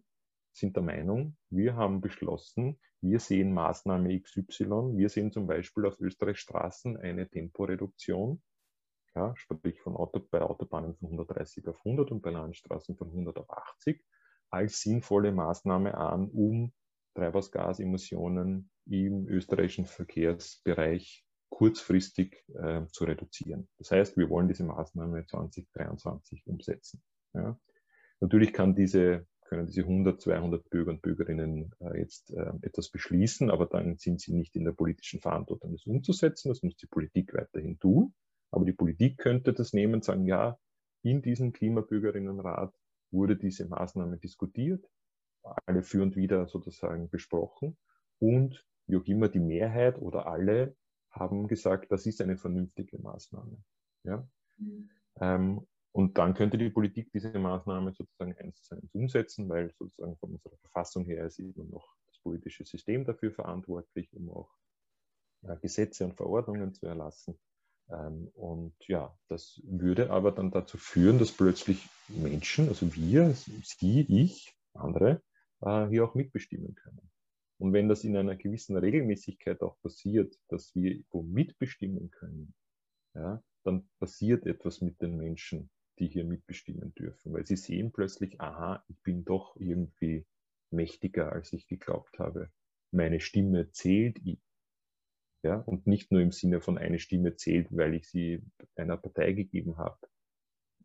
sind 0.53 0.75
der 0.75 0.83
Meinung, 0.83 1.35
wir 1.49 1.75
haben 1.75 2.01
beschlossen, 2.01 2.79
wir 3.01 3.19
sehen 3.19 3.53
Maßnahme 3.53 4.19
XY, 4.19 4.95
wir 4.95 5.09
sehen 5.09 5.31
zum 5.31 5.47
Beispiel 5.47 5.85
auf 5.85 5.99
Österreichs 5.99 6.39
Straßen 6.39 6.97
eine 6.97 7.29
Temporeduktion, 7.29 8.41
ja, 9.15 9.33
sprich 9.35 9.81
von 9.81 9.95
Auto, 9.95 10.19
bei 10.19 10.41
Autobahnen 10.41 10.95
von 10.95 11.09
130 11.09 11.67
auf 11.67 11.77
100 11.85 12.11
und 12.11 12.21
bei 12.21 12.31
Landstraßen 12.31 12.95
von 12.95 13.09
100 13.09 13.37
auf 13.37 13.49
80, 13.49 14.03
als 14.49 14.81
sinnvolle 14.81 15.31
Maßnahme 15.31 15.95
an, 15.95 16.29
um 16.29 16.73
Treibhausgasemissionen 17.15 18.69
im 18.85 19.27
österreichischen 19.27 19.85
Verkehrsbereich 19.85 21.25
kurzfristig 21.49 22.43
äh, 22.55 22.85
zu 22.87 23.03
reduzieren. 23.03 23.69
Das 23.77 23.91
heißt, 23.91 24.17
wir 24.17 24.29
wollen 24.29 24.47
diese 24.47 24.63
Maßnahme 24.63 25.25
2023 25.27 26.47
umsetzen. 26.47 27.03
Ja. 27.33 27.59
Natürlich 28.19 28.53
kann 28.53 28.73
diese, 28.73 29.27
können 29.53 29.67
diese 29.67 29.81
100, 29.81 30.19
200 30.19 30.67
Bürger 30.69 30.91
und 30.91 31.01
Bürgerinnen 31.03 31.75
äh, 31.79 31.99
jetzt 31.99 32.31
äh, 32.31 32.53
etwas 32.63 32.89
beschließen, 32.89 33.51
aber 33.51 33.67
dann 33.67 33.97
sind 33.97 34.19
sie 34.19 34.33
nicht 34.33 34.55
in 34.55 34.65
der 34.65 34.71
politischen 34.71 35.19
Verantwortung, 35.19 35.73
das 35.73 35.85
umzusetzen. 35.85 36.49
Das 36.49 36.63
muss 36.63 36.75
die 36.75 36.87
Politik 36.87 37.35
weiterhin 37.35 37.77
tun. 37.77 38.15
Aber 38.49 38.65
die 38.65 38.73
Politik 38.73 39.19
könnte 39.19 39.53
das 39.53 39.71
nehmen 39.71 39.95
und 39.95 40.03
sagen, 40.03 40.25
ja, 40.25 40.57
in 41.03 41.21
diesem 41.21 41.53
Klimabürgerinnenrat 41.53 42.73
wurde 43.11 43.35
diese 43.35 43.67
Maßnahme 43.67 44.17
diskutiert, 44.17 44.89
alle 45.67 45.83
für 45.83 46.01
und 46.01 46.15
wieder 46.15 46.47
sozusagen 46.47 47.09
besprochen 47.09 47.77
und 48.19 48.65
wie 48.87 48.97
auch 48.97 49.05
immer 49.05 49.29
die 49.29 49.39
Mehrheit 49.39 49.99
oder 49.99 50.25
alle 50.25 50.75
haben 51.11 51.47
gesagt, 51.47 51.91
das 51.91 52.07
ist 52.07 52.21
eine 52.21 52.37
vernünftige 52.37 52.97
Maßnahme. 52.97 53.57
Ja? 54.03 54.27
Mhm. 54.57 54.89
Ähm, 55.19 55.67
und 55.93 56.17
dann 56.17 56.33
könnte 56.33 56.57
die 56.57 56.71
Politik 56.71 57.11
diese 57.13 57.37
Maßnahme 57.37 57.93
sozusagen 57.93 58.35
eins 58.37 58.63
zu 58.63 58.75
eins 58.75 58.93
umsetzen, 58.95 59.47
weil 59.47 59.71
sozusagen 59.77 60.17
von 60.17 60.31
unserer 60.33 60.57
Verfassung 60.57 61.05
her 61.05 61.25
ist 61.27 61.37
immer 61.37 61.65
noch 61.65 61.95
das 62.07 62.19
politische 62.23 62.65
System 62.65 63.05
dafür 63.05 63.31
verantwortlich, 63.31 64.11
um 64.13 64.31
auch 64.31 64.49
äh, 65.43 65.55
Gesetze 65.61 66.05
und 66.05 66.15
Verordnungen 66.15 66.73
zu 66.73 66.87
erlassen. 66.87 67.39
Ähm, 67.91 68.27
und 68.33 68.73
ja, 68.87 69.15
das 69.27 69.61
würde 69.65 70.09
aber 70.09 70.31
dann 70.31 70.49
dazu 70.49 70.79
führen, 70.79 71.19
dass 71.19 71.31
plötzlich 71.31 71.87
Menschen, 72.07 72.69
also 72.69 72.95
wir, 72.95 73.35
Sie, 73.35 74.01
ich, 74.09 74.51
andere, 74.73 75.21
äh, 75.61 75.87
hier 75.89 76.05
auch 76.05 76.15
mitbestimmen 76.15 76.73
können. 76.73 77.11
Und 77.59 77.71
wenn 77.71 77.87
das 77.87 78.03
in 78.03 78.17
einer 78.17 78.35
gewissen 78.35 78.77
Regelmäßigkeit 78.77 79.61
auch 79.61 79.79
passiert, 79.81 80.35
dass 80.47 80.73
wir 80.73 81.03
wo 81.11 81.21
mitbestimmen 81.21 82.09
können, 82.09 82.55
ja, 83.13 83.43
dann 83.63 83.87
passiert 83.99 84.47
etwas 84.47 84.81
mit 84.81 84.99
den 85.01 85.17
Menschen, 85.17 85.69
die 85.99 86.07
hier 86.07 86.25
mitbestimmen 86.25 86.93
dürfen, 86.95 87.33
weil 87.33 87.45
sie 87.45 87.57
sehen 87.57 87.91
plötzlich, 87.91 88.41
aha, 88.41 88.83
ich 88.87 89.01
bin 89.03 89.25
doch 89.25 89.55
irgendwie 89.57 90.25
mächtiger, 90.71 91.31
als 91.31 91.53
ich 91.53 91.67
geglaubt 91.67 92.19
habe. 92.19 92.49
Meine 92.91 93.19
Stimme 93.19 93.71
zählt. 93.71 94.19
Ja, 95.43 95.57
und 95.57 95.87
nicht 95.87 96.11
nur 96.11 96.21
im 96.21 96.31
Sinne 96.31 96.61
von 96.61 96.77
eine 96.77 96.99
Stimme 96.99 97.35
zählt, 97.35 97.67
weil 97.71 97.93
ich 97.95 98.07
sie 98.07 98.43
einer 98.75 98.97
Partei 98.97 99.33
gegeben 99.33 99.77
habe. 99.77 99.99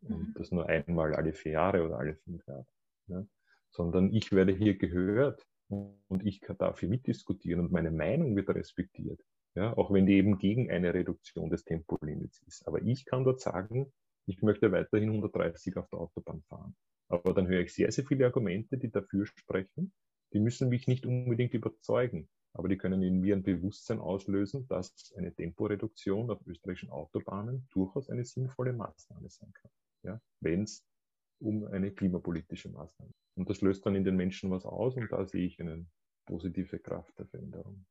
Und 0.01 0.29
mhm. 0.29 0.33
das 0.35 0.51
nur 0.51 0.67
einmal 0.67 1.15
alle 1.15 1.33
vier 1.33 1.53
Jahre 1.53 1.83
oder 1.83 1.97
alle 1.97 2.15
fünf 2.15 2.45
Jahre. 2.45 2.67
Ja, 3.07 3.25
sondern 3.71 4.13
ich 4.13 4.31
werde 4.31 4.53
hier 4.53 4.77
gehört 4.77 5.47
und 5.69 6.25
ich 6.25 6.41
darf 6.41 6.79
hier 6.79 6.89
mitdiskutieren 6.89 7.61
und 7.61 7.71
meine 7.71 7.91
Meinung 7.91 8.35
wird 8.35 8.49
respektiert. 8.49 9.23
Ja, 9.55 9.75
auch 9.77 9.91
wenn 9.91 10.05
die 10.05 10.13
eben 10.13 10.37
gegen 10.37 10.69
eine 10.69 10.93
Reduktion 10.93 11.49
des 11.49 11.63
Tempolimits 11.63 12.41
ist. 12.43 12.67
Aber 12.67 12.81
ich 12.81 13.05
kann 13.05 13.23
dort 13.23 13.41
sagen, 13.41 13.91
ich 14.29 14.41
möchte 14.43 14.71
weiterhin 14.71 15.09
130 15.09 15.75
auf 15.77 15.89
der 15.89 15.99
Autobahn 15.99 16.43
fahren. 16.43 16.75
Aber 17.07 17.33
dann 17.33 17.47
höre 17.47 17.61
ich 17.61 17.73
sehr, 17.73 17.91
sehr 17.91 18.05
viele 18.05 18.25
Argumente, 18.25 18.77
die 18.77 18.91
dafür 18.91 19.25
sprechen. 19.25 19.91
Die 20.33 20.39
müssen 20.39 20.69
mich 20.69 20.87
nicht 20.87 21.07
unbedingt 21.07 21.55
überzeugen, 21.55 22.29
aber 22.53 22.69
die 22.69 22.77
können 22.77 23.01
in 23.01 23.19
mir 23.19 23.35
ein 23.35 23.41
Bewusstsein 23.41 23.99
auslösen, 23.99 24.67
dass 24.67 25.11
eine 25.17 25.33
Temporeduktion 25.33 26.29
auf 26.29 26.45
österreichischen 26.45 26.91
Autobahnen 26.91 27.67
durchaus 27.71 28.09
eine 28.09 28.23
sinnvolle 28.23 28.73
Maßnahme 28.73 29.29
sein 29.29 29.51
kann. 29.53 29.71
Ja, 30.03 30.21
wenn 30.41 30.63
es 30.63 30.85
um 31.39 31.65
eine 31.65 31.91
klimapolitische 31.91 32.69
Maßnahme. 32.69 33.11
Und 33.35 33.49
das 33.49 33.61
löst 33.61 33.85
dann 33.85 33.95
in 33.95 34.03
den 34.03 34.15
Menschen 34.15 34.51
was 34.51 34.65
aus 34.65 34.95
und 34.95 35.11
da 35.11 35.25
sehe 35.25 35.45
ich 35.45 35.59
eine 35.59 35.87
positive 36.27 36.77
Kraft 36.77 37.17
der 37.17 37.25
Veränderung. 37.25 37.85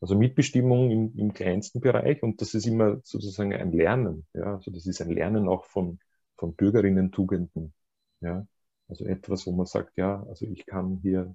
Also 0.00 0.16
Mitbestimmung 0.16 0.90
im, 0.90 1.18
im 1.18 1.32
kleinsten 1.34 1.80
Bereich 1.80 2.22
und 2.22 2.40
das 2.40 2.54
ist 2.54 2.66
immer 2.66 3.00
sozusagen 3.04 3.52
ein 3.52 3.72
Lernen. 3.72 4.26
Ja, 4.34 4.54
also 4.54 4.70
das 4.70 4.86
ist 4.86 5.00
ein 5.02 5.10
Lernen 5.10 5.48
auch 5.48 5.66
von, 5.66 5.98
von 6.36 6.54
Bürgerinnen-Tugenden. 6.54 7.74
Ja, 8.20 8.46
also 8.88 9.04
etwas, 9.04 9.46
wo 9.46 9.52
man 9.52 9.66
sagt, 9.66 9.96
ja, 9.96 10.24
also 10.28 10.46
ich 10.46 10.66
kann 10.66 10.98
hier 11.02 11.34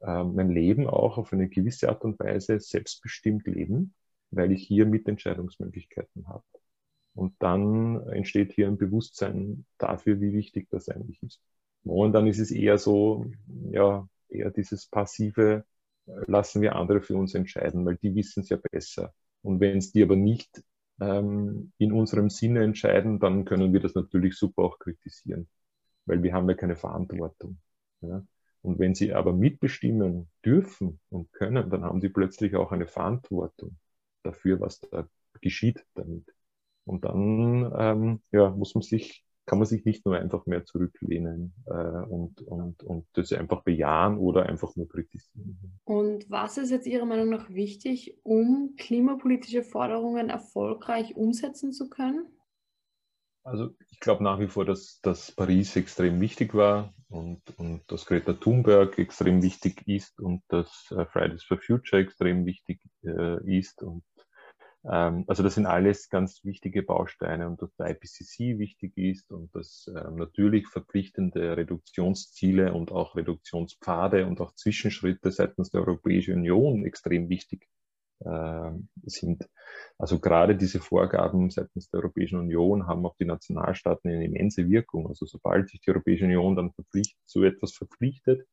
äh, 0.00 0.24
mein 0.24 0.50
Leben 0.50 0.86
auch 0.86 1.18
auf 1.18 1.32
eine 1.32 1.48
gewisse 1.48 1.88
Art 1.88 2.04
und 2.04 2.18
Weise 2.20 2.60
selbstbestimmt 2.60 3.46
leben, 3.46 3.94
weil 4.30 4.52
ich 4.52 4.66
hier 4.66 4.86
Mitentscheidungsmöglichkeiten 4.86 6.28
habe. 6.28 6.44
Und 7.14 7.34
dann 7.40 8.08
entsteht 8.08 8.52
hier 8.52 8.66
ein 8.66 8.76
Bewusstsein 8.76 9.66
dafür, 9.78 10.20
wie 10.20 10.32
wichtig 10.32 10.68
das 10.70 10.88
eigentlich 10.88 11.22
ist. 11.22 11.40
Momentan 11.84 12.26
ist 12.26 12.38
es 12.38 12.50
eher 12.50 12.78
so, 12.78 13.26
ja, 13.70 14.08
eher 14.28 14.50
dieses 14.50 14.86
passive, 14.86 15.64
lassen 16.06 16.62
wir 16.62 16.76
andere 16.76 17.00
für 17.00 17.16
uns 17.16 17.34
entscheiden, 17.34 17.84
weil 17.86 17.96
die 17.96 18.14
wissen 18.14 18.40
es 18.40 18.48
ja 18.48 18.58
besser. 18.70 19.12
Und 19.42 19.60
wenn 19.60 19.78
es 19.78 19.92
die 19.92 20.02
aber 20.02 20.16
nicht 20.16 20.62
ähm, 21.00 21.72
in 21.78 21.92
unserem 21.92 22.30
Sinne 22.30 22.62
entscheiden, 22.62 23.18
dann 23.20 23.44
können 23.44 23.72
wir 23.72 23.80
das 23.80 23.94
natürlich 23.94 24.36
super 24.36 24.62
auch 24.62 24.78
kritisieren, 24.78 25.48
weil 26.06 26.22
wir 26.22 26.32
haben 26.32 26.48
ja 26.48 26.54
keine 26.54 26.76
Verantwortung. 26.76 27.58
Ja? 28.00 28.24
Und 28.62 28.78
wenn 28.78 28.94
sie 28.94 29.12
aber 29.12 29.32
mitbestimmen 29.32 30.30
dürfen 30.44 31.00
und 31.10 31.32
können, 31.32 31.68
dann 31.70 31.84
haben 31.84 32.00
sie 32.00 32.08
plötzlich 32.08 32.56
auch 32.56 32.72
eine 32.72 32.86
Verantwortung 32.86 33.76
dafür, 34.22 34.60
was 34.60 34.80
da 34.80 35.06
geschieht 35.40 35.84
damit. 35.94 36.24
Und 36.84 37.04
dann 37.04 37.72
ähm, 37.76 38.22
ja, 38.30 38.50
muss 38.50 38.74
man 38.74 38.82
sich, 38.82 39.23
kann 39.46 39.58
man 39.58 39.66
sich 39.66 39.84
nicht 39.84 40.06
nur 40.06 40.16
einfach 40.16 40.46
mehr 40.46 40.64
zurücklehnen 40.64 41.54
äh, 41.66 41.72
und, 41.72 42.40
und, 42.42 42.82
und 42.82 43.06
das 43.12 43.32
einfach 43.32 43.62
bejahen 43.62 44.18
oder 44.18 44.46
einfach 44.46 44.74
nur 44.76 44.88
kritisieren. 44.88 45.78
Und 45.84 46.30
was 46.30 46.58
ist 46.58 46.70
jetzt 46.70 46.86
Ihrer 46.86 47.04
Meinung 47.04 47.28
nach 47.28 47.50
wichtig, 47.50 48.18
um 48.22 48.74
klimapolitische 48.76 49.62
Forderungen 49.62 50.30
erfolgreich 50.30 51.16
umsetzen 51.16 51.72
zu 51.72 51.88
können? 51.88 52.26
Also 53.44 53.74
ich 53.90 54.00
glaube 54.00 54.24
nach 54.24 54.40
wie 54.40 54.48
vor, 54.48 54.64
dass, 54.64 55.00
dass 55.02 55.30
Paris 55.30 55.76
extrem 55.76 56.18
wichtig 56.22 56.54
war 56.54 56.94
und, 57.10 57.42
und 57.58 57.82
dass 57.88 58.06
Greta 58.06 58.32
Thunberg 58.32 58.98
extrem 58.98 59.42
wichtig 59.42 59.86
ist 59.86 60.18
und 60.18 60.42
dass 60.48 60.90
äh, 60.92 61.04
Fridays 61.04 61.44
for 61.44 61.58
Future 61.58 62.00
extrem 62.00 62.46
wichtig 62.46 62.80
äh, 63.02 63.58
ist 63.58 63.82
und 63.82 64.02
also 64.86 65.42
das 65.42 65.54
sind 65.54 65.64
alles 65.64 66.10
ganz 66.10 66.44
wichtige 66.44 66.82
Bausteine 66.82 67.46
und 67.46 67.62
dass 67.62 67.74
der 67.76 67.90
IPCC 67.90 68.58
wichtig 68.58 68.96
ist 68.98 69.32
und 69.32 69.54
dass 69.54 69.86
ähm, 69.88 70.16
natürlich 70.16 70.68
verpflichtende 70.68 71.56
Reduktionsziele 71.56 72.74
und 72.74 72.92
auch 72.92 73.16
Reduktionspfade 73.16 74.26
und 74.26 74.42
auch 74.42 74.54
Zwischenschritte 74.54 75.30
seitens 75.32 75.70
der 75.70 75.80
Europäischen 75.80 76.34
Union 76.34 76.84
extrem 76.84 77.30
wichtig 77.30 77.66
ähm, 78.26 78.88
sind. 79.04 79.48
Also 79.98 80.18
gerade 80.20 80.54
diese 80.54 80.80
Vorgaben 80.80 81.50
seitens 81.50 81.88
der 81.88 82.00
Europäischen 82.00 82.38
Union 82.38 82.86
haben 82.86 83.06
auf 83.06 83.16
die 83.16 83.24
Nationalstaaten 83.24 84.10
eine 84.10 84.26
immense 84.26 84.68
Wirkung. 84.68 85.08
Also 85.08 85.24
sobald 85.24 85.70
sich 85.70 85.80
die 85.80 85.90
Europäische 85.90 86.26
Union 86.26 86.56
dann 86.56 86.72
verpflichtet, 86.72 87.18
zu 87.24 87.42
etwas 87.42 87.72
verpflichtet 87.72 88.46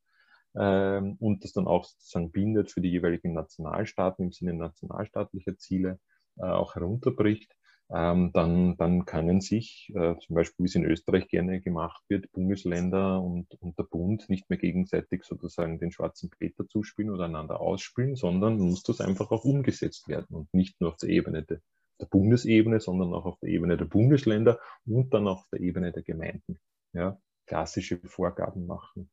ähm, 0.56 1.18
und 1.20 1.44
das 1.44 1.54
dann 1.54 1.68
auch 1.68 1.84
sozusagen 1.86 2.32
bindet 2.32 2.72
für 2.72 2.82
die 2.82 2.90
jeweiligen 2.90 3.34
Nationalstaaten 3.34 4.26
im 4.26 4.32
Sinne 4.32 4.54
nationalstaatlicher 4.54 5.58
Ziele, 5.58 6.00
auch 6.38 6.76
herunterbricht, 6.76 7.56
ähm, 7.94 8.32
dann, 8.34 8.78
dann 8.78 9.06
können 9.06 9.42
sich, 9.42 9.92
äh, 9.96 10.16
zum 10.20 10.36
Beispiel 10.36 10.64
wie 10.64 10.70
es 10.70 10.76
in 10.76 10.86
Österreich 10.86 11.28
gerne 11.28 11.60
gemacht 11.60 12.02
wird, 12.08 12.32
Bundesländer 12.32 13.22
und, 13.22 13.54
und 13.56 13.78
der 13.78 13.84
Bund 13.84 14.30
nicht 14.30 14.50
mehr 14.50 14.58
gegenseitig 14.58 15.24
sozusagen 15.24 15.78
den 15.78 15.92
schwarzen 15.92 16.30
Peter 16.30 16.66
zuspielen 16.68 17.12
oder 17.12 17.26
einander 17.26 17.60
ausspielen, 17.60 18.16
sondern 18.16 18.58
muss 18.58 18.84
das 18.84 19.02
einfach 19.02 19.30
auch 19.32 19.44
umgesetzt 19.44 20.08
werden 20.08 20.36
und 20.36 20.54
nicht 20.54 20.80
nur 20.80 20.92
auf 20.92 20.98
der 20.98 21.10
Ebene 21.10 21.44
de, 21.44 21.60
der 22.00 22.06
Bundesebene, 22.06 22.80
sondern 22.80 23.14
auch 23.14 23.26
auf 23.26 23.40
der 23.40 23.50
Ebene 23.50 23.76
der 23.76 23.86
Bundesländer 23.86 24.60
und 24.86 25.14
dann 25.14 25.28
auf 25.28 25.46
der 25.52 25.60
Ebene 25.60 25.92
der 25.92 26.04
Gemeinden. 26.04 26.60
Ja, 26.94 27.20
klassische 27.46 28.00
Vorgaben 28.06 28.68
machen, 28.68 29.12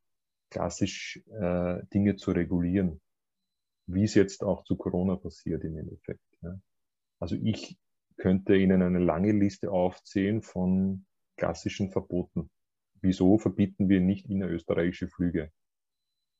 klassisch 0.50 1.20
äh, 1.30 1.84
Dinge 1.92 2.14
zu 2.14 2.30
regulieren, 2.30 3.00
wie 3.86 4.04
es 4.04 4.14
jetzt 4.14 4.44
auch 4.44 4.62
zu 4.62 4.76
Corona 4.76 5.16
passiert 5.16 5.64
im 5.64 5.76
Endeffekt. 5.78 6.22
Ja. 6.42 6.60
Also 7.20 7.36
ich 7.36 7.78
könnte 8.16 8.56
Ihnen 8.56 8.82
eine 8.82 8.98
lange 8.98 9.32
Liste 9.32 9.70
aufzählen 9.70 10.42
von 10.42 11.06
klassischen 11.36 11.90
Verboten. 11.90 12.50
Wieso 13.00 13.38
verbieten 13.38 13.88
wir 13.88 14.00
nicht 14.00 14.28
innerösterreichische 14.28 15.08
Flüge? 15.08 15.52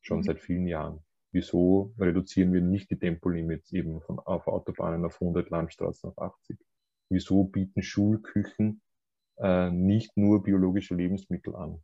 Schon 0.03 0.19
mhm. 0.19 0.23
seit 0.25 0.41
vielen 0.41 0.67
Jahren. 0.67 1.01
Wieso 1.31 1.95
reduzieren 1.99 2.53
wir 2.53 2.63
nicht 2.63 2.91
die 2.91 2.99
Tempolimits 2.99 3.73
eben 3.73 4.01
von, 4.01 4.19
auf 4.19 4.47
Autobahnen 4.47 5.05
auf 5.05 5.21
100, 5.21 5.51
Landstraßen 5.51 6.11
auf 6.11 6.19
80? 6.19 6.59
Wieso 7.11 7.45
bieten 7.45 7.83
Schulküchen 7.83 8.81
äh, 9.39 9.71
nicht 9.71 10.17
nur 10.17 10.43
biologische 10.43 10.95
Lebensmittel 10.95 11.55
an? 11.55 11.83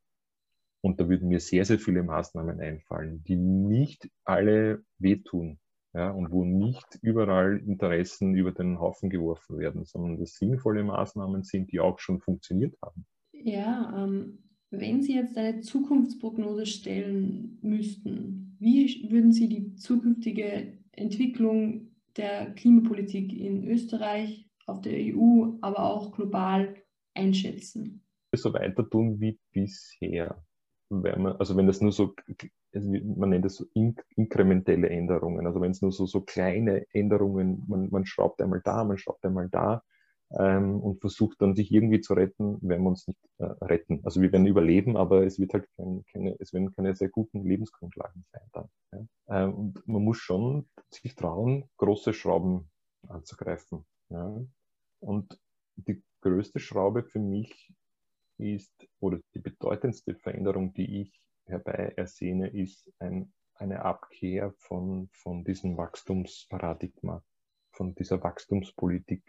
Und 0.82 1.00
da 1.00 1.08
würden 1.08 1.28
mir 1.28 1.40
sehr, 1.40 1.64
sehr 1.64 1.78
viele 1.78 2.02
Maßnahmen 2.02 2.60
einfallen, 2.60 3.22
die 3.24 3.36
nicht 3.36 4.10
alle 4.24 4.84
wehtun, 4.98 5.58
ja, 5.94 6.10
und 6.10 6.32
wo 6.32 6.44
nicht 6.44 6.98
überall 7.02 7.58
Interessen 7.58 8.34
über 8.34 8.52
den 8.52 8.80
Haufen 8.80 9.10
geworfen 9.10 9.58
werden, 9.58 9.84
sondern 9.84 10.18
das 10.18 10.34
sinnvolle 10.34 10.82
Maßnahmen 10.82 11.44
sind, 11.44 11.70
die 11.70 11.80
auch 11.80 12.00
schon 12.00 12.20
funktioniert 12.20 12.76
haben. 12.82 13.06
Ja, 13.32 14.04
ähm, 14.04 14.38
wenn 14.70 15.02
Sie 15.02 15.14
jetzt 15.14 15.36
eine 15.36 15.60
Zukunftsprognose 15.60 16.66
stellen 16.66 17.58
müssten, 17.62 18.56
wie 18.58 19.08
würden 19.10 19.32
Sie 19.32 19.48
die 19.48 19.74
zukünftige 19.76 20.78
Entwicklung 20.92 21.94
der 22.16 22.52
Klimapolitik 22.54 23.32
in 23.32 23.64
Österreich, 23.64 24.48
auf 24.66 24.80
der 24.80 24.94
EU, 24.94 25.58
aber 25.60 25.90
auch 25.90 26.12
global 26.12 26.74
einschätzen? 27.14 28.02
So 28.34 28.52
weiter 28.52 28.88
tun 28.88 29.20
wie 29.20 29.38
bisher. 29.52 30.42
Wenn 30.90 31.22
man, 31.22 31.36
also 31.36 31.56
wenn 31.56 31.66
das 31.66 31.80
nur 31.80 31.92
so 31.92 32.14
also 32.74 32.90
man 32.90 33.30
nennt 33.30 33.44
es 33.44 33.56
so 33.56 33.66
inkrementelle 34.16 34.88
Änderungen. 34.88 35.46
Also 35.46 35.60
wenn 35.60 35.70
es 35.70 35.82
nur 35.82 35.92
so, 35.92 36.06
so 36.06 36.20
kleine 36.22 36.86
Änderungen, 36.92 37.64
man, 37.68 37.90
man 37.90 38.06
schraubt 38.06 38.40
einmal 38.40 38.60
da, 38.64 38.84
man 38.84 38.98
schraubt 38.98 39.24
einmal 39.24 39.48
da 39.48 39.82
ähm, 40.30 40.80
und 40.80 41.00
versucht 41.00 41.40
dann 41.40 41.54
sich 41.54 41.70
irgendwie 41.72 42.00
zu 42.00 42.14
retten, 42.14 42.58
werden 42.62 42.82
wir 42.82 42.90
uns 42.90 43.06
nicht 43.06 43.18
äh, 43.38 43.44
retten. 43.44 44.00
Also 44.04 44.20
wir 44.20 44.32
werden 44.32 44.46
überleben, 44.46 44.96
aber 44.96 45.24
es 45.24 45.38
wird 45.38 45.54
halt 45.54 45.68
kein, 45.76 46.04
keine, 46.12 46.36
es 46.40 46.52
werden 46.52 46.74
keine 46.74 46.94
sehr 46.94 47.08
guten 47.08 47.44
Lebensgrundlagen 47.44 48.24
sein 48.32 48.48
dann. 48.52 48.68
Ja? 48.92 49.44
Ähm, 49.44 49.54
und 49.54 49.88
man 49.88 50.02
muss 50.02 50.18
schon 50.18 50.68
sich 50.90 51.14
trauen, 51.14 51.68
große 51.76 52.12
Schrauben 52.12 52.70
anzugreifen. 53.08 53.84
Ja? 54.10 54.40
Und 55.00 55.38
die 55.76 56.02
größte 56.20 56.58
Schraube 56.58 57.04
für 57.04 57.20
mich 57.20 57.72
ist, 58.38 58.88
oder 59.00 59.20
die 59.34 59.38
bedeutendste 59.38 60.14
Veränderung, 60.14 60.74
die 60.74 61.02
ich 61.02 61.20
herbei 61.46 61.92
ersehne, 61.96 62.48
ist 62.48 62.90
ein, 62.98 63.32
eine 63.54 63.84
Abkehr 63.84 64.52
von, 64.58 65.08
von 65.12 65.44
diesem 65.44 65.76
Wachstumsparadigma, 65.76 67.22
von 67.72 67.94
dieser 67.94 68.22
Wachstumspolitik, 68.22 69.22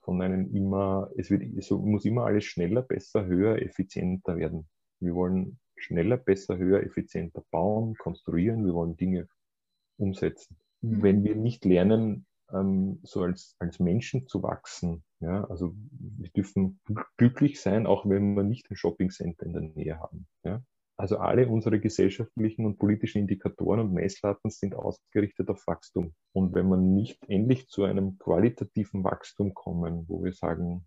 von 0.00 0.20
einem 0.20 0.54
immer, 0.54 1.10
es 1.16 1.30
wird, 1.30 1.42
es 1.56 1.70
muss 1.70 2.04
immer 2.04 2.26
alles 2.26 2.44
schneller, 2.44 2.82
besser, 2.82 3.24
höher, 3.26 3.60
effizienter 3.60 4.36
werden. 4.36 4.68
Wir 5.00 5.14
wollen 5.14 5.58
schneller, 5.76 6.16
besser, 6.16 6.58
höher, 6.58 6.82
effizienter 6.82 7.42
bauen, 7.50 7.94
konstruieren, 7.96 8.64
wir 8.64 8.74
wollen 8.74 8.96
Dinge 8.96 9.28
umsetzen. 9.96 10.58
Mhm. 10.82 11.02
Wenn 11.02 11.24
wir 11.24 11.36
nicht 11.36 11.64
lernen, 11.64 12.26
ähm, 12.52 13.00
so 13.02 13.22
als, 13.22 13.56
als 13.58 13.80
Menschen 13.80 14.26
zu 14.28 14.42
wachsen, 14.42 15.04
ja, 15.20 15.44
also 15.44 15.74
wir 15.90 16.30
dürfen 16.30 16.80
glücklich 17.16 17.60
sein, 17.60 17.86
auch 17.86 18.06
wenn 18.06 18.34
wir 18.34 18.42
nicht 18.42 18.70
ein 18.70 18.76
Shoppingcenter 18.76 19.46
in 19.46 19.52
der 19.52 19.62
Nähe 19.62 19.98
haben. 19.98 20.26
Ja. 20.44 20.62
Also 20.96 21.18
alle 21.18 21.48
unsere 21.48 21.80
gesellschaftlichen 21.80 22.66
und 22.66 22.78
politischen 22.78 23.18
Indikatoren 23.18 23.80
und 23.80 23.92
Messlatten 23.92 24.50
sind 24.50 24.74
ausgerichtet 24.74 25.48
auf 25.50 25.66
Wachstum. 25.66 26.14
Und 26.32 26.54
wenn 26.54 26.68
wir 26.68 26.76
nicht 26.76 27.18
endlich 27.28 27.68
zu 27.68 27.82
einem 27.82 28.16
qualitativen 28.18 29.02
Wachstum 29.02 29.54
kommen, 29.54 30.04
wo 30.08 30.22
wir 30.22 30.32
sagen, 30.32 30.86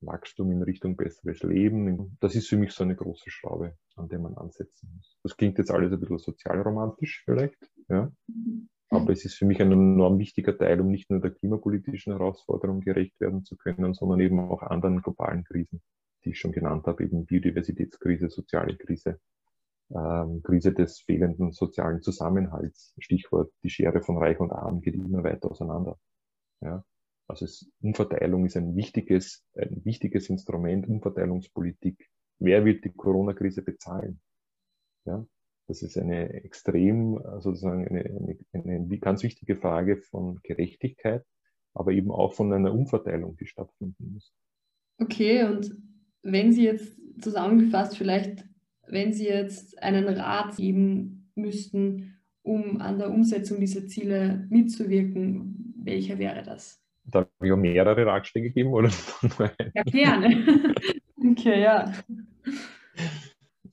Wachstum 0.00 0.52
in 0.52 0.62
Richtung 0.62 0.96
besseres 0.96 1.42
Leben, 1.42 2.16
das 2.20 2.34
ist 2.34 2.48
für 2.48 2.56
mich 2.56 2.72
so 2.72 2.84
eine 2.84 2.94
große 2.94 3.30
Schraube, 3.30 3.76
an 3.96 4.08
der 4.08 4.18
man 4.18 4.34
ansetzen 4.36 4.92
muss. 4.94 5.18
Das 5.22 5.36
klingt 5.36 5.58
jetzt 5.58 5.70
alles 5.70 5.92
ein 5.92 5.98
bisschen 5.98 6.18
sozialromantisch 6.18 7.22
vielleicht, 7.24 7.58
ja. 7.88 8.12
Aber 8.90 9.12
es 9.12 9.24
ist 9.24 9.34
für 9.34 9.44
mich 9.44 9.60
ein 9.60 9.72
enorm 9.72 10.18
wichtiger 10.18 10.56
Teil, 10.56 10.80
um 10.80 10.88
nicht 10.88 11.10
nur 11.10 11.20
der 11.20 11.32
klimapolitischen 11.32 12.12
Herausforderung 12.12 12.80
gerecht 12.80 13.20
werden 13.20 13.44
zu 13.44 13.56
können, 13.56 13.92
sondern 13.92 14.20
eben 14.20 14.40
auch 14.40 14.62
anderen 14.62 15.02
globalen 15.02 15.44
Krisen, 15.44 15.82
die 16.24 16.30
ich 16.30 16.38
schon 16.38 16.52
genannt 16.52 16.86
habe, 16.86 17.04
eben 17.04 17.26
Biodiversitätskrise, 17.26 18.30
soziale 18.30 18.76
Krise, 18.76 19.20
ähm, 19.90 20.42
Krise 20.42 20.72
des 20.72 21.00
fehlenden 21.00 21.52
sozialen 21.52 22.02
Zusammenhalts. 22.02 22.94
Stichwort, 22.98 23.52
die 23.62 23.70
Schere 23.70 24.02
von 24.02 24.18
Reich 24.18 24.38
und 24.40 24.52
Arm 24.52 24.80
geht 24.80 24.94
immer 24.94 25.22
weiter 25.24 25.50
auseinander. 25.50 25.98
Ja? 26.60 26.84
Also 27.26 27.44
es, 27.44 27.70
Umverteilung 27.80 28.46
ist 28.46 28.56
ein 28.56 28.76
wichtiges, 28.76 29.44
ein 29.54 29.84
wichtiges 29.84 30.28
Instrument, 30.30 30.88
Umverteilungspolitik. 30.88 32.08
Wer 32.38 32.64
wird 32.64 32.84
die 32.84 32.92
Corona-Krise 32.92 33.62
bezahlen? 33.62 34.20
Ja? 35.04 35.26
Das 35.66 35.82
ist 35.82 35.98
eine 35.98 36.32
extrem, 36.44 37.20
sozusagen 37.40 37.86
eine, 37.86 38.38
eine, 38.52 38.76
eine 38.76 38.98
ganz 38.98 39.22
wichtige 39.22 39.56
Frage 39.56 39.98
von 39.98 40.40
Gerechtigkeit, 40.42 41.24
aber 41.74 41.92
eben 41.92 42.10
auch 42.10 42.32
von 42.32 42.52
einer 42.52 42.72
Umverteilung, 42.72 43.36
die 43.36 43.46
stattfinden 43.46 44.12
muss. 44.14 44.32
Okay, 44.98 45.44
und 45.44 45.76
wenn 46.22 46.52
Sie 46.52 46.64
jetzt 46.64 46.98
zusammengefasst 47.20 47.96
vielleicht 47.96 48.44
wenn 48.90 49.12
Sie 49.12 49.26
jetzt 49.26 49.82
einen 49.82 50.08
Rat 50.08 50.56
geben 50.56 51.30
müssten, 51.34 52.18
um 52.42 52.80
an 52.80 52.98
der 52.98 53.10
Umsetzung 53.10 53.60
dieser 53.60 53.86
Ziele 53.86 54.46
mitzuwirken, 54.48 55.74
welcher 55.82 56.18
wäre 56.18 56.42
das? 56.42 56.80
Darf 57.04 57.28
ich 57.42 57.52
auch 57.52 57.56
mehrere 57.56 58.06
Ratschläge 58.06 58.50
geben? 58.50 58.72
Oder? 58.72 58.90
Ja, 59.74 59.82
gerne. 59.84 60.74
okay, 61.30 61.62
ja. 61.62 61.92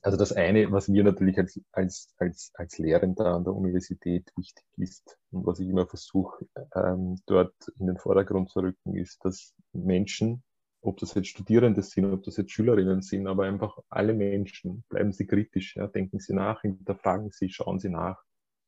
Also 0.02 0.18
das 0.18 0.34
eine, 0.34 0.72
was 0.72 0.88
mir 0.88 1.04
natürlich 1.04 1.38
als, 1.38 1.60
als, 1.72 2.14
als, 2.18 2.52
als 2.54 2.78
Lehrender 2.78 3.26
an 3.26 3.44
der 3.44 3.54
Universität 3.54 4.32
wichtig 4.38 4.64
ist 4.78 5.18
und 5.32 5.46
was 5.48 5.60
ich 5.60 5.68
immer 5.68 5.88
versuche, 5.88 6.46
ähm, 6.76 7.18
dort 7.26 7.56
in 7.80 7.88
den 7.88 7.98
Vordergrund 7.98 8.52
zu 8.52 8.60
rücken, 8.60 8.96
ist, 8.96 9.26
dass 9.26 9.56
Menschen 9.74 10.44
ob 10.86 10.98
das 10.98 11.14
jetzt 11.16 11.28
Studierende 11.28 11.82
sind, 11.82 12.06
ob 12.06 12.24
das 12.24 12.38
jetzt 12.38 12.52
Schülerinnen 12.52 13.02
sind, 13.02 13.28
aber 13.28 13.44
einfach 13.44 13.78
alle 13.90 14.14
Menschen, 14.14 14.84
bleiben 14.90 15.12
Sie 15.12 15.26
kritisch, 15.26 15.76
ja, 15.76 15.88
denken 15.88 16.20
Sie 16.20 16.34
nach, 16.34 16.62
hinterfragen 16.62 17.32
Sie, 17.32 17.50
schauen 17.50 17.80
Sie 17.80 17.90
nach, 17.90 18.24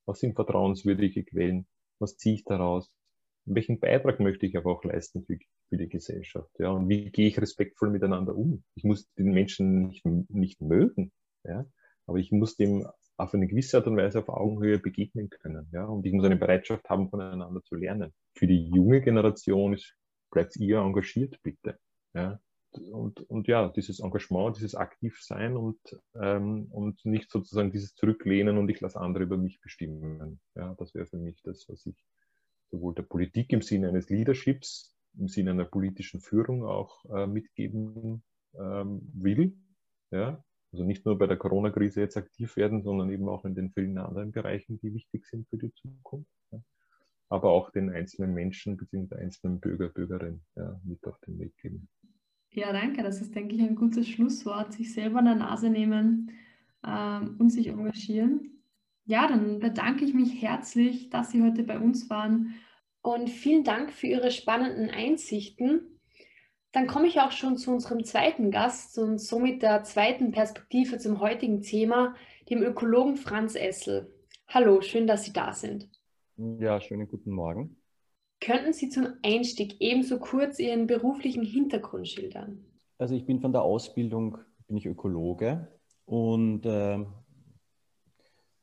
was 0.06 0.19
sind 0.19 0.36
vertrauenswürdige 0.36 1.23
Quellen, 1.23 1.67
was 1.99 2.17
ziehe 2.17 2.36
ich 2.36 2.43
daraus, 2.43 2.91
welchen 3.45 3.80
Beitrag 3.80 4.19
möchte 4.19 4.45
ich 4.45 4.58
aber 4.58 4.71
auch 4.71 4.84
leisten 4.84 5.23
für, 5.25 5.38
für 5.69 5.77
die 5.77 5.89
Gesellschaft, 5.89 6.51
ja, 6.60 6.69
und 6.71 6.89
wie 6.89 7.12
gehe 7.12 7.27
ich 7.27 7.39
respektvoll 7.39 7.89
miteinander 7.89 8.36
um. 8.36 8.63
Ich 8.75 8.84
muss 8.84 9.12
den 9.13 9.32
Menschen 9.32 9.88
nicht, 9.88 10.06
nicht 10.06 10.62
mögen, 10.62 11.12
ja, 11.43 11.65
aber 12.06 12.17
ich 12.17 12.32
muss 12.32 12.56
dem 12.56 12.88
auf 13.19 13.34
eine 13.34 13.47
gewisse 13.47 13.77
Art 13.77 13.88
und 13.88 13.97
Weise 13.97 14.19
auf 14.19 14.30
Augenhöhe 14.30 14.80
begegnen 14.80 15.30
können, 15.30 15.69
ja, 15.71 15.86
und 15.86 16.06
ich 16.06 16.13
muss 16.13 16.25
eine 16.25 16.36
Bereitschaft 16.36 16.89
haben, 16.89 17.10
voneinander 17.10 17.63
zu 17.63 17.75
lernen. 17.75 18.13
Für 18.34 18.47
die 18.47 18.69
junge 18.69 19.01
Generation 19.01 19.73
ist, 19.73 19.95
bleibt 20.32 20.56
ihr 20.58 20.80
engagiert, 20.80 21.39
bitte. 21.41 21.80
Ja? 22.17 22.39
Und, 22.91 23.21
und 23.30 23.47
ja, 23.47 23.69
dieses 23.69 23.99
Engagement, 23.99 24.58
dieses 24.58 24.75
Aktivsein 24.75 25.56
und, 25.56 25.80
ähm, 26.15 26.67
und 26.71 27.03
nicht 27.06 27.32
sozusagen 27.32 27.71
dieses 27.71 27.95
Zurücklehnen 27.95 28.58
und 28.58 28.69
ich 28.69 28.82
lasse 28.82 28.99
andere 28.99 29.23
über 29.23 29.38
mich 29.38 29.62
bestimmen. 29.62 30.39
Ja, 30.56 30.75
das 30.75 30.93
wäre 30.93 31.06
für 31.06 31.17
mich 31.17 31.41
das, 31.43 31.67
was 31.69 31.86
ich 31.86 31.95
sowohl 32.69 32.93
der 32.93 33.03
Politik 33.03 33.53
im 33.53 33.62
Sinne 33.62 33.89
eines 33.89 34.10
Leaderships, 34.10 34.95
im 35.17 35.27
Sinne 35.27 35.51
einer 35.51 35.65
politischen 35.65 36.19
Führung 36.19 36.65
auch 36.65 37.06
äh, 37.06 37.25
mitgeben 37.25 38.23
ähm, 38.56 39.01
will. 39.13 39.56
Ja, 40.12 40.43
also 40.71 40.84
nicht 40.84 41.06
nur 41.06 41.17
bei 41.17 41.27
der 41.27 41.38
Corona-Krise 41.38 42.01
jetzt 42.01 42.17
aktiv 42.17 42.58
werden, 42.58 42.84
sondern 42.84 43.10
eben 43.10 43.30
auch 43.30 43.45
in 43.45 43.56
den 43.56 43.71
vielen 43.71 43.97
anderen 43.97 44.32
Bereichen, 44.32 44.80
die 44.80 44.93
wichtig 44.93 45.25
sind 45.25 45.47
für 45.49 45.58
die 45.58 45.73
Zukunft. 45.73 46.30
Ja. 46.51 46.62
aber 47.30 47.49
auch 47.51 47.71
den 47.71 47.89
einzelnen 47.89 48.34
Menschen 48.34 48.77
bzw. 48.77 49.15
einzelnen 49.15 49.60
Bürger, 49.60 49.89
Bürgerinnen 49.89 50.45
ja, 50.56 50.80
mit 50.84 51.06
auf 51.08 51.19
den 51.21 51.39
Weg 51.39 51.56
geben. 51.58 51.88
Ja, 52.58 52.74
danke. 52.74 53.04
Das 53.04 53.22
ist, 53.22 53.36
denke 53.36 53.54
ich, 53.54 53.62
ein 53.62 53.76
gutes 53.76 54.08
Schlusswort. 54.08 54.74
Sich 54.74 54.91
selber 54.91 55.20
an 55.20 55.26
der 55.26 55.36
Nase 55.36 55.70
nehmen 55.70 56.32
ähm, 56.84 57.36
und 57.38 57.52
sich 57.52 57.67
engagieren. 57.67 58.63
Ja, 59.06 59.28
dann 59.28 59.60
bedanke 59.60 60.04
ich 60.04 60.15
mich 60.15 60.41
herzlich, 60.41 61.12
dass 61.12 61.30
Sie 61.30 61.43
heute 61.43 61.62
bei 61.62 61.78
uns 61.78 62.10
waren. 62.10 62.56
Und 63.04 63.30
vielen 63.30 63.63
Dank 63.63 63.93
für 63.93 64.08
Ihre 64.08 64.32
spannenden 64.32 64.89
Einsichten. 64.89 66.00
Dann 66.72 66.88
komme 66.88 67.06
ich 67.06 67.20
auch 67.20 67.32
schon 67.32 67.58
zu 67.58 67.72
unserem 67.72 68.04
zweiten 68.04 68.50
Gast 68.50 68.98
und 68.98 69.20
somit 69.20 69.62
der 69.62 69.84
zweiten 69.84 70.32
Perspektive 70.32 70.98
zum 70.98 71.20
heutigen 71.20 71.62
Thema, 71.62 72.15
dem 72.50 72.63
Ökologen 72.63 73.17
Franz 73.17 73.54
Essel. 73.54 74.12
Hallo, 74.48 74.82
schön, 74.82 75.06
dass 75.06 75.26
Sie 75.26 75.32
da 75.32 75.54
sind. 75.54 75.91
Ja, 76.38 76.82
schönen 76.82 77.08
guten 77.08 77.30
Morgen. 77.30 77.77
Könnten 78.39 78.73
Sie 78.73 78.89
zum 78.89 79.08
Einstieg 79.23 79.78
ebenso 79.80 80.19
kurz 80.19 80.60
Ihren 80.60 80.88
beruflichen 80.88 81.43
Hintergrund 81.43 82.08
schildern? 82.08 82.65
Also 82.97 83.15
ich 83.15 83.26
bin 83.26 83.39
von 83.39 83.52
der 83.52 83.62
Ausbildung, 83.63 84.38
bin 84.67 84.78
ich 84.78 84.86
Ökologe 84.86 85.67
und 86.06 86.65
äh, 86.65 87.06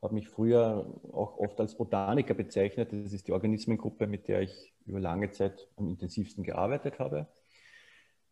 habe 0.02 0.14
mich 0.14 0.28
früher 0.28 1.00
auch 1.12 1.38
oft 1.38 1.58
als 1.60 1.76
Botaniker 1.76 2.34
bezeichnet. 2.34 2.92
Das 2.92 3.12
ist 3.12 3.26
die 3.26 3.32
Organismengruppe, 3.32 4.06
mit 4.06 4.28
der 4.28 4.42
ich 4.42 4.74
über 4.87 5.00
lange 5.00 5.30
Zeit 5.30 5.68
am 5.76 5.88
intensivsten 5.88 6.44
gearbeitet 6.44 6.98
habe. 6.98 7.26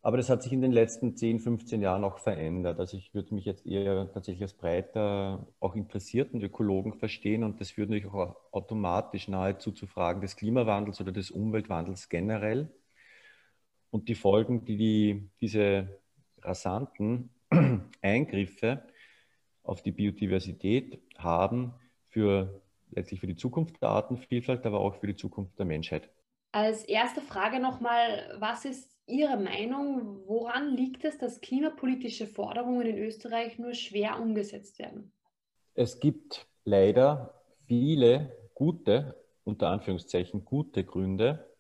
Aber 0.05 0.17
das 0.17 0.29
hat 0.29 0.43
sich 0.43 0.53
in 0.53 0.61
den 0.61 0.73
letzten 0.73 1.17
10, 1.17 1.39
15 1.39 1.81
Jahren 1.81 2.03
auch 2.03 2.19
verändert. 2.19 2.81
Also 2.81 2.97
ich 2.97 3.15
würde 3.15 3.35
mich 3.35 3.45
jetzt 3.45 3.65
eher 3.65 4.11
tatsächlich 4.13 4.43
als 4.43 4.53
breiter, 4.53 5.47
auch 5.61 5.77
interessierten 5.77 6.43
Ökologen 6.43 6.95
verstehen 6.95 7.45
und 7.45 7.61
das 7.61 7.71
führt 7.71 7.89
natürlich 7.89 8.13
auch 8.13 8.37
automatisch 8.51 9.29
nahezu 9.29 9.71
zu 9.71 9.87
Fragen 9.87 10.21
des 10.21 10.35
Klimawandels 10.35 11.01
oder 11.01 11.13
des 11.13 11.31
Umweltwandels 11.31 12.09
generell. 12.09 12.69
Und 13.91 14.09
die 14.09 14.17
Folgen, 14.17 14.65
die, 14.65 14.77
die 14.77 15.31
diese 15.41 16.01
rasanten 16.41 17.31
Eingriffe 18.03 18.83
auf 19.63 19.83
die 19.83 19.93
Biodiversität 19.93 21.01
haben, 21.17 21.75
für 22.09 22.61
letztlich 22.91 23.21
für 23.21 23.29
die 23.29 23.37
Zukunft 23.37 23.81
der 23.81 23.91
Artenvielfalt, 23.91 24.67
aber 24.67 24.81
auch 24.81 24.97
für 24.97 25.07
die 25.07 25.17
Zukunft 25.17 25.59
der 25.59 25.67
Menschheit. 25.67 26.11
Als 26.51 26.85
erste 26.85 27.21
Frage 27.21 27.61
nochmal, 27.61 28.37
was 28.39 28.65
ist 28.65 28.92
Ihre 29.07 29.37
Meinung, 29.37 30.27
woran 30.27 30.77
liegt 30.77 31.05
es, 31.05 31.19
dass 31.19 31.41
klimapolitische 31.41 32.27
Forderungen 32.27 32.87
in 32.87 32.99
Österreich 32.99 33.59
nur 33.59 33.75
schwer 33.75 34.21
umgesetzt 34.21 34.79
werden? 34.79 35.13
Es 35.75 35.99
gibt 35.99 36.47
leider 36.65 37.35
viele 37.67 38.37
gute, 38.55 39.17
unter 39.45 39.69
Anführungszeichen 39.69 40.45
gute 40.45 40.85
Gründe, 40.85 41.51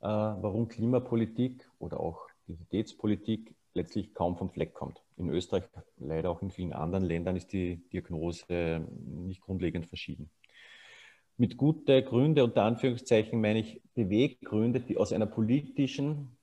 äh, 0.00 0.06
warum 0.06 0.68
Klimapolitik 0.68 1.68
oder 1.78 1.98
auch 1.98 2.28
Identitätspolitik 2.46 3.54
letztlich 3.74 4.14
kaum 4.14 4.36
vom 4.36 4.50
Fleck 4.50 4.72
kommt. 4.74 5.02
In 5.16 5.28
Österreich, 5.30 5.64
leider 5.98 6.30
auch 6.30 6.42
in 6.42 6.50
vielen 6.50 6.72
anderen 6.72 7.04
Ländern, 7.04 7.36
ist 7.36 7.52
die 7.52 7.76
Diagnose 7.92 8.86
nicht 9.04 9.40
grundlegend 9.40 9.86
verschieden. 9.86 10.30
Mit 11.36 11.56
gute 11.56 12.02
Gründe, 12.04 12.44
unter 12.44 12.62
Anführungszeichen, 12.62 13.40
meine 13.40 13.58
ich 13.58 13.82
Beweggründe, 13.94 14.78
die 14.80 14.96
aus 14.96 15.12
einer 15.12 15.26
politischen 15.26 16.33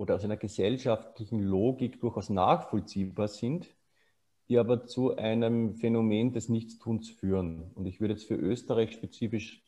oder 0.00 0.14
aus 0.14 0.24
einer 0.24 0.38
gesellschaftlichen 0.38 1.40
Logik 1.40 2.00
durchaus 2.00 2.30
nachvollziehbar 2.30 3.28
sind, 3.28 3.68
die 4.48 4.56
aber 4.56 4.86
zu 4.86 5.14
einem 5.16 5.74
Phänomen 5.74 6.32
des 6.32 6.48
Nichtstuns 6.48 7.10
führen. 7.10 7.70
Und 7.74 7.84
ich 7.84 8.00
würde 8.00 8.14
jetzt 8.14 8.26
für 8.26 8.34
Österreich 8.34 8.92
spezifisch 8.92 9.62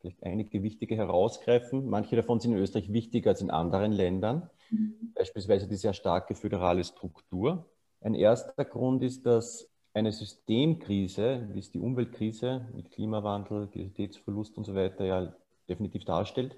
vielleicht 0.00 0.24
einige 0.24 0.64
wichtige 0.64 0.96
herausgreifen. 0.96 1.88
Manche 1.88 2.16
davon 2.16 2.40
sind 2.40 2.54
in 2.54 2.58
Österreich 2.58 2.92
wichtiger 2.92 3.30
als 3.30 3.40
in 3.40 3.50
anderen 3.50 3.92
Ländern, 3.92 4.50
mhm. 4.70 5.12
beispielsweise 5.14 5.68
die 5.68 5.76
sehr 5.76 5.92
starke 5.92 6.34
föderale 6.34 6.82
Struktur. 6.82 7.66
Ein 8.00 8.14
erster 8.14 8.64
Grund 8.64 9.04
ist, 9.04 9.26
dass 9.26 9.70
eine 9.94 10.10
Systemkrise, 10.10 11.48
wie 11.52 11.60
es 11.60 11.70
die 11.70 11.78
Umweltkrise 11.78 12.66
mit 12.74 12.90
Klimawandel, 12.90 13.68
Diversitätsverlust 13.68 14.58
und 14.58 14.64
so 14.64 14.74
weiter 14.74 15.04
ja 15.04 15.36
definitiv 15.68 16.04
darstellt, 16.04 16.56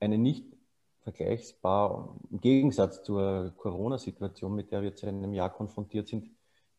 eine 0.00 0.18
nicht 0.18 0.55
vergleichbar, 1.06 2.16
im 2.32 2.40
Gegensatz 2.40 3.04
zur 3.04 3.54
Corona-Situation, 3.58 4.52
mit 4.56 4.72
der 4.72 4.82
wir 4.82 4.88
jetzt 4.88 5.02
seit 5.02 5.10
einem 5.10 5.32
Jahr 5.32 5.50
konfrontiert 5.50 6.08
sind, 6.08 6.28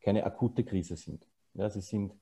keine 0.01 0.25
akute 0.25 0.65
Krise 0.65 0.97
sind. 0.97 1.25
Ja, 1.53 1.69
sie 1.69 1.79
sind 1.79 2.13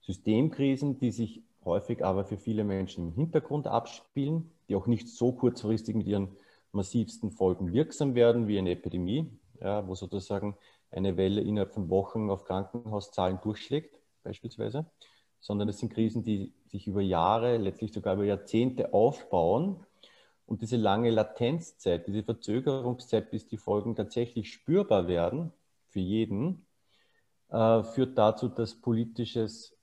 Systemkrisen, 0.00 0.98
die 0.98 1.12
sich 1.12 1.44
häufig 1.64 2.04
aber 2.04 2.24
für 2.24 2.36
viele 2.36 2.64
Menschen 2.64 3.08
im 3.08 3.14
Hintergrund 3.14 3.68
abspielen, 3.68 4.50
die 4.68 4.74
auch 4.74 4.88
nicht 4.88 5.08
so 5.08 5.30
kurzfristig 5.30 5.94
mit 5.94 6.08
ihren 6.08 6.36
massivsten 6.72 7.30
Folgen 7.30 7.72
wirksam 7.72 8.16
werden 8.16 8.48
wie 8.48 8.58
eine 8.58 8.72
Epidemie, 8.72 9.30
ja, 9.60 9.86
wo 9.86 9.94
sozusagen 9.94 10.56
eine 10.90 11.16
Welle 11.16 11.42
innerhalb 11.42 11.72
von 11.72 11.90
Wochen 11.90 12.28
auf 12.28 12.44
Krankenhauszahlen 12.44 13.38
durchschlägt, 13.40 14.00
beispielsweise, 14.24 14.84
sondern 15.38 15.68
es 15.68 15.78
sind 15.78 15.92
Krisen, 15.92 16.24
die 16.24 16.54
sich 16.66 16.88
über 16.88 17.02
Jahre, 17.02 17.56
letztlich 17.56 17.92
sogar 17.92 18.14
über 18.14 18.24
Jahrzehnte 18.24 18.92
aufbauen 18.92 19.86
und 20.50 20.62
diese 20.62 20.76
lange 20.76 21.10
Latenzzeit, 21.10 22.08
diese 22.08 22.24
Verzögerungszeit, 22.24 23.30
bis 23.30 23.46
die 23.46 23.56
Folgen 23.56 23.94
tatsächlich 23.94 24.52
spürbar 24.52 25.06
werden 25.06 25.52
für 25.90 26.00
jeden, 26.00 26.66
äh, 27.50 27.84
führt 27.84 28.18
dazu, 28.18 28.48
dass 28.48 28.74
politisches, 28.74 29.78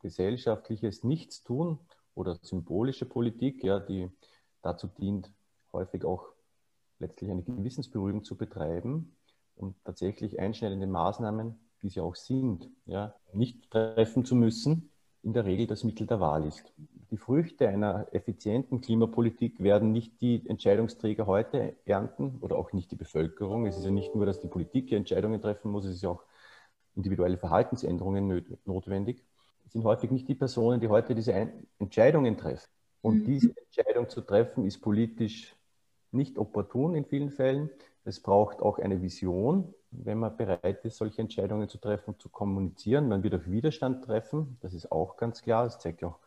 gesellschaftliches 0.00 1.02
Nichtstun 1.02 1.78
oder 2.14 2.38
symbolische 2.42 3.06
Politik, 3.06 3.64
ja, 3.64 3.80
die 3.80 4.10
dazu 4.60 4.86
dient, 4.86 5.32
häufig 5.72 6.04
auch 6.04 6.26
letztlich 6.98 7.30
eine 7.30 7.42
Gewissensberuhigung 7.42 8.22
zu 8.22 8.36
betreiben 8.36 9.16
und 9.56 9.82
tatsächlich 9.82 10.38
einschneidende 10.38 10.88
Maßnahmen, 10.88 11.58
die 11.80 11.88
sie 11.88 12.00
auch 12.00 12.16
sind, 12.16 12.68
ja, 12.84 13.14
nicht 13.32 13.70
treffen 13.70 14.26
zu 14.26 14.34
müssen, 14.34 14.91
in 15.22 15.32
der 15.32 15.44
Regel 15.44 15.66
das 15.66 15.84
Mittel 15.84 16.06
der 16.06 16.20
Wahl 16.20 16.46
ist 16.46 16.72
die 17.12 17.18
Früchte 17.18 17.68
einer 17.68 18.06
effizienten 18.12 18.80
Klimapolitik 18.80 19.62
werden 19.62 19.92
nicht 19.92 20.22
die 20.22 20.48
Entscheidungsträger 20.48 21.26
heute 21.26 21.76
ernten 21.84 22.38
oder 22.40 22.56
auch 22.56 22.72
nicht 22.72 22.90
die 22.90 22.96
Bevölkerung. 22.96 23.66
Es 23.66 23.76
ist 23.76 23.84
ja 23.84 23.90
nicht 23.90 24.14
nur, 24.14 24.24
dass 24.24 24.40
die 24.40 24.48
Politik 24.48 24.88
hier 24.88 24.96
Entscheidungen 24.96 25.42
treffen 25.42 25.70
muss, 25.70 25.84
es 25.84 25.96
ist 25.96 26.02
ja 26.02 26.08
auch 26.08 26.24
individuelle 26.96 27.36
Verhaltensänderungen 27.36 28.58
notwendig. 28.64 29.22
Es 29.66 29.72
sind 29.72 29.84
häufig 29.84 30.10
nicht 30.10 30.26
die 30.26 30.34
Personen, 30.34 30.80
die 30.80 30.88
heute 30.88 31.14
diese 31.14 31.34
Entscheidungen 31.78 32.38
treffen. 32.38 32.68
Und 33.02 33.18
mhm. 33.18 33.24
diese 33.26 33.52
Entscheidung 33.58 34.08
zu 34.08 34.22
treffen, 34.22 34.64
ist 34.64 34.80
politisch 34.80 35.54
nicht 36.12 36.38
opportun 36.38 36.94
in 36.94 37.04
vielen 37.04 37.30
Fällen. 37.30 37.68
Es 38.04 38.20
braucht 38.20 38.60
auch 38.60 38.78
eine 38.78 39.00
Vision, 39.00 39.72
wenn 39.90 40.18
man 40.18 40.36
bereit 40.36 40.84
ist, 40.84 40.96
solche 40.96 41.22
Entscheidungen 41.22 41.68
zu 41.68 41.78
treffen 41.78 42.14
und 42.14 42.20
zu 42.20 42.28
kommunizieren. 42.28 43.08
Man 43.08 43.22
wird 43.22 43.34
auf 43.34 43.48
Widerstand 43.48 44.04
treffen, 44.04 44.58
das 44.60 44.74
ist 44.74 44.90
auch 44.90 45.16
ganz 45.16 45.42
klar. 45.42 45.64
Das 45.64 45.78
zeigt 45.78 46.02
ja 46.02 46.08
auch 46.08 46.18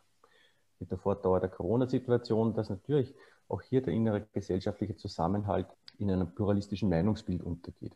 mit 0.80 0.92
der 0.92 0.98
Fortdauer 0.98 1.40
der 1.40 1.50
Corona-Situation, 1.50 2.54
dass 2.54 2.70
natürlich 2.70 3.14
auch 3.48 3.62
hier 3.62 3.82
der 3.82 3.94
innere 3.94 4.26
gesellschaftliche 4.34 4.96
Zusammenhalt 4.96 5.68
in 5.98 6.10
einem 6.12 6.34
pluralistischen 6.34 6.90
Meinungsbild 6.90 7.44
untergeht. 7.44 7.94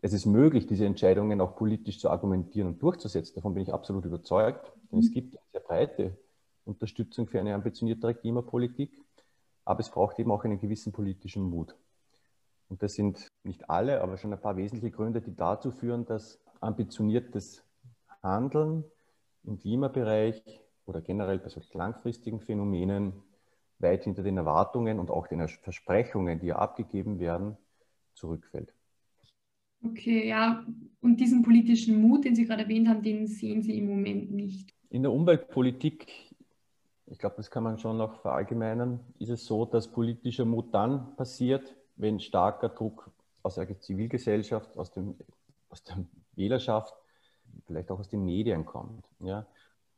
Es 0.00 0.12
ist 0.12 0.26
möglich, 0.26 0.66
diese 0.66 0.86
Entscheidungen 0.86 1.40
auch 1.40 1.56
politisch 1.56 1.98
zu 1.98 2.08
argumentieren 2.08 2.68
und 2.68 2.82
durchzusetzen. 2.82 3.34
Davon 3.34 3.54
bin 3.54 3.64
ich 3.64 3.72
absolut 3.72 4.04
überzeugt. 4.04 4.72
Denn 4.92 5.00
es 5.00 5.10
gibt 5.10 5.36
eine 5.36 5.44
sehr 5.52 5.60
breite 5.60 6.16
Unterstützung 6.64 7.26
für 7.26 7.40
eine 7.40 7.54
ambitioniertere 7.54 8.14
Klimapolitik. 8.14 8.92
Aber 9.64 9.80
es 9.80 9.90
braucht 9.90 10.18
eben 10.18 10.30
auch 10.30 10.44
einen 10.44 10.60
gewissen 10.60 10.92
politischen 10.92 11.42
Mut. 11.42 11.74
Und 12.68 12.82
das 12.82 12.94
sind 12.94 13.28
nicht 13.44 13.70
alle, 13.70 14.02
aber 14.02 14.18
schon 14.18 14.32
ein 14.32 14.40
paar 14.40 14.56
wesentliche 14.56 14.94
Gründe, 14.94 15.20
die 15.20 15.34
dazu 15.34 15.70
führen, 15.70 16.04
dass 16.04 16.40
ambitioniertes 16.60 17.64
Handeln 18.22 18.84
im 19.44 19.58
Klimabereich 19.58 20.42
oder 20.84 21.00
generell 21.00 21.38
bei 21.38 21.48
solchen 21.48 21.78
langfristigen 21.78 22.40
Phänomenen 22.40 23.12
weit 23.78 24.04
hinter 24.04 24.22
den 24.22 24.36
Erwartungen 24.36 24.98
und 24.98 25.10
auch 25.10 25.28
den 25.28 25.46
Versprechungen, 25.48 26.40
die 26.40 26.46
ja 26.46 26.56
abgegeben 26.56 27.20
werden, 27.20 27.56
zurückfällt. 28.14 28.72
Okay, 29.84 30.28
ja, 30.28 30.66
und 31.00 31.20
diesen 31.20 31.42
politischen 31.42 32.02
Mut, 32.02 32.24
den 32.24 32.34
Sie 32.34 32.44
gerade 32.44 32.64
erwähnt 32.64 32.88
haben, 32.88 33.02
den 33.02 33.28
sehen 33.28 33.62
Sie 33.62 33.78
im 33.78 33.86
Moment 33.86 34.32
nicht. 34.32 34.74
In 34.90 35.02
der 35.02 35.12
Umweltpolitik, 35.12 36.08
ich 37.06 37.18
glaube, 37.18 37.36
das 37.36 37.50
kann 37.50 37.62
man 37.62 37.78
schon 37.78 37.96
noch 37.96 38.20
verallgemeinern, 38.20 38.98
ist 39.20 39.30
es 39.30 39.46
so, 39.46 39.64
dass 39.64 39.92
politischer 39.92 40.44
Mut 40.44 40.74
dann 40.74 41.14
passiert, 41.14 41.76
wenn 41.98 42.20
starker 42.20 42.70
Druck 42.70 43.10
aus 43.42 43.56
der 43.56 43.80
Zivilgesellschaft, 43.80 44.76
aus, 44.76 44.90
dem, 44.92 45.16
aus 45.68 45.82
der 45.84 46.04
Wählerschaft, 46.34 46.94
vielleicht 47.66 47.90
auch 47.90 47.98
aus 47.98 48.08
den 48.08 48.24
Medien 48.24 48.64
kommt. 48.64 49.04
Ja? 49.20 49.46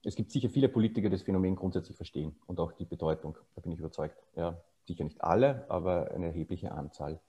es 0.04 0.16
gibt 0.16 0.30
sicher 0.30 0.48
viele 0.48 0.68
Politiker, 0.68 1.08
die 1.08 1.16
das 1.16 1.22
Phänomen 1.22 1.56
grundsätzlich 1.56 1.96
verstehen 1.96 2.34
und 2.46 2.58
auch 2.58 2.72
die 2.72 2.84
Bedeutung, 2.84 3.36
da 3.54 3.60
bin 3.60 3.72
ich 3.72 3.78
überzeugt. 3.78 4.16
Ja, 4.34 4.56
sicher 4.86 5.04
nicht 5.04 5.22
alle, 5.22 5.66
aber 5.68 6.10
eine 6.12 6.26
erhebliche 6.26 6.72
Anzahl, 6.72 7.20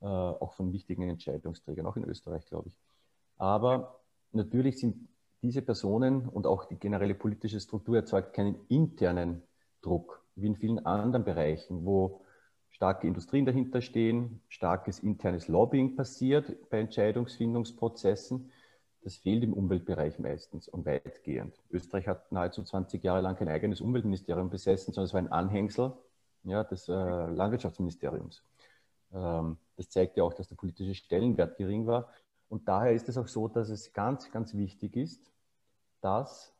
äh, 0.00 0.06
auch 0.06 0.52
von 0.54 0.72
wichtigen 0.72 1.08
Entscheidungsträgern, 1.08 1.86
auch 1.86 1.96
in 1.96 2.04
Österreich, 2.04 2.46
glaube 2.46 2.68
ich. 2.68 2.78
Aber 3.38 4.00
natürlich 4.32 4.78
sind 4.78 5.08
diese 5.42 5.62
Personen 5.62 6.28
und 6.28 6.46
auch 6.46 6.64
die 6.64 6.76
generelle 6.76 7.14
politische 7.14 7.60
Struktur 7.60 7.96
erzeugt 7.96 8.32
keinen 8.32 8.56
internen 8.68 9.42
Druck, 9.80 10.24
wie 10.34 10.46
in 10.46 10.56
vielen 10.56 10.84
anderen 10.84 11.24
Bereichen, 11.24 11.84
wo 11.84 12.20
starke 12.72 13.06
Industrien 13.06 13.46
dahinter 13.46 13.80
stehen, 13.80 14.40
starkes 14.48 14.98
internes 14.98 15.48
Lobbying 15.48 15.94
passiert 15.94 16.68
bei 16.70 16.80
Entscheidungsfindungsprozessen. 16.80 18.50
Das 19.02 19.16
fehlt 19.16 19.44
im 19.44 19.52
Umweltbereich 19.52 20.18
meistens 20.18 20.68
und 20.68 20.86
weitgehend. 20.86 21.54
Österreich 21.70 22.08
hat 22.08 22.30
nahezu 22.32 22.62
20 22.62 23.02
Jahre 23.02 23.20
lang 23.20 23.36
kein 23.36 23.48
eigenes 23.48 23.80
Umweltministerium 23.80 24.50
besessen, 24.50 24.92
sondern 24.92 25.06
es 25.06 25.14
war 25.14 25.20
ein 25.20 25.32
Anhängsel 25.32 25.92
ja, 26.44 26.64
des 26.64 26.88
äh, 26.88 26.92
Landwirtschaftsministeriums. 26.92 28.42
Ähm, 29.12 29.58
das 29.76 29.88
zeigt 29.88 30.16
ja 30.16 30.24
auch, 30.24 30.34
dass 30.34 30.48
der 30.48 30.56
politische 30.56 30.94
Stellenwert 30.94 31.56
gering 31.56 31.86
war. 31.86 32.08
Und 32.48 32.68
daher 32.68 32.92
ist 32.92 33.08
es 33.08 33.16
auch 33.16 33.28
so, 33.28 33.48
dass 33.48 33.70
es 33.70 33.92
ganz, 33.92 34.30
ganz 34.30 34.54
wichtig 34.54 34.96
ist, 34.96 35.32
dass 36.00 36.54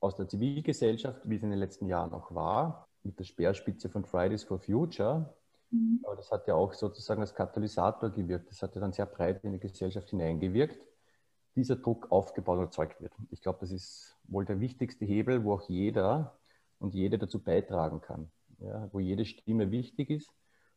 aus 0.00 0.16
der 0.16 0.28
Zivilgesellschaft, 0.28 1.20
wie 1.24 1.36
es 1.36 1.42
in 1.42 1.50
den 1.50 1.58
letzten 1.58 1.86
Jahren 1.86 2.12
auch 2.12 2.34
war, 2.34 2.88
mit 3.02 3.18
der 3.18 3.24
Speerspitze 3.24 3.88
von 3.88 4.04
Fridays 4.04 4.44
for 4.44 4.58
Future, 4.58 5.34
mhm. 5.70 6.00
aber 6.04 6.16
das 6.16 6.30
hat 6.30 6.46
ja 6.46 6.54
auch 6.54 6.72
sozusagen 6.72 7.20
als 7.20 7.34
Katalysator 7.34 8.10
gewirkt, 8.10 8.50
das 8.50 8.62
hat 8.62 8.74
ja 8.74 8.80
dann 8.80 8.92
sehr 8.92 9.06
breit 9.06 9.44
in 9.44 9.52
die 9.52 9.60
Gesellschaft 9.60 10.10
hineingewirkt, 10.10 10.78
dieser 11.56 11.76
Druck 11.76 12.10
aufgebaut 12.10 12.58
und 12.58 12.64
erzeugt 12.64 13.00
wird. 13.00 13.12
Ich 13.30 13.42
glaube, 13.42 13.58
das 13.60 13.70
ist 13.70 14.16
wohl 14.24 14.44
der 14.44 14.60
wichtigste 14.60 15.04
Hebel, 15.04 15.44
wo 15.44 15.54
auch 15.54 15.68
jeder 15.68 16.38
und 16.78 16.94
jede 16.94 17.18
dazu 17.18 17.42
beitragen 17.42 18.00
kann, 18.00 18.30
ja, 18.58 18.88
wo 18.92 19.00
jede 19.00 19.24
Stimme 19.24 19.70
wichtig 19.70 20.10
ist 20.10 20.30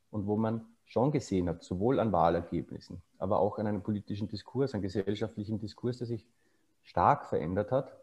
und 0.09 0.27
wo 0.27 0.37
man 0.37 0.65
schon 0.85 1.11
gesehen 1.11 1.47
hat, 1.47 1.63
sowohl 1.63 1.99
an 1.99 2.11
Wahlergebnissen, 2.11 3.01
aber 3.17 3.39
auch 3.39 3.57
an 3.59 3.67
einem 3.67 3.81
politischen 3.81 4.27
Diskurs, 4.27 4.73
einem 4.73 4.81
gesellschaftlichen 4.81 5.59
Diskurs, 5.59 5.99
der 5.99 6.07
sich 6.07 6.27
stark 6.83 7.25
verändert 7.25 7.71
hat, 7.71 7.95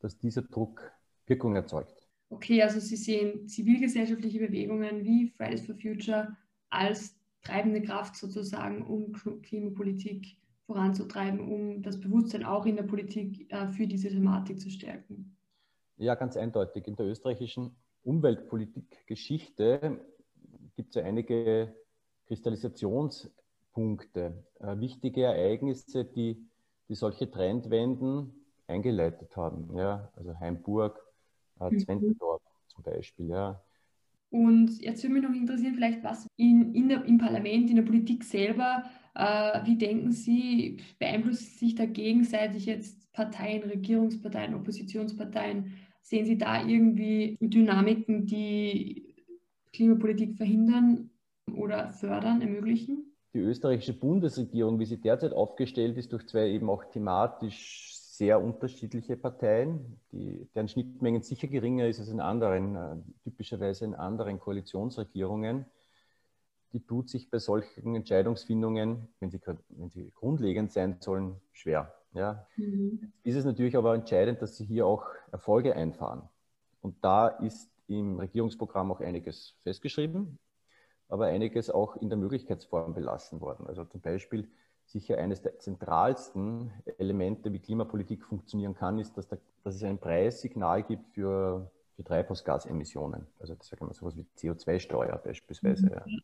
dass 0.00 0.18
dieser 0.18 0.42
Druck 0.42 0.92
Wirkung 1.26 1.56
erzeugt. 1.56 2.03
Okay, 2.34 2.62
also 2.62 2.80
Sie 2.80 2.96
sehen 2.96 3.46
zivilgesellschaftliche 3.46 4.40
Bewegungen 4.40 5.04
wie 5.04 5.28
Fridays 5.28 5.64
for 5.64 5.76
Future 5.76 6.36
als 6.68 7.16
treibende 7.42 7.80
Kraft 7.80 8.16
sozusagen, 8.16 8.84
um 8.84 9.12
Klimapolitik 9.42 10.36
voranzutreiben, 10.66 11.38
um 11.38 11.80
das 11.82 12.00
Bewusstsein 12.00 12.42
auch 12.44 12.66
in 12.66 12.74
der 12.74 12.82
Politik 12.82 13.46
äh, 13.52 13.68
für 13.68 13.86
diese 13.86 14.08
Thematik 14.08 14.60
zu 14.60 14.68
stärken. 14.68 15.36
Ja, 15.96 16.16
ganz 16.16 16.36
eindeutig. 16.36 16.88
In 16.88 16.96
der 16.96 17.06
österreichischen 17.06 17.76
Umweltpolitikgeschichte 18.02 20.00
gibt 20.74 20.88
es 20.88 20.96
ja 20.96 21.04
einige 21.04 21.72
Kristallisationspunkte, 22.26 24.44
äh, 24.58 24.80
wichtige 24.80 25.22
Ereignisse, 25.22 26.04
die, 26.04 26.48
die 26.88 26.96
solche 26.96 27.30
Trendwenden 27.30 28.32
eingeleitet 28.66 29.36
haben. 29.36 29.76
Ja? 29.76 30.10
Also 30.16 30.36
Heimburg, 30.40 31.03
äh, 31.60 31.70
mhm. 31.70 31.78
Zwentendorf 31.78 32.42
zum 32.68 32.84
Beispiel. 32.84 33.28
Ja. 33.28 33.60
Und 34.30 34.80
jetzt 34.80 35.02
würde 35.04 35.14
mich 35.14 35.22
noch 35.22 35.32
interessieren, 35.34 35.74
vielleicht 35.74 36.02
was 36.02 36.26
in, 36.36 36.74
in 36.74 36.88
der, 36.88 37.04
im 37.04 37.18
Parlament, 37.18 37.70
in 37.70 37.76
der 37.76 37.84
Politik 37.84 38.24
selber, 38.24 38.84
äh, 39.14 39.64
wie 39.64 39.76
denken 39.76 40.10
Sie, 40.10 40.78
beeinflussen 40.98 41.56
sich 41.56 41.76
da 41.76 41.86
gegenseitig 41.86 42.66
jetzt 42.66 43.12
Parteien, 43.12 43.62
Regierungsparteien, 43.62 44.54
Oppositionsparteien? 44.54 45.72
Sehen 46.02 46.26
Sie 46.26 46.36
da 46.36 46.66
irgendwie 46.66 47.38
Dynamiken, 47.40 48.26
die 48.26 49.14
Klimapolitik 49.72 50.36
verhindern 50.36 51.10
oder 51.54 51.92
fördern, 51.92 52.40
ermöglichen? 52.42 53.14
Die 53.34 53.38
österreichische 53.38 53.94
Bundesregierung, 53.94 54.78
wie 54.78 54.86
sie 54.86 55.00
derzeit 55.00 55.32
aufgestellt 55.32 55.96
ist, 55.96 56.12
durch 56.12 56.26
zwei 56.26 56.50
eben 56.50 56.68
auch 56.70 56.84
thematisch 56.84 57.93
sehr 58.16 58.40
unterschiedliche 58.40 59.16
Parteien, 59.16 59.98
die, 60.12 60.48
deren 60.54 60.68
Schnittmengen 60.68 61.22
sicher 61.22 61.48
geringer 61.48 61.88
ist 61.88 61.98
als 61.98 62.08
in 62.10 62.20
anderen, 62.20 62.76
äh, 62.76 62.96
typischerweise 63.24 63.84
in 63.84 63.94
anderen 63.94 64.38
Koalitionsregierungen. 64.38 65.66
Die 66.72 66.86
tut 66.86 67.08
sich 67.08 67.28
bei 67.28 67.38
solchen 67.38 67.96
Entscheidungsfindungen, 67.96 69.08
wenn 69.18 69.30
sie, 69.30 69.40
wenn 69.68 69.90
sie 69.90 70.12
grundlegend 70.14 70.72
sein 70.72 70.98
sollen, 71.00 71.40
schwer. 71.52 71.92
Ja. 72.12 72.46
Mhm. 72.56 73.12
Ist 73.24 73.34
es 73.34 73.44
natürlich 73.44 73.76
aber 73.76 73.94
entscheidend, 73.94 74.40
dass 74.42 74.56
sie 74.56 74.64
hier 74.64 74.86
auch 74.86 75.06
Erfolge 75.32 75.74
einfahren. 75.74 76.28
Und 76.82 77.04
da 77.04 77.26
ist 77.26 77.68
im 77.88 78.20
Regierungsprogramm 78.20 78.92
auch 78.92 79.00
einiges 79.00 79.56
festgeschrieben, 79.64 80.38
aber 81.08 81.26
einiges 81.26 81.68
auch 81.68 81.96
in 81.96 82.10
der 82.10 82.18
Möglichkeitsform 82.18 82.94
belassen 82.94 83.40
worden. 83.40 83.66
Also 83.66 83.84
zum 83.84 84.00
Beispiel 84.00 84.48
sicher 84.84 85.18
eines 85.18 85.42
der 85.42 85.58
zentralsten 85.58 86.70
Elemente, 86.98 87.52
wie 87.52 87.58
Klimapolitik 87.58 88.24
funktionieren 88.24 88.74
kann, 88.74 88.98
ist, 88.98 89.16
dass, 89.16 89.28
da, 89.28 89.36
dass 89.62 89.76
es 89.76 89.82
ein 89.82 89.98
Preissignal 89.98 90.82
gibt 90.82 91.08
für, 91.14 91.70
für 91.96 92.04
Treibhausgasemissionen. 92.04 93.26
Also 93.40 93.54
das 93.54 93.68
sagen 93.68 93.86
wir 93.86 93.94
sowas 93.94 94.16
wie 94.16 94.26
CO2-Steuer 94.36 95.16
beispielsweise 95.18 96.02
mhm. 96.06 96.22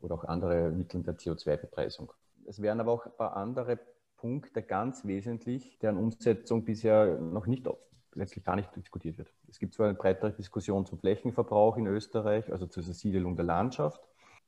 oder 0.00 0.14
auch 0.14 0.24
andere 0.24 0.70
Mittel 0.70 1.02
der 1.02 1.16
CO2-Bepreisung. 1.16 2.12
Es 2.46 2.62
werden 2.62 2.80
aber 2.80 2.92
auch 2.92 3.06
ein 3.06 3.16
paar 3.16 3.36
andere 3.36 3.78
Punkte 4.16 4.62
ganz 4.62 5.04
wesentlich, 5.04 5.78
deren 5.78 5.96
Umsetzung 5.96 6.64
bisher 6.64 7.18
noch 7.18 7.46
nicht 7.46 7.66
letztlich 8.14 8.44
gar 8.44 8.56
nicht 8.56 8.74
diskutiert 8.74 9.18
wird. 9.18 9.32
Es 9.48 9.58
gibt 9.58 9.74
zwar 9.74 9.86
eine 9.86 9.96
breitere 9.96 10.32
Diskussion 10.32 10.86
zum 10.86 10.98
Flächenverbrauch 10.98 11.76
in 11.76 11.86
Österreich, 11.86 12.50
also 12.50 12.66
zur 12.66 12.82
Zersiedelung 12.82 13.36
der 13.36 13.44
Landschaft, 13.44 14.00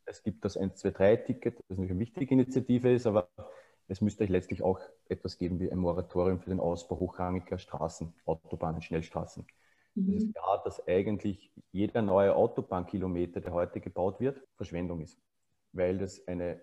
es 0.05 0.23
gibt 0.23 0.45
das 0.45 0.59
123-Ticket, 0.59 1.59
das 1.59 1.69
natürlich 1.69 1.91
eine 1.91 2.01
wichtige 2.01 2.35
Initiative 2.35 2.93
ist, 2.93 3.07
aber 3.07 3.29
es 3.89 4.01
müsste 4.01 4.25
euch 4.25 4.31
letztlich 4.31 4.63
auch 4.63 4.81
etwas 5.09 5.39
geben 5.39 5.59
wie 5.59 5.71
ein 5.71 5.79
Moratorium 5.79 6.39
für 6.39 6.51
den 6.51 6.61
Ausbau 6.61 7.01
hochrangiger 7.01 7.59
Straßen, 7.59 8.13
Autobahnen, 8.25 8.83
Schnellstraßen. 8.83 9.47
Mhm. 9.95 10.15
Das 10.15 10.23
ist 10.23 10.35
klar, 10.35 10.63
dass 10.65 10.87
eigentlich 10.87 11.51
jeder 11.73 12.03
neue 12.03 12.35
Autobahnkilometer, 12.37 13.41
der 13.41 13.53
heute 13.53 13.81
gebaut 13.81 14.21
wird, 14.21 14.41
Verschwendung 14.57 15.01
ist, 15.01 15.19
weil 15.73 15.99
das 15.99 16.27
eine 16.29 16.61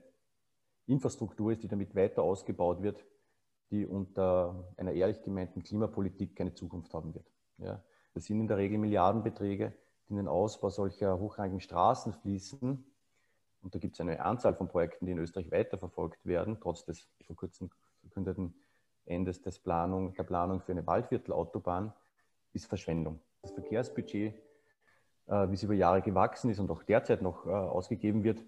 Infrastruktur 0.85 1.51
ist, 1.51 1.63
die 1.63 1.67
damit 1.67 1.95
weiter 1.95 2.23
ausgebaut 2.23 2.81
wird, 2.81 3.05
die 3.71 3.85
unter 3.85 4.71
einer 4.77 4.93
ehrlich 4.93 5.21
gemeinten 5.21 5.61
Klimapolitik 5.61 6.35
keine 6.35 6.53
Zukunft 6.53 6.93
haben 6.93 7.13
wird. 7.13 7.29
Ja. 7.57 7.83
Das 8.13 8.25
sind 8.25 8.39
in 8.39 8.47
der 8.47 8.57
Regel 8.57 8.77
Milliardenbeträge, 8.77 9.73
die 10.07 10.11
in 10.11 10.17
den 10.17 10.27
Ausbau 10.27 10.69
solcher 10.69 11.19
hochrangigen 11.19 11.59
Straßen 11.59 12.13
fließen, 12.13 12.85
und 13.61 13.73
da 13.73 13.79
gibt 13.79 13.95
es 13.95 14.01
eine 14.01 14.23
Anzahl 14.23 14.55
von 14.55 14.67
Projekten, 14.67 15.05
die 15.05 15.11
in 15.11 15.17
Österreich 15.17 15.51
weiterverfolgt 15.51 16.25
werden, 16.25 16.57
trotz 16.61 16.85
des 16.85 17.07
vor 17.25 17.35
kurzem 17.35 17.69
verkündeten 18.01 18.53
Endes 19.05 19.41
des 19.41 19.59
Planung, 19.59 20.13
der 20.13 20.23
Planung 20.23 20.61
für 20.61 20.71
eine 20.71 20.85
Waldviertelautobahn, 20.85 21.93
ist 22.53 22.67
Verschwendung. 22.67 23.19
Das 23.41 23.51
Verkehrsbudget, 23.51 24.33
äh, 25.27 25.49
wie 25.49 25.53
es 25.53 25.63
über 25.63 25.73
Jahre 25.73 26.01
gewachsen 26.01 26.49
ist 26.49 26.59
und 26.59 26.71
auch 26.71 26.83
derzeit 26.83 27.21
noch 27.21 27.45
äh, 27.45 27.49
ausgegeben 27.49 28.23
wird, 28.23 28.43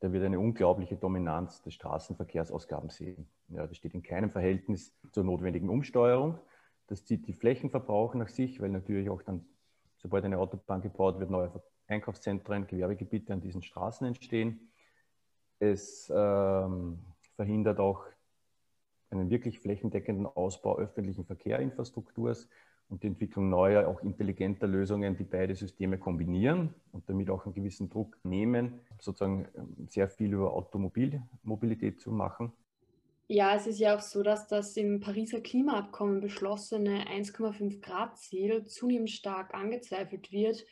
da 0.00 0.12
wird 0.12 0.24
eine 0.24 0.40
unglaubliche 0.40 0.96
Dominanz 0.96 1.60
des 1.62 1.74
Straßenverkehrsausgaben 1.74 2.88
sehen. 2.88 3.28
Ja, 3.48 3.66
das 3.66 3.76
steht 3.76 3.94
in 3.94 4.02
keinem 4.02 4.30
Verhältnis 4.30 4.94
zur 5.12 5.24
notwendigen 5.24 5.68
Umsteuerung. 5.68 6.38
Das 6.86 7.04
zieht 7.04 7.26
die 7.26 7.34
Flächenverbrauch 7.34 8.14
nach 8.14 8.28
sich, 8.28 8.60
weil 8.60 8.70
natürlich 8.70 9.10
auch 9.10 9.22
dann, 9.22 9.44
sobald 9.98 10.24
eine 10.24 10.38
Autobahn 10.38 10.80
gebaut 10.80 11.20
wird, 11.20 11.30
neue 11.30 11.50
Einkaufszentren, 11.90 12.66
Gewerbegebiete 12.66 13.32
an 13.32 13.40
diesen 13.40 13.62
Straßen 13.62 14.06
entstehen. 14.06 14.70
Es 15.58 16.10
ähm, 16.14 16.98
verhindert 17.36 17.80
auch 17.80 18.04
einen 19.10 19.28
wirklich 19.28 19.58
flächendeckenden 19.58 20.26
Ausbau 20.26 20.78
öffentlichen 20.78 21.24
Verkehrsinfrastrukturs 21.24 22.48
und 22.88 23.02
die 23.02 23.08
Entwicklung 23.08 23.48
neuer, 23.48 23.88
auch 23.88 24.02
intelligenter 24.02 24.66
Lösungen, 24.66 25.16
die 25.16 25.24
beide 25.24 25.54
Systeme 25.54 25.98
kombinieren 25.98 26.74
und 26.92 27.08
damit 27.08 27.30
auch 27.30 27.44
einen 27.44 27.54
gewissen 27.54 27.88
Druck 27.88 28.18
nehmen, 28.24 28.80
sozusagen 28.98 29.48
ähm, 29.56 29.86
sehr 29.88 30.08
viel 30.08 30.32
über 30.32 30.52
Automobilmobilität 30.52 32.00
zu 32.00 32.10
machen. 32.10 32.52
Ja, 33.28 33.54
es 33.54 33.68
ist 33.68 33.78
ja 33.78 33.96
auch 33.96 34.00
so, 34.00 34.24
dass 34.24 34.48
das 34.48 34.76
im 34.76 34.98
Pariser 34.98 35.40
Klimaabkommen 35.40 36.20
beschlossene 36.20 37.06
1,5 37.06 37.80
Grad 37.80 38.18
Ziel 38.18 38.66
zunehmend 38.66 39.10
stark 39.10 39.54
angezweifelt 39.54 40.32
wird 40.32 40.64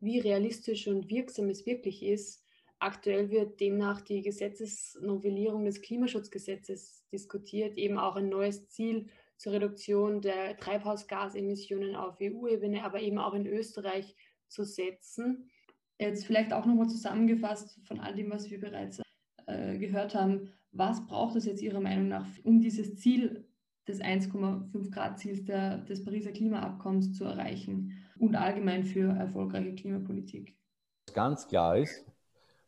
wie 0.00 0.18
realistisch 0.18 0.86
und 0.88 1.08
wirksam 1.08 1.48
es 1.48 1.66
wirklich 1.66 2.02
ist. 2.02 2.42
Aktuell 2.78 3.30
wird 3.30 3.60
demnach 3.60 4.02
die 4.02 4.22
Gesetzesnovellierung 4.22 5.64
des 5.64 5.80
Klimaschutzgesetzes 5.80 7.04
diskutiert, 7.10 7.78
eben 7.78 7.98
auch 7.98 8.16
ein 8.16 8.28
neues 8.28 8.68
Ziel 8.68 9.08
zur 9.38 9.52
Reduktion 9.52 10.20
der 10.20 10.56
Treibhausgasemissionen 10.56 11.96
auf 11.96 12.18
EU-Ebene, 12.20 12.84
aber 12.84 13.00
eben 13.00 13.18
auch 13.18 13.34
in 13.34 13.46
Österreich 13.46 14.14
zu 14.48 14.64
setzen. 14.64 15.50
Jetzt 15.98 16.26
vielleicht 16.26 16.52
auch 16.52 16.66
nochmal 16.66 16.88
zusammengefasst 16.88 17.80
von 17.86 18.00
all 18.00 18.14
dem, 18.14 18.30
was 18.30 18.50
wir 18.50 18.60
bereits 18.60 19.00
äh, 19.46 19.78
gehört 19.78 20.14
haben. 20.14 20.52
Was 20.72 21.06
braucht 21.06 21.36
es 21.36 21.46
jetzt 21.46 21.62
Ihrer 21.62 21.80
Meinung 21.80 22.08
nach, 22.08 22.26
um 22.44 22.60
dieses 22.60 22.96
Ziel 22.96 23.46
des 23.88 24.00
1,5 24.00 24.90
Grad 24.90 25.18
Ziels 25.18 25.44
des 25.44 26.04
Pariser 26.04 26.32
Klimaabkommens 26.32 27.16
zu 27.16 27.24
erreichen 27.24 28.05
und 28.18 28.36
allgemein 28.36 28.84
für 28.84 29.10
erfolgreiche 29.10 29.74
Klimapolitik. 29.74 30.56
Ganz 31.12 31.46
klar 31.48 31.76
ist, 31.78 32.04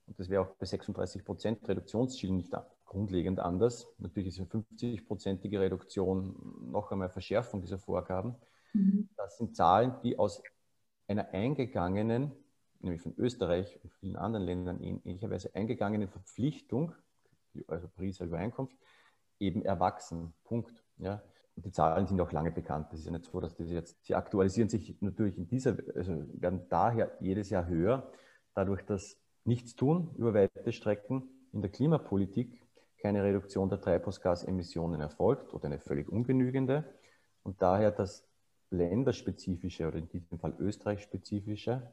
und 0.07 0.19
das 0.19 0.29
wäre 0.29 0.43
auch 0.43 0.55
bei 0.57 0.67
36 0.67 1.25
Prozent 1.25 1.69
Reduktionszielen 1.69 2.37
nicht 2.37 2.53
grundlegend 2.85 3.39
anders. 3.39 3.87
Natürlich 3.99 4.29
ist 4.29 4.41
eine 4.41 4.49
50-prozentige 4.49 5.61
Reduktion 5.61 6.71
noch 6.71 6.91
einmal 6.91 7.11
Verschärfung 7.11 7.61
dieser 7.61 7.79
Vorgaben. 7.79 8.35
Mhm. 8.73 9.09
Das 9.17 9.37
sind 9.37 9.55
Zahlen, 9.55 9.95
die 10.03 10.19
aus 10.19 10.43
einer 11.07 11.29
eingegangenen, 11.31 12.33
nämlich 12.81 13.03
von 13.03 13.15
Österreich 13.17 13.79
und 13.83 13.93
vielen 13.93 14.17
anderen 14.17 14.47
Ländern 14.47 14.81
ähnlicherweise 14.81 15.55
eingegangenen 15.55 16.09
Verpflichtung, 16.09 16.95
also 17.67 17.89
Pariser 17.89 18.25
Übereinkunft, 18.25 18.77
eben 19.39 19.63
erwachsen. 19.63 20.33
Punkt. 20.45 20.83
Ja. 20.97 21.23
Die 21.65 21.73
Zahlen 21.73 22.07
sind 22.07 22.21
auch 22.21 22.33
lange 22.33 22.53
bekannt. 22.53 22.89
Das 22.93 23.01
ist 23.01 23.07
ja 23.07 23.13
nicht 23.13 23.25
so, 23.25 23.41
dass 23.41 23.57
das 23.57 23.71
jetzt, 23.71 24.05
sie 24.05 24.15
aktualisieren 24.15 24.69
sich 24.69 24.97
natürlich 25.01 25.37
in 25.39 25.49
dieser, 25.49 25.77
also 25.95 26.25
werden 26.35 26.67
daher 26.69 27.17
jedes 27.21 27.51
Jahr 27.51 27.67
höher, 27.67 28.11
dadurch, 28.55 28.83
dass 28.83 29.19
Nichtstun 29.45 30.15
über 30.17 30.35
weite 30.35 30.73
Strecken 30.73 31.29
in 31.53 31.63
der 31.63 31.71
Klimapolitik 31.71 32.63
keine 33.01 33.23
Reduktion 33.23 33.69
der 33.69 33.81
Treibhausgasemissionen 33.81 35.01
erfolgt 35.01 35.55
oder 35.55 35.67
eine 35.67 35.79
völlig 35.79 36.09
ungenügende 36.09 36.85
und 37.43 37.63
daher 37.63 37.91
das 37.91 38.27
länderspezifische 38.71 39.87
oder 39.89 39.99
in 39.99 40.09
diesem 40.09 40.39
Fall 40.39 40.55
österreichspezifische 40.59 41.93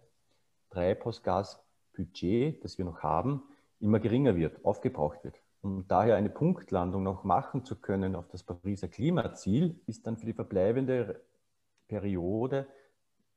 Treibhausgasbudget, 0.71 2.63
das 2.63 2.77
wir 2.77 2.85
noch 2.85 3.01
haben, 3.01 3.43
immer 3.79 3.99
geringer 3.99 4.35
wird, 4.35 4.63
aufgebraucht 4.65 5.23
wird. 5.23 5.39
Um 5.65 5.87
daher 5.87 6.15
eine 6.15 6.29
Punktlandung 6.29 7.01
noch 7.01 7.23
machen 7.23 7.65
zu 7.65 7.75
können 7.75 8.15
auf 8.15 8.27
das 8.27 8.43
Pariser 8.43 8.87
Klimaziel, 8.87 9.79
ist 9.87 10.05
dann 10.05 10.15
für 10.15 10.27
die 10.27 10.33
verbleibende 10.33 11.19
Periode 11.87 12.67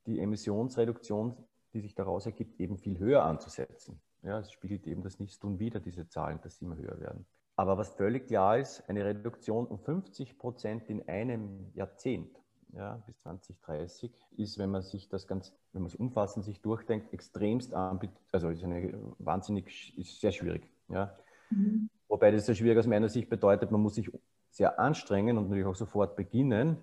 die 0.05 0.21
Emissionsreduktion, 0.21 1.35
die 1.73 1.81
sich 1.81 1.95
daraus 1.95 2.27
ergibt, 2.27 2.61
eben 2.61 2.77
viel 2.77 2.99
höher 2.99 3.25
anzusetzen. 3.25 3.99
Ja, 4.23 4.41
es 4.41 4.53
spiegelt 4.53 4.87
eben 4.87 5.03
das 5.03 5.19
Nichtstun 5.19 5.59
wieder, 5.59 5.81
diese 5.81 6.07
Zahlen, 6.11 6.39
dass 6.43 6.59
sie 6.59 6.67
immer 6.67 6.77
höher 6.77 7.01
werden. 7.01 7.25
Aber 7.57 7.79
was 7.79 7.95
völlig 7.95 8.27
klar 8.27 8.59
ist, 8.59 8.87
eine 8.91 9.07
Reduktion 9.07 9.65
um 9.67 9.79
50 9.79 10.37
Prozent 10.37 10.91
in 10.91 11.09
einem 11.09 11.71
Jahrzehnt 11.73 12.37
ja, 12.75 13.03
bis 13.07 13.17
2030 13.21 14.13
ist, 14.37 14.59
wenn 14.59 14.71
man 14.71 14.83
sich 14.83 15.09
das 15.09 15.27
ganz, 15.27 15.55
wenn 15.73 15.81
man 15.81 15.89
es 15.91 15.95
umfassend 15.95 16.45
sich 16.45 16.61
durchdenkt, 16.61 17.11
extremst 17.15 17.73
also 17.73 18.51
ist 18.51 18.65
eine 18.65 18.93
wahnsinnig, 19.19 19.97
ist 19.97 20.21
sehr 20.21 20.33
schwierig. 20.33 20.69
Ja. 20.91 21.17
Mhm. 21.49 21.89
Wobei 22.09 22.31
das 22.31 22.47
sehr 22.47 22.55
schwierig 22.55 22.79
aus 22.79 22.87
meiner 22.87 23.09
Sicht 23.09 23.29
bedeutet, 23.29 23.71
man 23.71 23.83
muss 23.83 23.95
sich 23.95 24.11
sehr 24.51 24.79
anstrengen 24.79 25.37
und 25.37 25.45
natürlich 25.45 25.67
auch 25.67 25.75
sofort 25.75 26.17
beginnen. 26.17 26.79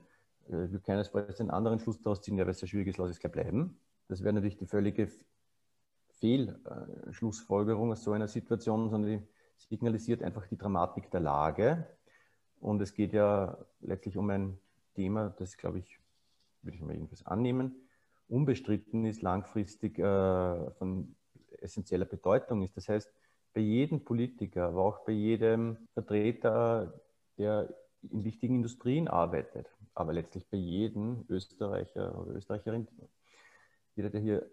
Äh, 0.50 0.66
ich 0.66 0.72
will 0.72 0.80
keinesfalls 0.80 1.40
einen 1.40 1.52
anderen 1.52 1.80
Schluss 1.80 2.02
daraus 2.02 2.22
ziehen, 2.22 2.38
ja, 2.38 2.46
weil 2.46 2.52
es 2.52 2.60
sehr 2.60 2.70
schwierig 2.70 2.88
ist, 2.88 2.98
lasse 2.98 3.12
ich 3.12 3.18
es 3.18 3.20
gleich 3.20 3.34
bleiben. 3.34 3.80
Das 4.08 4.24
wäre 4.24 4.34
natürlich 4.34 4.58
die 4.58 4.68
völlige 4.68 5.10
Fehlschlussfolgerung 6.20 7.92
aus 7.92 8.04
so 8.04 8.12
einer 8.12 8.28
Situation, 8.28 8.90
sondern 8.90 9.20
die 9.20 9.28
signalisiert 9.58 10.22
einfach 10.22 10.48
die 10.48 10.58
Dramatik 10.58 11.10
der 11.12 11.22
Lage. 11.22 11.88
Und 12.60 12.82
es 12.82 12.94
geht 12.94 13.14
ja 13.14 13.58
letztlich 13.82 14.18
um 14.18 14.30
ein 14.30 14.60
Thema, 14.94 15.34
das, 15.38 15.58
glaube 15.58 15.80
ich, 15.80 16.00
würde 16.62 16.78
ich 16.78 16.84
mal 16.84 16.94
jedenfalls 16.94 17.26
annehmen, 17.26 17.76
unbestritten 18.28 19.06
ist, 19.06 19.22
langfristig 19.22 20.00
äh, 20.00 20.72
von 20.72 21.16
essentieller 21.60 22.06
Bedeutung 22.06 22.62
ist. 22.64 22.76
Das 22.78 22.90
heißt, 22.90 23.12
bei 23.56 23.62
jedem 23.62 24.04
Politiker, 24.04 24.68
aber 24.68 24.84
auch 24.84 25.06
bei 25.06 25.14
jedem 25.14 25.78
Vertreter, 25.94 26.94
der 27.38 27.74
in 28.12 28.24
wichtigen 28.26 28.56
Industrien 28.56 29.08
arbeitet, 29.08 29.68
aber 29.94 30.12
letztlich 30.12 30.46
bei 30.48 30.58
jedem 30.58 31.26
Österreicher 31.30 32.20
oder 32.20 32.36
Österreicherin, 32.36 32.86
jeder, 33.96 34.10
der 34.10 34.20
hier 34.20 34.46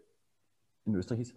in 0.86 0.94
Österreich 0.94 1.20
ist, 1.20 1.36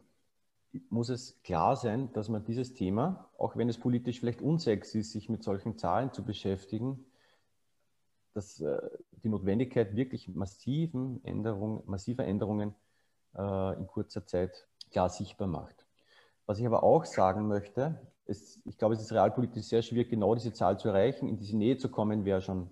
muss 0.90 1.10
es 1.10 1.42
klar 1.42 1.76
sein, 1.76 2.14
dass 2.14 2.30
man 2.30 2.46
dieses 2.46 2.76
Thema, 2.76 3.30
auch 3.38 3.58
wenn 3.58 3.68
es 3.68 3.80
politisch 3.80 4.20
vielleicht 4.20 4.42
unsexy 4.42 5.00
ist, 5.00 5.12
sich 5.12 5.28
mit 5.28 5.44
solchen 5.44 5.78
Zahlen 5.78 6.14
zu 6.14 6.24
beschäftigen, 6.24 7.04
dass 8.36 8.60
äh, 8.62 8.80
die 9.24 9.30
Notwendigkeit 9.30 9.96
wirklich 9.96 10.28
massiven 10.28 11.24
Änderungen, 11.26 11.82
massiver 11.86 12.26
Änderungen 12.26 12.76
äh, 13.36 13.78
in 13.78 13.88
kurzer 13.88 14.28
Zeit 14.28 14.68
klar 14.92 15.10
sichtbar 15.10 15.48
macht. 15.48 15.85
Was 16.46 16.60
ich 16.60 16.66
aber 16.66 16.84
auch 16.84 17.06
sagen 17.06 17.48
möchte, 17.48 18.00
ist, 18.26 18.60
ich 18.66 18.78
glaube, 18.78 18.96
es 18.96 19.02
ist 19.02 19.12
realpolitisch 19.12 19.66
sehr 19.66 19.82
schwierig, 19.82 20.10
genau 20.10 20.36
diese 20.36 20.54
Zahl 20.54 20.80
zu 20.80 20.90
erreichen. 20.90 21.28
In 21.28 21.38
diese 21.38 21.58
Nähe 21.58 21.78
zu 21.78 21.90
kommen, 21.90 22.26
wäre 22.26 22.42
schon 22.42 22.70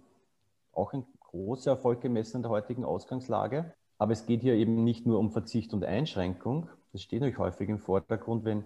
auch 0.72 0.94
ein 0.94 1.06
großer 1.20 1.72
Erfolg 1.72 2.02
gemessen 2.02 2.38
an 2.38 2.44
der 2.44 2.52
heutigen 2.52 2.86
Ausgangslage. 2.86 3.74
Aber 3.98 4.14
es 4.14 4.26
geht 4.26 4.42
hier 4.42 4.54
eben 4.56 4.84
nicht 4.84 5.06
nur 5.06 5.20
um 5.20 5.32
Verzicht 5.32 5.74
und 5.74 5.84
Einschränkung. 5.84 6.70
Das 6.92 7.02
steht 7.02 7.22
natürlich 7.22 7.40
häufig 7.40 7.70
im 7.70 7.80
Vordergrund, 7.80 8.46
wenn 8.46 8.66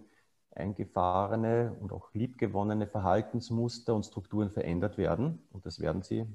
eingefahrene 0.56 1.78
und 1.80 1.94
auch 1.94 2.14
liebgewonnene 2.14 2.88
Verhaltensmuster 2.88 3.94
und 3.94 4.06
Strukturen 4.06 4.50
verändert 4.50 4.98
werden. 4.98 5.48
Und 5.52 5.66
das 5.66 5.80
werden 5.80 6.02
sie 6.02 6.26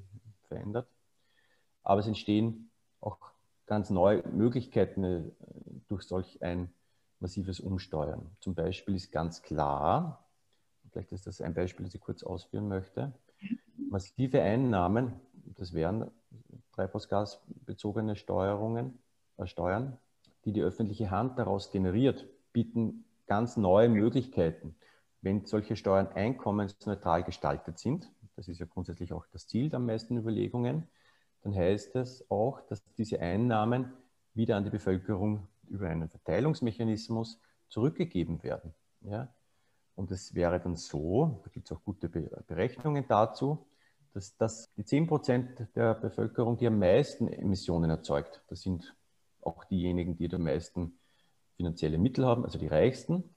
verändert. 0.47 0.87
Aber 1.83 1.99
es 1.99 2.07
entstehen 2.07 2.71
auch 3.01 3.17
ganz 3.65 3.89
neue 3.89 4.23
Möglichkeiten 4.29 5.03
äh, 5.03 5.21
durch 5.87 6.03
solch 6.03 6.41
ein 6.41 6.73
massives 7.23 7.59
Umsteuern. 7.61 8.29
Zum 8.39 8.53
Beispiel 8.53 8.95
ist 8.95 9.11
ganz 9.11 9.41
klar, 9.41 10.27
vielleicht 10.91 11.13
ist 11.13 11.25
das 11.25 11.41
ein 11.41 11.53
Beispiel, 11.53 11.85
das 11.85 11.95
ich 11.95 12.01
kurz 12.01 12.21
ausführen 12.21 12.67
möchte, 12.67 13.13
massive 13.89 14.41
Einnahmen, 14.41 15.13
das 15.57 15.73
wären 15.73 16.11
treibhausgasbezogene 16.73 18.15
Steuerungen, 18.15 18.99
äh, 19.37 19.47
Steuern, 19.47 19.97
die 20.45 20.51
die 20.51 20.61
öffentliche 20.61 21.11
Hand 21.11 21.39
daraus 21.39 21.71
generiert, 21.71 22.27
bieten 22.51 23.05
ganz 23.25 23.55
neue 23.55 23.87
Möglichkeiten. 23.87 24.75
Wenn 25.21 25.45
solche 25.45 25.77
Steuern 25.77 26.07
einkommensneutral 26.07 27.23
gestaltet 27.23 27.79
sind, 27.79 28.11
das 28.35 28.49
ist 28.49 28.59
ja 28.59 28.65
grundsätzlich 28.65 29.13
auch 29.13 29.25
das 29.31 29.47
Ziel 29.47 29.69
der 29.69 29.79
meisten 29.79 30.17
Überlegungen, 30.17 30.87
dann 31.43 31.55
heißt 31.55 31.95
das 31.95 32.29
auch, 32.29 32.59
dass 32.67 32.83
diese 32.97 33.21
Einnahmen 33.21 33.93
wieder 34.33 34.57
an 34.57 34.65
die 34.65 34.69
Bevölkerung 34.69 35.47
über 35.73 35.89
einen 35.89 36.09
Verteilungsmechanismus 36.09 37.39
zurückgegeben 37.67 38.43
werden. 38.43 38.73
Ja? 39.01 39.33
Und 39.95 40.11
es 40.11 40.33
wäre 40.33 40.59
dann 40.59 40.75
so, 40.75 41.41
da 41.43 41.49
gibt 41.49 41.69
es 41.69 41.75
auch 41.75 41.83
gute 41.83 42.09
Berechnungen 42.09 43.05
dazu, 43.07 43.67
dass 44.13 44.37
das 44.37 44.71
die 44.75 44.85
10 44.85 45.07
Prozent 45.07 45.67
der 45.75 45.95
Bevölkerung, 45.95 46.57
die 46.57 46.67
am 46.67 46.79
meisten 46.79 47.27
Emissionen 47.27 47.89
erzeugt, 47.89 48.43
das 48.47 48.61
sind 48.61 48.95
auch 49.41 49.65
diejenigen, 49.65 50.15
die 50.15 50.27
die 50.27 50.37
meisten 50.37 50.99
finanzielle 51.57 51.97
Mittel 51.97 52.25
haben, 52.25 52.45
also 52.45 52.57
die 52.57 52.67
Reichsten, 52.67 53.35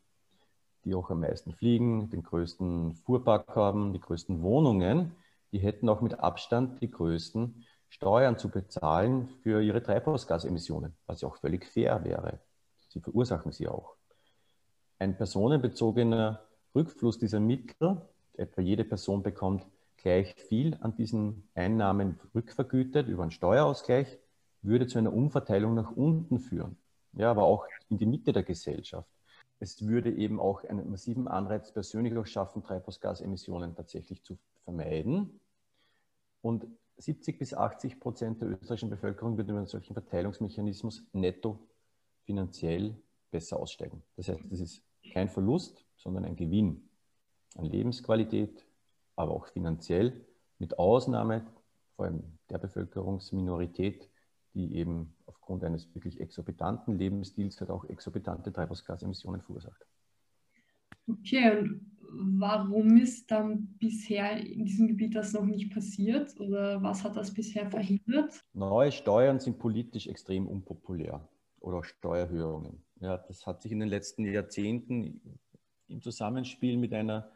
die 0.85 0.95
auch 0.95 1.11
am 1.11 1.21
meisten 1.21 1.53
fliegen, 1.55 2.11
den 2.11 2.23
größten 2.23 2.95
Fuhrpark 2.95 3.57
haben, 3.57 3.93
die 3.93 4.01
größten 4.01 4.43
Wohnungen, 4.43 5.17
die 5.53 5.59
hätten 5.59 5.89
auch 5.89 6.01
mit 6.01 6.21
Abstand 6.21 6.81
die 6.81 6.91
größten 6.91 7.65
Steuern 7.89 8.39
zu 8.39 8.49
bezahlen 8.51 9.29
für 9.43 9.63
ihre 9.63 9.83
Treibhausgasemissionen, 9.83 10.95
was 11.07 11.21
ja 11.21 11.29
auch 11.29 11.37
völlig 11.37 11.67
fair 11.67 12.05
wäre. 12.05 12.41
Sie 12.89 13.01
verursachen 13.01 13.53
sie 13.53 13.69
auch. 13.69 13.95
Ein 14.99 15.17
personenbezogener 15.17 16.41
Rückfluss 16.75 17.19
dieser 17.19 17.41
Mittel, 17.41 18.01
etwa 18.35 18.61
jede 18.61 18.85
Person 18.85 19.23
bekommt 19.23 19.67
gleich 19.97 20.35
viel 20.35 20.77
an 20.81 20.95
diesen 20.95 21.49
Einnahmen 21.55 22.19
rückvergütet 22.35 23.09
über 23.09 23.23
einen 23.23 23.31
Steuerausgleich, 23.31 24.19
würde 24.63 24.87
zu 24.87 24.99
einer 24.99 25.13
Umverteilung 25.13 25.75
nach 25.75 25.91
unten 25.91 26.39
führen. 26.39 26.77
Ja, 27.13 27.31
aber 27.31 27.45
auch 27.45 27.67
in 27.89 27.99
die 27.99 28.07
Mitte 28.07 28.33
der 28.33 28.43
Gesellschaft 28.43 29.09
es 29.59 29.87
würde 29.87 30.13
eben 30.13 30.39
auch 30.39 30.65
einen 30.65 30.91
massiven 30.91 31.29
Anreiz 31.29 31.73
persönlich 31.73 32.17
auch 32.17 32.27
schaffen, 32.27 32.63
Treibhausgasemissionen 32.63 33.75
tatsächlich 33.75 34.23
zu 34.23 34.39
vermeiden. 34.65 35.41
Und 36.43 36.67
70 36.99 37.39
bis 37.39 37.55
80 37.55 38.01
Prozent 38.01 38.41
der 38.41 38.49
österreichischen 38.49 38.91
Bevölkerung 38.91 39.37
würden 39.37 39.51
über 39.51 39.59
einen 39.59 39.67
solchen 39.67 39.95
Verteilungsmechanismus 39.95 41.05
netto 41.13 41.59
finanziell 42.25 42.97
besser 43.31 43.59
aussteigen. 43.59 44.03
Das 44.17 44.29
heißt, 44.29 44.41
das 44.51 44.61
ist 44.61 44.83
kein 45.13 45.29
Verlust, 45.29 45.85
sondern 45.97 46.25
ein 46.25 46.37
Gewinn 46.37 46.89
an 47.57 47.67
Lebensqualität, 47.67 48.67
aber 49.15 49.33
auch 49.33 49.47
finanziell, 49.49 50.25
mit 50.59 50.79
Ausnahme 50.79 51.47
vor 51.95 52.07
allem 52.07 52.39
der 52.51 52.59
Bevölkerungsminorität, 52.59 54.09
die 54.55 54.75
eben 54.75 55.15
aufgrund 55.27 55.65
eines 55.65 55.95
wirklich 55.95 56.21
exorbitanten 56.21 56.99
Lebensstils 56.99 57.61
halt 57.61 57.71
auch 57.71 57.85
exorbitante 57.85 58.53
Treibhausgasemissionen 58.53 59.43
verursacht. 59.43 59.87
Okay, 61.09 61.59
und 61.59 61.96
warum 62.11 62.97
ist 62.97 63.31
dann 63.31 63.77
bisher 63.79 64.37
in 64.37 64.65
diesem 64.65 64.89
Gebiet 64.89 65.15
das 65.15 65.33
noch 65.33 65.45
nicht 65.45 65.73
passiert 65.73 66.39
oder 66.41 66.83
was 66.83 67.05
hat 67.05 67.17
das 67.17 67.33
bisher 67.33 67.71
verhindert? 67.71 68.45
Neue 68.53 68.93
Steuern 68.93 69.41
sind 69.41 69.59
politisch 69.59 70.07
extrem 70.07 70.47
unpopulär 70.47 71.29
oder 71.61 71.83
Steuererhöhungen. 71.85 72.83
Ja, 73.01 73.19
das 73.19 73.47
hat 73.47 73.63
sich 73.63 73.73
in 73.73 73.81
den 73.81 73.89
letzten 73.89 74.25
Jahrzehnten 74.25 75.21
im 75.89 76.01
Zusammenspiel 76.01 76.77
mit, 76.77 76.93
einer, 76.93 77.31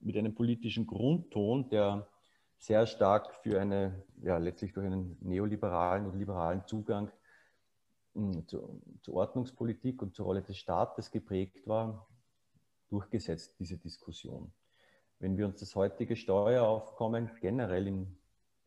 mit 0.00 0.16
einem 0.16 0.34
politischen 0.34 0.86
Grundton, 0.86 1.68
der 1.70 2.08
sehr 2.58 2.86
stark 2.86 3.34
für 3.42 3.60
eine, 3.60 4.04
ja, 4.20 4.36
letztlich 4.38 4.72
durch 4.72 4.86
einen 4.86 5.16
neoliberalen 5.20 6.06
und 6.06 6.18
liberalen 6.18 6.66
Zugang 6.66 7.10
hm, 8.14 8.46
zur, 8.46 8.80
zur 9.02 9.14
Ordnungspolitik 9.14 10.02
und 10.02 10.14
zur 10.14 10.26
Rolle 10.26 10.42
des 10.42 10.58
Staates 10.58 11.10
geprägt 11.10 11.66
war, 11.66 12.08
durchgesetzt, 12.88 13.56
diese 13.58 13.78
Diskussion. 13.78 14.52
Wenn 15.18 15.36
wir 15.36 15.46
uns 15.46 15.60
das 15.60 15.74
heutige 15.74 16.16
Steueraufkommen 16.16 17.30
generell 17.40 17.86
in 17.86 18.18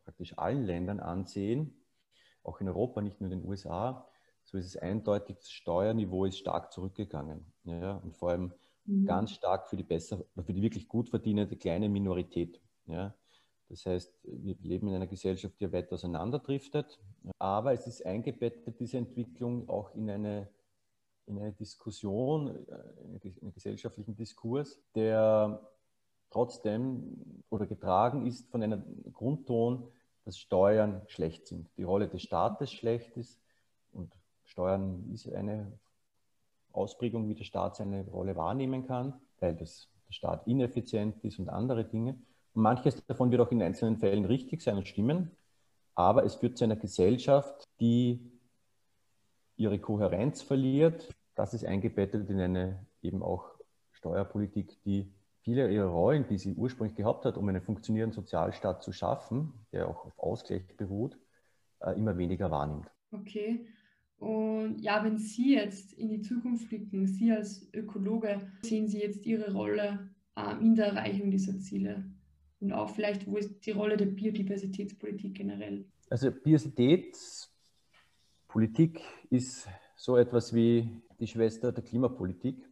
praktisch 0.04 0.36
allen 0.38 0.64
Ländern 0.64 1.00
ansehen, 1.00 1.74
auch 2.42 2.60
in 2.60 2.68
Europa, 2.68 3.00
nicht 3.00 3.20
nur 3.20 3.30
in 3.30 3.40
den 3.40 3.48
USA, 3.48 4.08
so 4.44 4.58
ist 4.58 4.66
es 4.66 4.76
eindeutig, 4.76 5.36
das 5.38 5.50
Steuerniveau 5.50 6.24
ist 6.24 6.38
stark 6.38 6.72
zurückgegangen. 6.72 7.46
Ja, 7.64 7.96
und 7.96 8.16
vor 8.16 8.30
allem 8.30 8.52
mhm. 8.84 9.06
ganz 9.06 9.30
stark 9.32 9.68
für 9.68 9.76
die 9.76 9.84
besser, 9.84 10.24
für 10.44 10.52
die 10.52 10.62
wirklich 10.62 10.88
gut 10.88 11.08
verdienende 11.08 11.56
kleine 11.56 11.88
Minorität. 11.88 12.60
Ja. 12.86 13.14
Das 13.68 13.86
heißt, 13.86 14.12
wir 14.24 14.54
leben 14.60 14.88
in 14.88 14.94
einer 14.94 15.06
Gesellschaft, 15.06 15.58
die 15.58 15.72
weit 15.72 15.90
auseinanderdriftet, 15.92 17.00
aber 17.38 17.72
es 17.72 17.86
ist 17.86 18.04
eingebettet, 18.04 18.78
diese 18.78 18.98
Entwicklung, 18.98 19.66
auch 19.68 19.94
in 19.94 20.10
eine, 20.10 20.48
in 21.26 21.38
eine 21.38 21.52
Diskussion, 21.52 22.48
äh, 22.48 23.18
in 23.22 23.34
einen 23.42 23.52
gesellschaftlichen 23.52 24.14
Diskurs, 24.16 24.80
der 24.94 25.60
trotzdem 26.30 27.42
oder 27.50 27.66
getragen 27.66 28.26
ist 28.26 28.48
von 28.50 28.62
einem 28.62 28.82
Grundton, 29.12 29.88
dass 30.24 30.38
Steuern 30.38 31.02
schlecht 31.08 31.46
sind, 31.46 31.68
die 31.76 31.82
Rolle 31.82 32.08
des 32.08 32.22
Staates 32.22 32.72
schlecht 32.72 33.16
ist 33.16 33.40
und 33.92 34.12
Steuern 34.44 35.10
ist 35.12 35.30
eine 35.32 35.78
Ausprägung, 36.72 37.28
wie 37.28 37.34
der 37.34 37.44
Staat 37.44 37.76
seine 37.76 38.06
Rolle 38.08 38.36
wahrnehmen 38.36 38.86
kann, 38.86 39.14
weil 39.40 39.54
das, 39.54 39.88
der 40.08 40.12
Staat 40.12 40.46
ineffizient 40.46 41.22
ist 41.24 41.38
und 41.38 41.48
andere 41.48 41.84
Dinge. 41.84 42.12
Und 42.54 42.62
manches 42.62 43.04
davon 43.06 43.30
wird 43.30 43.40
auch 43.40 43.50
in 43.50 43.62
einzelnen 43.62 43.98
Fällen 43.98 44.24
richtig 44.24 44.62
sein 44.62 44.76
und 44.76 44.88
stimmen, 44.88 45.30
aber 45.94 46.24
es 46.24 46.36
führt 46.36 46.56
zu 46.56 46.64
einer 46.64 46.76
Gesellschaft, 46.76 47.68
die 47.80 48.31
ihre 49.62 49.78
Kohärenz 49.78 50.42
verliert. 50.42 51.08
Das 51.34 51.54
ist 51.54 51.64
eingebettet 51.64 52.28
in 52.28 52.40
eine 52.40 52.86
eben 53.00 53.22
auch 53.22 53.44
Steuerpolitik, 53.92 54.82
die 54.84 55.12
viele 55.40 55.70
ihrer 55.70 55.88
Rollen, 55.88 56.26
die 56.28 56.38
sie 56.38 56.54
ursprünglich 56.54 56.96
gehabt 56.96 57.24
hat, 57.24 57.36
um 57.36 57.48
einen 57.48 57.62
funktionierenden 57.62 58.14
Sozialstaat 58.14 58.82
zu 58.82 58.92
schaffen, 58.92 59.52
der 59.72 59.88
auch 59.88 60.04
auf 60.04 60.18
Ausgleich 60.18 60.76
beruht, 60.76 61.16
äh, 61.80 61.92
immer 61.92 62.18
weniger 62.18 62.50
wahrnimmt. 62.50 62.90
Okay. 63.12 63.66
Und 64.18 64.78
ja, 64.78 65.02
wenn 65.04 65.18
Sie 65.18 65.54
jetzt 65.54 65.92
in 65.94 66.08
die 66.08 66.20
Zukunft 66.20 66.68
blicken, 66.68 67.06
Sie 67.06 67.32
als 67.32 67.68
Ökologe, 67.72 68.40
sehen 68.62 68.86
Sie 68.88 69.00
jetzt 69.00 69.26
Ihre 69.26 69.52
Rolle 69.52 70.10
äh, 70.36 70.60
in 70.60 70.74
der 70.74 70.86
Erreichung 70.86 71.30
dieser 71.30 71.58
Ziele? 71.58 72.04
Und 72.60 72.72
auch 72.72 72.90
vielleicht, 72.90 73.26
wo 73.26 73.36
ist 73.36 73.66
die 73.66 73.72
Rolle 73.72 73.96
der 73.96 74.06
Biodiversitätspolitik 74.06 75.34
generell? 75.34 75.84
Also 76.10 76.30
Biodiversitätspolitik 78.52 79.00
ist 79.30 79.68
so 79.96 80.16
etwas 80.16 80.52
wie 80.52 81.02
die 81.18 81.26
Schwester 81.26 81.72
der 81.72 81.82
Klimapolitik, 81.82 82.68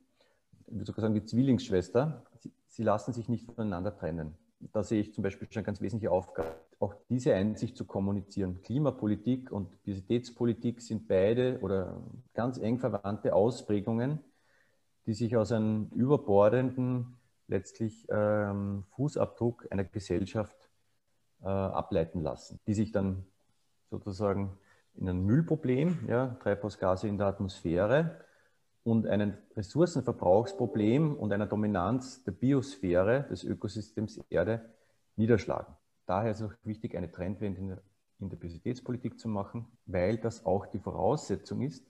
ich 0.66 0.74
würde 0.74 0.84
sogar 0.84 1.02
sagen 1.02 1.14
die 1.14 1.24
Zwillingsschwester. 1.24 2.22
Sie, 2.38 2.52
sie 2.68 2.82
lassen 2.82 3.12
sich 3.12 3.28
nicht 3.28 3.46
voneinander 3.46 3.96
trennen. 3.96 4.34
Da 4.72 4.82
sehe 4.82 5.00
ich 5.00 5.14
zum 5.14 5.22
Beispiel 5.22 5.48
schon 5.50 5.64
ganz 5.64 5.80
wesentliche 5.80 6.12
Aufgabe, 6.12 6.54
auch 6.80 6.94
diese 7.08 7.34
Einsicht 7.34 7.76
zu 7.76 7.86
kommunizieren. 7.86 8.60
Klimapolitik 8.62 9.50
und 9.50 9.70
Biodiversitätspolitik 9.82 10.82
sind 10.82 11.08
beide 11.08 11.58
oder 11.60 12.02
ganz 12.34 12.58
eng 12.58 12.78
verwandte 12.78 13.34
Ausprägungen, 13.34 14.20
die 15.06 15.14
sich 15.14 15.36
aus 15.36 15.50
einem 15.50 15.88
überbordenden 15.94 17.16
letztlich 17.48 18.06
ähm, 18.10 18.84
Fußabdruck 18.90 19.66
einer 19.70 19.84
Gesellschaft 19.84 20.68
äh, 21.42 21.46
ableiten 21.46 22.20
lassen, 22.20 22.60
die 22.66 22.74
sich 22.74 22.92
dann 22.92 23.24
sozusagen 23.90 24.58
in 24.96 25.08
ein 25.08 25.24
Müllproblem, 25.24 26.06
ja, 26.08 26.36
Treibhausgase 26.40 27.08
in 27.08 27.18
der 27.18 27.28
Atmosphäre 27.28 28.24
und 28.82 29.06
ein 29.06 29.36
Ressourcenverbrauchsproblem 29.56 31.16
und 31.16 31.32
einer 31.32 31.46
Dominanz 31.46 32.24
der 32.24 32.32
Biosphäre, 32.32 33.26
des 33.30 33.44
Ökosystems 33.44 34.20
Erde 34.30 34.70
niederschlagen. 35.16 35.74
Daher 36.06 36.32
ist 36.32 36.40
es 36.40 36.50
auch 36.50 36.54
wichtig, 36.64 36.96
eine 36.96 37.10
Trendwende 37.10 37.60
in 37.60 37.68
der, 37.68 37.82
in 38.18 38.28
der 38.30 38.36
Biodiversitätspolitik 38.36 39.18
zu 39.18 39.28
machen, 39.28 39.66
weil 39.86 40.18
das 40.18 40.44
auch 40.44 40.66
die 40.66 40.78
Voraussetzung 40.78 41.62
ist, 41.62 41.86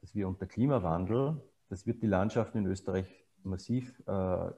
dass 0.00 0.14
wir 0.14 0.28
unter 0.28 0.46
Klimawandel, 0.46 1.40
das 1.68 1.86
wird 1.86 2.02
die 2.02 2.06
Landschaften 2.06 2.58
in 2.58 2.66
Österreich 2.66 3.06
massiv 3.42 4.00
äh, 4.06 4.50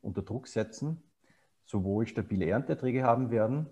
unter 0.00 0.22
Druck 0.22 0.48
setzen, 0.48 1.02
sowohl 1.64 2.06
stabile 2.06 2.46
Ernteerträge 2.46 3.04
haben 3.04 3.30
werden, 3.30 3.68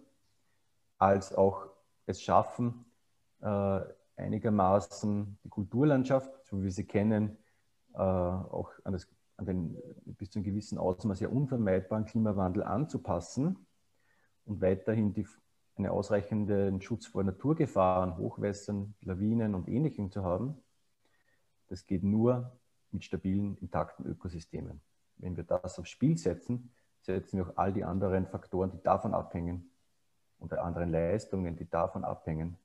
als 0.99 1.35
auch 1.35 1.67
es 2.07 2.23
schaffen, 2.23 2.85
äh, 3.41 3.81
einigermaßen 4.17 5.39
die 5.45 5.49
Kulturlandschaft, 5.49 6.31
so 6.47 6.59
wie 6.59 6.65
wir 6.65 6.73
sie 6.73 6.87
kennen, 6.87 7.37
äh, 7.95 7.99
auch 7.99 8.71
an, 8.85 8.93
das, 8.93 9.09
an, 9.37 9.47
den 9.47 9.77
bis 10.05 10.31
zu 10.31 10.39
einem 10.39 10.45
gewissen 10.45 10.79
Ausmaß 10.79 11.21
ja 11.21 11.29
unvermeidbaren 11.29 12.05
Klimawandel 12.05 12.63
anzupassen 12.63 13.67
und 14.45 14.61
weiterhin 14.61 15.13
die, 15.13 15.27
einen 15.77 15.89
ausreichenden 15.89 16.81
Schutz 16.83 17.07
vor 17.07 17.25
Naturgefahren, 17.25 18.17
Hochwässern, 18.19 18.95
Lawinen 19.01 19.55
und 19.55 19.69
Ähnlichem 19.69 20.11
zu 20.11 20.23
haben. 20.23 20.57
Das 21.69 21.87
geht 21.87 22.03
nur 22.03 22.53
mit 22.91 23.05
stabilen, 23.05 23.57
intakten 23.59 24.05
Ökosystemen 24.07 24.81
wenn 25.21 25.37
wir 25.37 25.45
das 25.45 25.79
aufs 25.79 25.91
Spiel 25.91 26.17
setzen, 26.17 26.73
setzen 27.03 27.39
wir 27.39 27.49
auch 27.49 27.57
all 27.57 27.73
die 27.73 27.85
anderen 27.85 28.27
Faktoren, 28.27 28.71
die 28.71 28.83
davon 28.83 29.15
abhängen, 29.15 29.67
und 30.39 30.55
anderen 30.55 30.91
Leistungen, 30.91 31.55
die 31.57 31.69
davon 31.69 32.03
abhängen, 32.03 32.57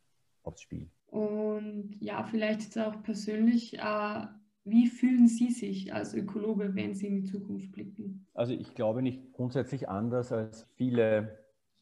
aufs 0.45 0.61
Spiel. 0.61 0.89
Und 1.07 1.95
ja, 1.99 2.23
vielleicht 2.23 2.61
jetzt 2.61 2.77
auch 2.77 3.01
persönlich, 3.03 3.77
äh, 3.77 4.25
wie 4.63 4.87
fühlen 4.87 5.27
Sie 5.27 5.51
sich 5.51 5.93
als 5.93 6.13
Ökologe, 6.13 6.75
wenn 6.75 6.95
Sie 6.95 7.07
in 7.07 7.15
die 7.15 7.23
Zukunft 7.23 7.71
blicken? 7.71 8.27
Also 8.33 8.53
ich 8.53 8.73
glaube 8.73 9.01
nicht 9.01 9.31
grundsätzlich 9.33 9.87
anders 9.87 10.31
als 10.31 10.67
viele 10.75 11.39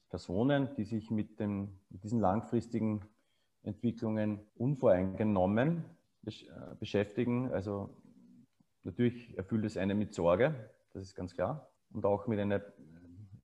Personen, 0.09 0.69
die 0.77 0.83
sich 0.83 1.09
mit, 1.09 1.39
den, 1.39 1.79
mit 1.89 2.03
diesen 2.03 2.19
langfristigen 2.19 3.01
Entwicklungen 3.63 4.39
unvoreingenommen 4.55 5.85
äh, 6.25 6.31
beschäftigen. 6.79 7.51
Also 7.51 7.89
Natürlich 8.83 9.37
erfüllt 9.37 9.65
es 9.65 9.77
einen 9.77 9.97
mit 9.97 10.13
Sorge, 10.13 10.69
das 10.93 11.03
ist 11.03 11.15
ganz 11.15 11.33
klar. 11.33 11.69
Und 11.91 12.05
auch 12.05 12.27
mit 12.27 12.39
einer 12.39 12.61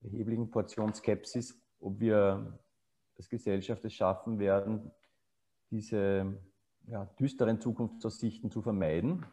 erheblichen 0.02 0.50
Portion 0.50 0.92
Skepsis, 0.92 1.58
ob 1.80 1.98
wir 1.98 2.58
als 3.16 3.28
Gesellschaft 3.28 3.84
es 3.84 3.94
schaffen 3.94 4.38
werden, 4.38 4.90
diese 5.70 6.38
ja, 6.86 7.06
düsteren 7.18 7.60
Zukunftsaussichten 7.60 8.50
zu 8.50 8.62
vermeiden. 8.62 9.26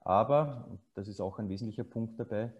Aber, 0.00 0.68
das 0.94 1.08
ist 1.08 1.20
auch 1.20 1.38
ein 1.38 1.48
wesentlicher 1.48 1.84
Punkt 1.84 2.18
dabei, 2.18 2.52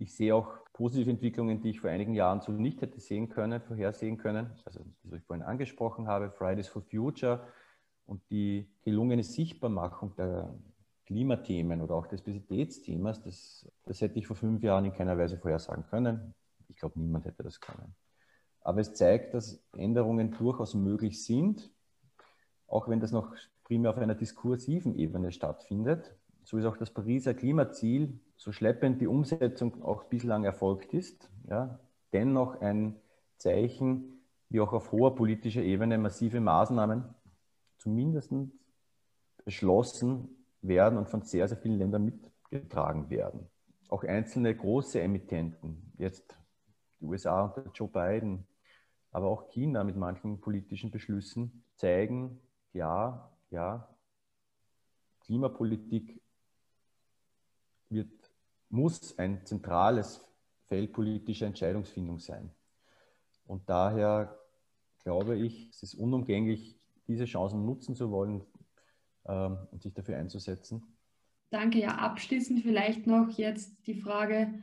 ich 0.00 0.14
sehe 0.14 0.32
auch 0.32 0.60
positive 0.72 1.10
Entwicklungen, 1.10 1.60
die 1.60 1.70
ich 1.70 1.80
vor 1.80 1.90
einigen 1.90 2.14
Jahren 2.14 2.40
so 2.40 2.52
nicht 2.52 2.80
hätte 2.82 3.00
sehen 3.00 3.28
können, 3.28 3.60
vorhersehen 3.60 4.16
können. 4.16 4.52
Also, 4.64 4.84
das, 5.02 5.18
ich 5.18 5.24
vorhin 5.24 5.44
angesprochen 5.44 6.06
habe, 6.06 6.30
Fridays 6.30 6.68
for 6.68 6.82
Future 6.82 7.40
und 8.06 8.22
die 8.30 8.70
gelungene 8.82 9.24
Sichtbarmachung 9.24 10.14
der, 10.14 10.54
Klimathemen 11.08 11.80
oder 11.80 11.94
auch 11.94 12.06
des 12.06 12.20
Biodiversitätsthemas, 12.20 13.22
das, 13.22 13.66
das 13.86 14.02
hätte 14.02 14.18
ich 14.18 14.26
vor 14.26 14.36
fünf 14.36 14.62
Jahren 14.62 14.84
in 14.84 14.92
keiner 14.92 15.16
Weise 15.16 15.38
vorhersagen 15.38 15.86
können. 15.86 16.34
Ich 16.68 16.76
glaube, 16.76 17.00
niemand 17.00 17.24
hätte 17.24 17.42
das 17.42 17.62
können. 17.62 17.94
Aber 18.60 18.82
es 18.82 18.92
zeigt, 18.92 19.32
dass 19.32 19.64
Änderungen 19.74 20.32
durchaus 20.32 20.74
möglich 20.74 21.24
sind, 21.24 21.72
auch 22.68 22.88
wenn 22.88 23.00
das 23.00 23.12
noch 23.12 23.34
primär 23.64 23.90
auf 23.90 23.98
einer 23.98 24.14
diskursiven 24.14 24.94
Ebene 24.94 25.32
stattfindet. 25.32 26.14
So 26.44 26.56
ist 26.56 26.64
auch 26.64 26.76
das 26.76 26.90
Pariser 26.90 27.34
Klimaziel, 27.34 28.20
so 28.36 28.52
schleppend 28.52 29.00
die 29.00 29.06
Umsetzung 29.06 29.82
auch 29.82 30.04
bislang 30.04 30.44
erfolgt 30.44 30.94
ist, 30.94 31.28
ja, 31.48 31.80
dennoch 32.12 32.60
ein 32.60 32.96
Zeichen, 33.38 34.22
wie 34.48 34.60
auch 34.60 34.72
auf 34.72 34.92
hoher 34.92 35.14
politischer 35.14 35.62
Ebene 35.62 35.98
massive 35.98 36.40
Maßnahmen 36.40 37.04
zumindest 37.78 38.32
beschlossen 39.44 40.28
werden 40.62 40.98
und 40.98 41.08
von 41.08 41.22
sehr, 41.22 41.48
sehr 41.48 41.58
vielen 41.58 41.78
Ländern 41.78 42.04
mitgetragen 42.04 43.10
werden. 43.10 43.48
Auch 43.88 44.04
einzelne 44.04 44.54
große 44.54 45.00
Emittenten, 45.00 45.92
jetzt 45.98 46.38
die 47.00 47.06
USA 47.06 47.44
unter 47.44 47.70
Joe 47.72 47.88
Biden, 47.88 48.46
aber 49.10 49.28
auch 49.28 49.48
China 49.50 49.84
mit 49.84 49.96
manchen 49.96 50.40
politischen 50.40 50.90
Beschlüssen, 50.90 51.64
zeigen, 51.76 52.40
ja, 52.72 53.30
ja, 53.50 53.88
Klimapolitik 55.20 56.20
wird, 57.88 58.30
muss 58.68 59.18
ein 59.18 59.44
zentrales 59.44 60.24
Feld 60.66 60.92
politischer 60.92 61.46
Entscheidungsfindung 61.46 62.18
sein. 62.18 62.50
Und 63.46 63.68
daher 63.68 64.38
glaube 65.02 65.36
ich, 65.36 65.70
es 65.70 65.82
ist 65.82 65.94
unumgänglich, 65.94 66.78
diese 67.06 67.24
Chancen 67.24 67.64
nutzen 67.64 67.94
zu 67.94 68.10
wollen, 68.10 68.44
ähm, 69.28 69.58
und 69.70 69.82
sich 69.82 69.94
dafür 69.94 70.16
einzusetzen. 70.16 70.82
Danke. 71.50 71.78
Ja, 71.78 71.96
abschließend 71.96 72.62
vielleicht 72.62 73.06
noch 73.06 73.30
jetzt 73.30 73.86
die 73.86 73.94
Frage, 73.94 74.62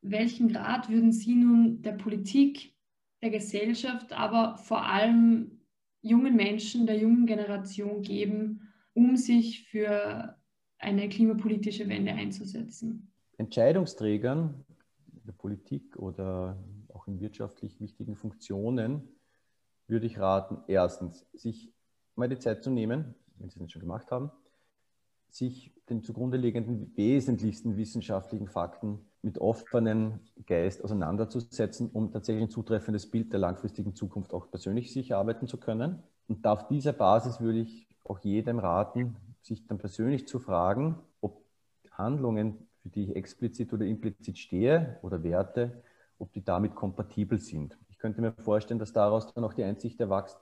welchen 0.00 0.48
Grad 0.48 0.88
würden 0.88 1.12
Sie 1.12 1.34
nun 1.34 1.82
der 1.82 1.92
Politik, 1.92 2.74
der 3.22 3.30
Gesellschaft, 3.30 4.12
aber 4.12 4.56
vor 4.58 4.84
allem 4.84 5.57
jungen 6.02 6.36
Menschen, 6.36 6.86
der 6.86 6.96
jungen 6.98 7.26
Generation 7.26 8.02
geben, 8.02 8.68
um 8.94 9.16
sich 9.16 9.68
für 9.68 10.36
eine 10.78 11.08
klimapolitische 11.08 11.88
Wende 11.88 12.12
einzusetzen? 12.12 13.12
Entscheidungsträgern 13.36 14.64
in 15.12 15.26
der 15.26 15.32
Politik 15.32 15.96
oder 15.96 16.62
auch 16.92 17.06
in 17.06 17.20
wirtschaftlich 17.20 17.80
wichtigen 17.80 18.16
Funktionen 18.16 19.08
würde 19.86 20.06
ich 20.06 20.18
raten, 20.18 20.58
erstens, 20.66 21.26
sich 21.32 21.72
mal 22.14 22.28
die 22.28 22.38
Zeit 22.38 22.62
zu 22.62 22.70
nehmen, 22.70 23.14
wenn 23.36 23.48
Sie 23.50 23.62
es 23.62 23.72
schon 23.72 23.80
gemacht 23.80 24.10
haben, 24.10 24.30
sich 25.30 25.72
den 25.88 26.02
zugrunde 26.02 26.36
liegenden 26.36 26.92
wesentlichsten 26.96 27.76
wissenschaftlichen 27.76 28.48
Fakten 28.48 29.00
mit 29.22 29.38
offenem 29.38 30.20
Geist 30.46 30.82
auseinanderzusetzen, 30.84 31.90
um 31.92 32.12
tatsächlich 32.12 32.44
ein 32.44 32.50
zutreffendes 32.50 33.10
Bild 33.10 33.32
der 33.32 33.40
langfristigen 33.40 33.94
Zukunft 33.94 34.32
auch 34.32 34.50
persönlich 34.50 34.92
sich 34.92 35.10
erarbeiten 35.10 35.46
zu 35.46 35.58
können. 35.58 36.02
Und 36.28 36.46
auf 36.46 36.68
dieser 36.68 36.92
Basis 36.92 37.40
würde 37.40 37.60
ich 37.60 37.88
auch 38.04 38.18
jedem 38.20 38.58
raten, 38.58 39.16
sich 39.42 39.66
dann 39.66 39.78
persönlich 39.78 40.26
zu 40.26 40.38
fragen, 40.38 40.98
ob 41.20 41.42
Handlungen, 41.90 42.68
für 42.82 42.90
die 42.90 43.04
ich 43.04 43.16
explizit 43.16 43.72
oder 43.72 43.86
implizit 43.86 44.38
stehe 44.38 44.98
oder 45.02 45.22
Werte, 45.22 45.82
ob 46.18 46.32
die 46.32 46.44
damit 46.44 46.74
kompatibel 46.74 47.38
sind. 47.38 47.78
Ich 47.88 47.98
könnte 47.98 48.20
mir 48.20 48.32
vorstellen, 48.32 48.78
dass 48.78 48.92
daraus 48.92 49.32
dann 49.32 49.44
auch 49.44 49.54
die 49.54 49.64
Einsicht 49.64 50.00
erwächst, 50.00 50.38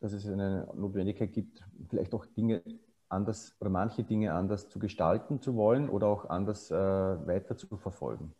dass 0.00 0.12
es 0.12 0.26
eine 0.26 0.68
Notwendigkeit 0.74 1.32
gibt, 1.32 1.62
vielleicht 1.88 2.12
auch 2.14 2.26
Dinge 2.26 2.62
anders 3.08 3.56
oder 3.60 3.70
manche 3.70 4.04
Dinge 4.04 4.34
anders 4.34 4.68
zu 4.68 4.78
gestalten 4.78 5.40
zu 5.40 5.54
wollen 5.56 5.88
oder 5.88 6.06
auch 6.08 6.28
anders 6.28 6.70
äh, 6.70 6.76
weiter 6.76 7.56
zu 7.56 7.76
verfolgen. 7.76 8.34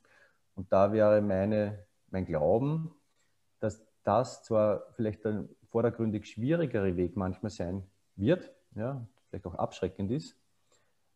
Und 0.55 0.73
da 0.73 0.93
wäre 0.93 1.21
meine, 1.23 1.85
mein 2.11 2.25
Glauben, 2.25 2.95
dass 3.61 3.85
das 4.03 4.43
zwar 4.43 4.87
vielleicht 4.93 5.25
ein 5.27 5.49
vordergründig 5.71 6.27
schwierigere 6.27 6.97
Weg 6.97 7.17
manchmal 7.17 7.51
sein 7.51 7.85
wird, 8.17 8.53
ja, 8.75 9.07
vielleicht 9.29 9.47
auch 9.47 9.55
abschreckend 9.55 10.11
ist, 10.11 10.37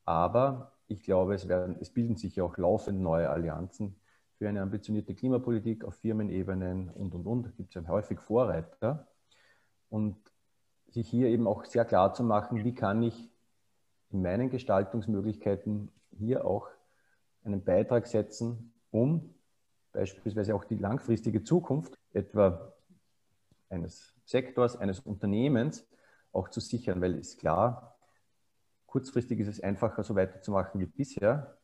aber 0.04 0.72
ich 0.86 1.02
glaube, 1.02 1.34
es, 1.34 1.48
werden, 1.48 1.76
es 1.80 1.90
bilden 1.90 2.16
sich 2.16 2.36
ja 2.36 2.44
auch 2.44 2.56
laufend 2.56 3.00
neue 3.00 3.30
Allianzen 3.30 3.96
für 4.38 4.48
eine 4.48 4.62
ambitionierte 4.62 5.14
Klimapolitik 5.14 5.84
auf 5.84 5.94
Firmenebenen 5.94 6.90
und, 6.90 7.14
und, 7.14 7.26
und. 7.26 7.42
Da 7.46 7.50
gibt 7.50 7.68
es 7.68 7.74
ja 7.74 7.86
häufig 7.88 8.18
Vorreiter. 8.18 9.06
Und 9.88 10.16
sich 10.88 11.08
hier 11.08 11.28
eben 11.28 11.46
auch 11.46 11.64
sehr 11.64 11.84
klar 11.84 12.12
zu 12.14 12.24
machen, 12.24 12.64
wie 12.64 12.74
kann 12.74 13.02
ich 13.02 13.29
in 14.10 14.22
meinen 14.22 14.50
Gestaltungsmöglichkeiten 14.50 15.90
hier 16.18 16.44
auch 16.44 16.68
einen 17.44 17.62
Beitrag 17.62 18.06
setzen, 18.06 18.72
um 18.90 19.34
beispielsweise 19.92 20.54
auch 20.54 20.64
die 20.64 20.76
langfristige 20.76 21.42
Zukunft 21.42 21.98
etwa 22.12 22.72
eines 23.68 24.14
Sektors, 24.24 24.76
eines 24.76 25.00
Unternehmens 25.00 25.86
auch 26.32 26.48
zu 26.48 26.60
sichern, 26.60 27.00
weil 27.00 27.14
es 27.18 27.36
klar, 27.36 27.96
kurzfristig 28.86 29.40
ist 29.40 29.48
es 29.48 29.62
einfacher, 29.62 30.02
so 30.02 30.14
weiterzumachen 30.14 30.80
wie 30.80 30.86
bisher, 30.86 31.56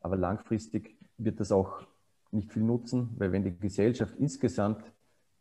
aber 0.00 0.16
langfristig 0.16 0.98
wird 1.18 1.40
das 1.40 1.52
auch 1.52 1.86
nicht 2.30 2.52
viel 2.52 2.62
nutzen, 2.62 3.14
weil 3.18 3.32
wenn 3.32 3.44
die 3.44 3.56
Gesellschaft 3.58 4.14
insgesamt 4.18 4.84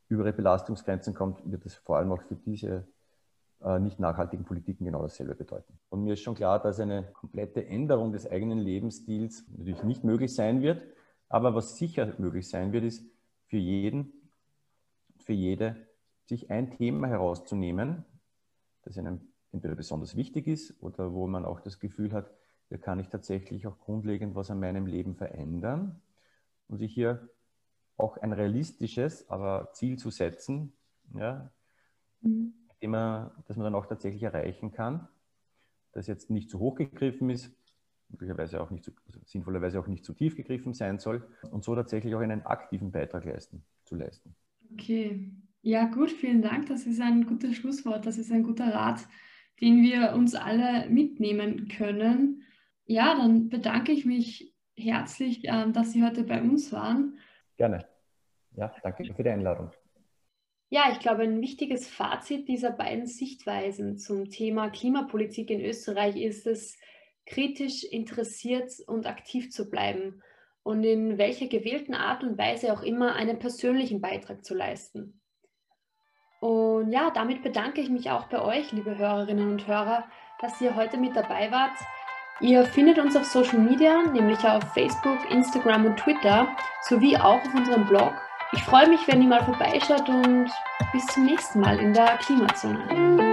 über 0.09 0.23
ihre 0.23 0.33
Belastungsgrenzen 0.33 1.13
kommt, 1.13 1.39
wird 1.49 1.65
es 1.65 1.75
vor 1.75 1.97
allem 1.97 2.11
auch 2.11 2.21
für 2.23 2.35
diese 2.35 2.87
nicht 3.79 3.99
nachhaltigen 3.99 4.45
Politiken 4.45 4.85
genau 4.85 5.01
dasselbe 5.01 5.35
bedeuten. 5.35 5.77
Und 5.89 6.03
mir 6.03 6.13
ist 6.13 6.21
schon 6.21 6.35
klar, 6.35 6.61
dass 6.61 6.79
eine 6.79 7.03
komplette 7.11 7.65
Änderung 7.65 8.13
des 8.13 8.29
eigenen 8.29 8.57
Lebensstils 8.57 9.45
natürlich 9.49 9.83
nicht 9.83 10.03
möglich 10.03 10.33
sein 10.33 10.61
wird. 10.61 10.83
Aber 11.27 11.53
was 11.55 11.75
sicher 11.75 12.13
möglich 12.17 12.47
sein 12.47 12.71
wird, 12.71 12.85
ist 12.85 13.03
für 13.47 13.57
jeden, 13.57 14.13
für 15.17 15.33
jede, 15.33 15.75
sich 16.25 16.49
ein 16.49 16.71
Thema 16.71 17.07
herauszunehmen, 17.07 18.05
das 18.83 18.97
einem 18.97 19.27
entweder 19.51 19.75
besonders 19.75 20.15
wichtig 20.15 20.47
ist 20.47 20.81
oder 20.81 21.13
wo 21.13 21.27
man 21.27 21.43
auch 21.43 21.59
das 21.59 21.79
Gefühl 21.79 22.13
hat, 22.13 22.31
da 22.69 22.77
kann 22.77 22.99
ich 22.99 23.09
tatsächlich 23.09 23.67
auch 23.67 23.79
grundlegend 23.79 24.35
was 24.35 24.51
an 24.51 24.59
meinem 24.59 24.85
Leben 24.85 25.15
verändern 25.15 26.01
und 26.67 26.77
sich 26.77 26.93
hier 26.93 27.29
auch 27.97 28.17
ein 28.17 28.31
realistisches 28.31 29.27
aber 29.29 29.71
Ziel 29.73 29.97
zu 29.97 30.11
setzen, 30.11 30.71
ja, 31.13 31.51
mhm 32.21 32.58
man, 32.87 33.31
das 33.47 33.57
man 33.57 33.65
dann 33.65 33.75
auch 33.75 33.85
tatsächlich 33.85 34.23
erreichen 34.23 34.71
kann, 34.71 35.07
das 35.91 36.07
jetzt 36.07 36.29
nicht 36.29 36.49
zu 36.49 36.59
hoch 36.59 36.75
gegriffen 36.75 37.29
ist, 37.29 37.51
möglicherweise 38.09 38.61
auch 38.61 38.71
nicht 38.71 38.83
zu, 38.83 38.91
also 39.07 39.19
sinnvollerweise 39.25 39.79
auch 39.79 39.87
nicht 39.87 40.05
zu 40.05 40.13
tief 40.13 40.35
gegriffen 40.35 40.73
sein 40.73 40.99
soll 40.99 41.27
und 41.51 41.63
so 41.63 41.75
tatsächlich 41.75 42.15
auch 42.15 42.19
einen 42.19 42.45
aktiven 42.45 42.91
Beitrag 42.91 43.25
leisten, 43.25 43.63
zu 43.83 43.95
leisten. 43.95 44.35
Okay, 44.73 45.31
ja 45.61 45.85
gut, 45.85 46.11
vielen 46.11 46.41
Dank. 46.41 46.67
Das 46.67 46.85
ist 46.85 47.01
ein 47.01 47.25
gutes 47.25 47.55
Schlusswort, 47.55 48.05
das 48.05 48.17
ist 48.17 48.31
ein 48.31 48.43
guter 48.43 48.73
Rat, 48.73 49.07
den 49.61 49.81
wir 49.81 50.13
uns 50.13 50.35
alle 50.35 50.89
mitnehmen 50.89 51.67
können. 51.67 52.43
Ja, 52.85 53.15
dann 53.15 53.49
bedanke 53.49 53.91
ich 53.91 54.05
mich 54.05 54.55
herzlich, 54.75 55.41
ähm, 55.43 55.73
dass 55.73 55.91
Sie 55.91 56.03
heute 56.03 56.23
bei 56.23 56.41
uns 56.41 56.71
waren. 56.71 57.17
Gerne. 57.57 57.85
Ja, 58.55 58.73
danke 58.81 59.13
für 59.13 59.23
die 59.23 59.29
Einladung. 59.29 59.71
Ja, 60.71 60.91
ich 60.91 60.99
glaube, 60.99 61.23
ein 61.23 61.41
wichtiges 61.41 61.89
Fazit 61.89 62.47
dieser 62.47 62.69
beiden 62.71 63.07
Sichtweisen 63.07 63.97
zum 63.97 64.29
Thema 64.29 64.69
Klimapolitik 64.69 65.49
in 65.49 65.61
Österreich 65.61 66.15
ist 66.15 66.45
es, 66.45 66.77
kritisch 67.25 67.83
interessiert 67.83 68.71
und 68.87 69.05
aktiv 69.05 69.51
zu 69.51 69.69
bleiben 69.69 70.21
und 70.63 70.83
in 70.83 71.17
welcher 71.17 71.47
gewählten 71.47 71.93
Art 71.93 72.23
und 72.23 72.37
Weise 72.37 72.73
auch 72.73 72.81
immer 72.81 73.15
einen 73.15 73.39
persönlichen 73.39 74.01
Beitrag 74.01 74.43
zu 74.43 74.55
leisten. 74.55 75.21
Und 76.39 76.91
ja, 76.91 77.11
damit 77.11 77.43
bedanke 77.43 77.81
ich 77.81 77.89
mich 77.89 78.09
auch 78.09 78.27
bei 78.29 78.41
euch, 78.41 78.71
liebe 78.71 78.97
Hörerinnen 78.97 79.51
und 79.51 79.67
Hörer, 79.67 80.05
dass 80.39 80.61
ihr 80.61 80.75
heute 80.75 80.97
mit 80.97 81.15
dabei 81.15 81.51
wart. 81.51 81.77
Ihr 82.41 82.63
findet 82.65 82.97
uns 82.97 83.15
auf 83.15 83.25
Social 83.25 83.59
Media, 83.59 84.01
nämlich 84.03 84.39
auf 84.45 84.63
Facebook, 84.73 85.29
Instagram 85.29 85.87
und 85.87 85.97
Twitter, 85.97 86.47
sowie 86.83 87.17
auch 87.17 87.43
auf 87.43 87.53
unserem 87.53 87.85
Blog 87.85 88.13
ich 88.51 88.63
freue 88.63 88.89
mich, 88.89 89.07
wenn 89.07 89.21
ihr 89.21 89.27
mal 89.27 89.43
vorbeischaut 89.43 90.09
und 90.09 90.49
bis 90.91 91.05
zum 91.07 91.25
nächsten 91.25 91.59
Mal 91.59 91.79
in 91.79 91.93
der 91.93 92.17
Klimazone. 92.17 93.28